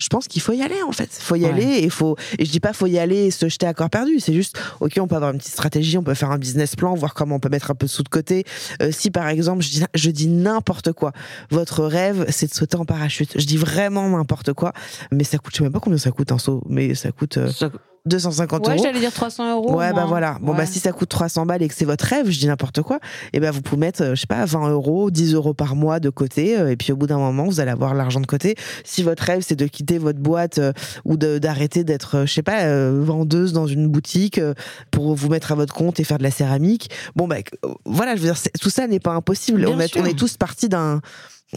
[0.00, 1.08] je pense qu'il faut y aller en fait.
[1.12, 1.50] Faut y Ouais.
[1.50, 3.88] aller et faut et je dis pas faut y aller et se jeter à corps
[3.90, 4.18] perdu.
[4.18, 6.94] C'est juste ok on peut avoir une petite stratégie, on peut faire un business plan,
[6.94, 8.44] voir comment on peut mettre un peu de sous de côté.
[8.82, 11.12] Euh, si par exemple je dis je dis n'importe quoi,
[11.50, 13.38] votre rêve c'est de sauter en parachute.
[13.38, 14.72] Je dis vraiment n'importe quoi,
[15.12, 17.36] mais ça coûte je sais même pas combien ça coûte un saut, mais ça coûte
[17.38, 17.70] euh, Ça-
[18.06, 18.82] 250 Ouais, euros.
[18.82, 19.74] j'allais dire 300 euros.
[19.76, 20.38] Ouais, bah voilà.
[20.40, 20.58] Bon, Ouais.
[20.58, 23.00] bah si ça coûte 300 balles et que c'est votre rêve, je dis n'importe quoi,
[23.32, 26.00] et ben vous pouvez mettre, euh, je sais pas, 20 euros, 10 euros par mois
[26.00, 28.54] de côté, euh, et puis au bout d'un moment, vous allez avoir l'argent de côté.
[28.84, 30.72] Si votre rêve, c'est de quitter votre boîte euh,
[31.04, 34.54] ou de- d'arrêter d'être, je sais pas, euh, vendeuse dans une boutique euh,
[34.90, 37.36] pour vous mettre à votre compte et faire de la céramique, bon, bah
[37.84, 39.66] voilà, je veux dire, tout ça n'est pas impossible.
[39.66, 40.00] On, sûr.
[40.02, 41.00] on est tous partis d'un.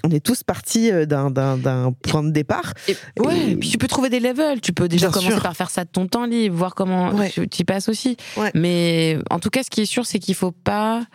[0.04, 2.74] On est tous partis euh, d'un- point de départ.
[2.88, 4.62] Et, ouais, Et- puis tu peux trouver des levels.
[4.62, 5.42] Tu peux déjà commencer sûr.
[5.42, 7.30] par faire ça de ton temps libre, voir comment Ouais.
[7.30, 8.16] tu y passes aussi.
[8.38, 8.52] Ouais.
[8.56, 11.06] Mais en tout cas, ce qui est sûr, c'est qu'il faut pas.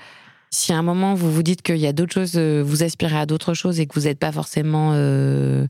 [0.50, 3.16] Si à un moment vous vous dites qu'il y a d'autres choses, euh, vous aspirez
[3.18, 5.66] à d'autres choses et que vous n'êtes pas forcément euh,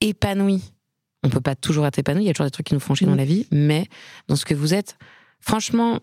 [0.00, 0.62] épanoui,
[1.22, 2.24] on peut pas toujours être épanoui.
[2.24, 3.10] Il y a toujours des trucs qui nous font chier Mm.
[3.10, 3.86] dans la vie, mais
[4.28, 4.96] dans ce que vous êtes,
[5.40, 6.00] franchement,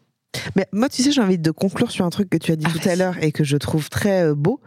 [0.55, 2.65] Mais moi, tu sais, j'ai envie de conclure sur un truc que tu as dit
[2.67, 4.61] Ah, tout à l'heure et que je trouve très euh, beau.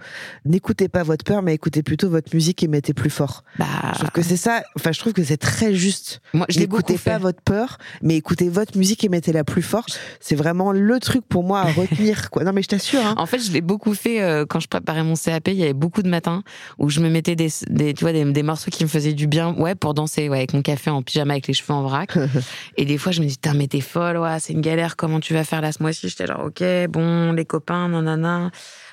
[0.45, 3.45] N'écoutez pas votre peur, mais écoutez plutôt votre musique et mettez plus fort.
[3.59, 4.63] bah, Je trouve que c'est ça.
[4.77, 6.21] Enfin, je trouve que c'est très juste.
[6.33, 9.87] moi, je N'écoutez pas votre peur, mais écoutez votre musique et mettez-la plus fort.
[10.21, 12.31] C'est vraiment le truc pour moi à retenir.
[12.31, 12.45] Quoi.
[12.45, 13.05] Non, mais je t'assure.
[13.05, 13.15] Hein.
[13.17, 15.49] En fait, je l'ai beaucoup fait euh, quand je préparais mon CAP.
[15.49, 16.43] Il y avait beaucoup de matins
[16.79, 19.27] où je me mettais des, des, tu vois, des, des morceaux qui me faisaient du
[19.27, 22.13] bien, ouais, pour danser, ouais, avec mon café en pyjama avec les cheveux en vrac.
[22.77, 24.97] et des fois, je me dis, mais t'es folle, ouais, c'est une galère.
[24.97, 28.51] Comment tu vas faire là ce mois-ci J'étais genre, ok, bon, les copains, nanana,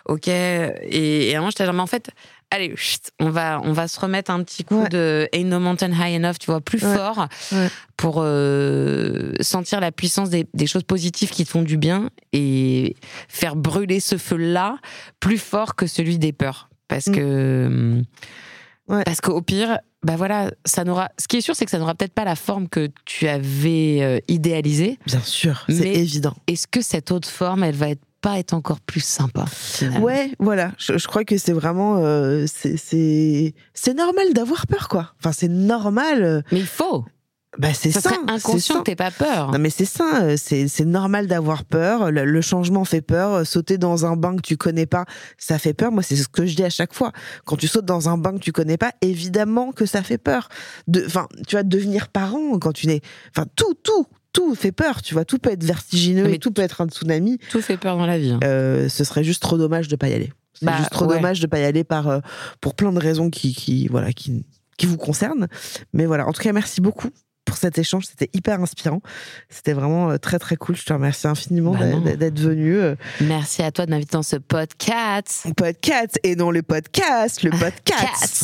[0.07, 0.27] ok.
[0.27, 2.09] Et, et moment, j'étais genre, mais en fait,
[2.49, 4.89] allez, chut, on va, on va se remettre un petit coup Ouais.
[4.89, 6.95] de Ain't No Mountain High Enough, tu vois, plus Ouais.
[6.95, 7.67] fort Ouais.
[7.97, 12.95] pour euh, sentir la puissance des, des choses positives qui te font du bien et
[13.27, 14.77] faire brûler ce feu-là
[15.19, 16.69] plus fort que celui des peurs.
[16.87, 17.13] Parce Mm.
[17.15, 18.01] que.
[19.05, 21.09] Parce qu'au pire, bah voilà, ça n'aura.
[21.19, 23.99] Ce qui est sûr, c'est que ça n'aura peut-être pas la forme que tu avais
[24.01, 24.97] euh, idéalisée.
[25.05, 26.33] Bien sûr, c'est évident.
[26.47, 30.05] Est-ce que cette autre forme, elle va être pas être encore plus sympa finalement?
[30.05, 30.73] Ouais, voilà.
[30.77, 35.13] Je, je crois que c'est vraiment, euh, c'est- c'est c'est normal d'avoir peur, quoi.
[35.19, 36.23] Enfin, c'est normal.
[36.23, 37.03] euh, Mais il faut.
[37.57, 38.09] Bah, c'est Ça ça.
[38.11, 39.51] serait inconscient t'aies pas peur.
[39.51, 42.09] Non mais c'est ça, euh, c'est normal d'avoir peur.
[42.09, 43.33] Le, le changement fait peur.
[43.33, 45.03] Euh, Sauter dans un bain que tu connais pas,
[45.37, 45.91] ça fait peur.
[45.91, 47.11] Moi, c'est ce que je dis à chaque fois.
[47.45, 50.47] Quand tu sautes dans un bain que tu connais pas, évidemment que ça fait peur.
[51.05, 53.01] Enfin, tu vas devenir parent quand tu n'es,
[53.35, 55.01] enfin, tout, tout, tout fait peur.
[55.01, 57.37] Tu vois, tout peut être vertigineux et tout peut être un tsunami.
[57.49, 58.31] Tout fait peur dans la vie.
[58.31, 58.39] hein.
[58.45, 60.31] Euh, ce serait juste trop dommage de pas y aller.
[60.53, 61.15] C'est Bah, juste trop ouais.
[61.17, 62.19] dommage de pas y aller par euh,
[62.61, 64.45] pour plein de raisons qui, qui voilà qui
[64.77, 65.47] qui vous concernent.
[65.93, 67.09] Mais voilà, en tout cas, merci beaucoup
[67.45, 68.05] pour cet échange.
[68.05, 69.01] C'était hyper inspirant.
[69.49, 70.75] C'était vraiment euh, très très cool.
[70.75, 72.75] Je te remercie infiniment Bah d'être venu.
[72.77, 75.45] euh, Merci à toi de m'inviter dans ce podcast.
[75.57, 77.73] podcast et non le podcast, le podcast.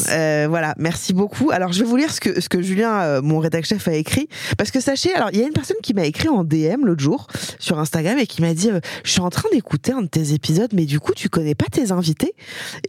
[0.08, 0.12] Cats.
[0.14, 1.52] Euh, voilà, merci beaucoup.
[1.52, 4.28] Alors je vais vous lire ce que ce que Julien, mon rédacteur chef, a écrit
[4.58, 7.02] parce que sachez, alors il y a une personne qui m'a écrit en DM l'autre
[7.02, 7.28] jour
[7.60, 10.34] sur Instagram et qui m'a dit, euh, je suis en train d'écouter un de tes
[10.34, 12.34] épisodes, mais du coup tu connais pas tes invités.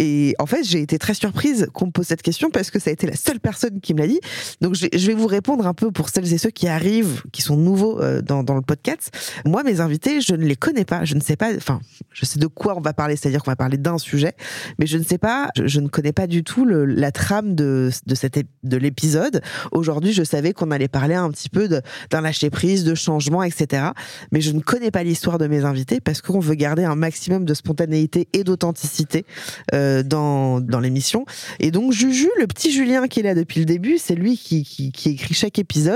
[0.01, 2.91] Et en fait j'ai été très surprise qu'on me pose cette question parce que ça
[2.91, 4.21] a été la seule personne qui me l'a dit.
[4.61, 7.57] Donc je vais vous répondre un peu pour celles et ceux qui arrivent, qui sont
[7.57, 9.11] nouveaux euh, dans le podcast.
[9.45, 11.81] Moi mes invités, je ne les connais pas, je ne sais pas, enfin
[12.13, 14.35] je sais de quoi on va parler, c'est-à-dire qu'on va parler d'un sujet,
[14.79, 18.15] mais je ne sais pas, je, ne connais pas du tout la trame de, de,
[18.15, 19.43] cet ép- de l'épisode.
[19.73, 23.87] Aujourd'hui, je savais qu'on allait parler un petit peu d'un lâcher prise, de changement, etc.
[24.31, 27.45] Mais je ne connais pas l'histoire de mes invités parce qu'on veut garder un maximum
[27.45, 29.27] de spontanéité et d'authenticité
[29.75, 31.27] euh, dans, dans l'émission.
[31.59, 34.63] Et donc, Juju, le petit Julien qui est là depuis le début, c'est lui qui,
[34.63, 35.88] qui écrit chaque épisode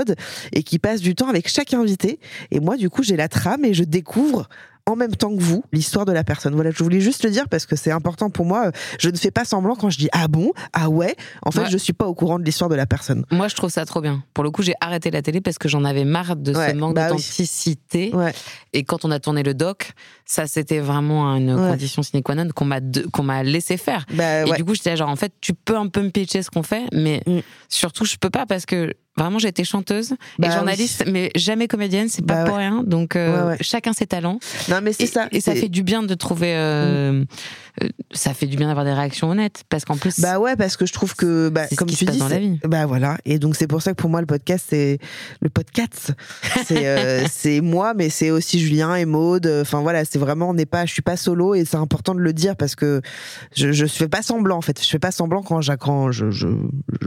[0.51, 2.19] et qui passe du temps avec chaque invité.
[2.51, 4.47] Et moi, du coup, j'ai la trame et je découvre
[4.85, 6.53] en même temps que vous l'histoire de la personne.
[6.55, 8.69] Voilà, je voulais juste le dire parce que c'est important pour moi.
[8.99, 11.15] Je ne fais pas semblant quand je dis ah bon, ah ouais?
[11.45, 11.69] En fait, Ouais.
[11.69, 13.23] je suis pas au courant de l'histoire de la personne.
[13.31, 14.25] Moi, je trouve ça trop bien.
[14.33, 16.75] Pour le coup, j'ai arrêté la télé parce que j'en avais marre de Ouais, ce
[16.75, 18.11] manque bah d'authenticité.
[18.73, 19.91] Et quand on a tourné le doc,
[20.25, 21.69] ça, c'était vraiment une Ouais.
[21.69, 22.79] condition sine qua non qu'on m'a
[23.13, 24.05] qu'on m'a laissé faire.
[24.13, 26.49] Bah Et du coup, j'étais genre, en fait, tu peux un peu me pitcher ce
[26.49, 27.39] qu'on fait, mais Mm.
[27.69, 30.55] surtout, je peux pas parce que vraiment, j'ai été chanteuse Bah et oui.
[30.55, 32.83] journaliste, mais jamais comédienne, c'est pas Bah pour rien.
[32.85, 33.57] Donc, euh, Ouais, ouais.
[33.61, 34.39] chacun ses talents.
[34.69, 35.27] Non mais c'est Et ça.
[35.31, 36.53] et ça c'est- fait du bien de trouver.
[36.55, 37.23] euh,
[37.83, 39.63] euh, ça fait du bien d'avoir des réactions honnêtes.
[39.69, 41.95] Parce qu'en plus, Bah ouais, parce que je trouve que, bah, C'est ce comme qui
[41.95, 42.59] tu se passe dis, dans la vie.
[42.63, 43.17] bah voilà.
[43.25, 44.99] Et donc c'est pour ça que pour moi le podcast c'est
[45.41, 46.13] le podcast,
[47.29, 49.47] c'est moi, mais c'est aussi Julien et Maude.
[49.61, 52.19] Enfin voilà, c'est vraiment on n'est pas, je suis pas solo et c'est important de
[52.19, 53.01] le dire parce que
[53.55, 56.47] je je fais pas semblant en fait, je fais pas semblant quand quand je, je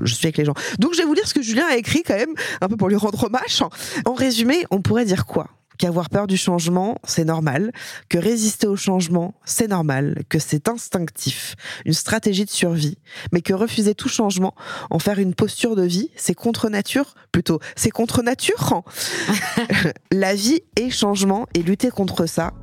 [0.02, 0.54] je suis avec les gens.
[0.78, 2.88] Donc je vais vous lire ce que Julien a écrit quand même un peu pour
[2.88, 3.62] lui rendre hommage.
[4.04, 5.48] En résumé, on pourrait dire quoi?
[5.78, 7.70] Qu'avoir peur du changement, c'est normal.
[8.08, 10.22] Que résister au changement, c'est normal.
[10.30, 12.96] Que c'est instinctif, une stratégie de survie.
[13.30, 14.54] Mais que refuser tout changement,
[14.88, 17.14] en faire une posture de vie, c'est contre nature.
[17.30, 18.84] Plutôt, c'est contre nature.
[20.10, 22.54] La vie est changement et lutter contre ça,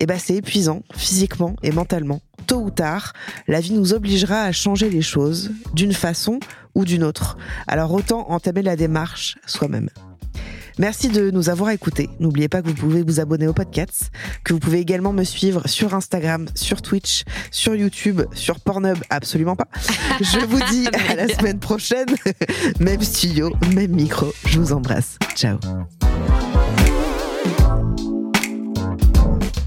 [0.00, 2.22] eh ben c'est épuisant, physiquement et mentalement.
[2.46, 3.12] Tôt ou tard,
[3.48, 6.40] la vie nous obligera à changer les choses d'une façon
[6.74, 7.36] ou d'une autre.
[7.66, 9.88] Alors autant entamer la démarche soi-même.
[10.78, 12.08] Merci de nous avoir écoutés.
[12.18, 14.10] N'oubliez pas que vous pouvez vous abonner au podcast,
[14.44, 19.56] que vous pouvez également me suivre sur Instagram, sur Twitch, sur YouTube, sur Pornhub, absolument
[19.56, 19.68] pas.
[20.20, 22.08] Je vous dis à la semaine prochaine.
[22.80, 24.32] Même studio, même micro.
[24.46, 25.18] Je vous embrasse.
[25.34, 25.58] Ciao.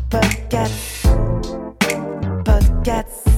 [0.09, 1.07] Podcast.
[2.43, 3.34] Podcast.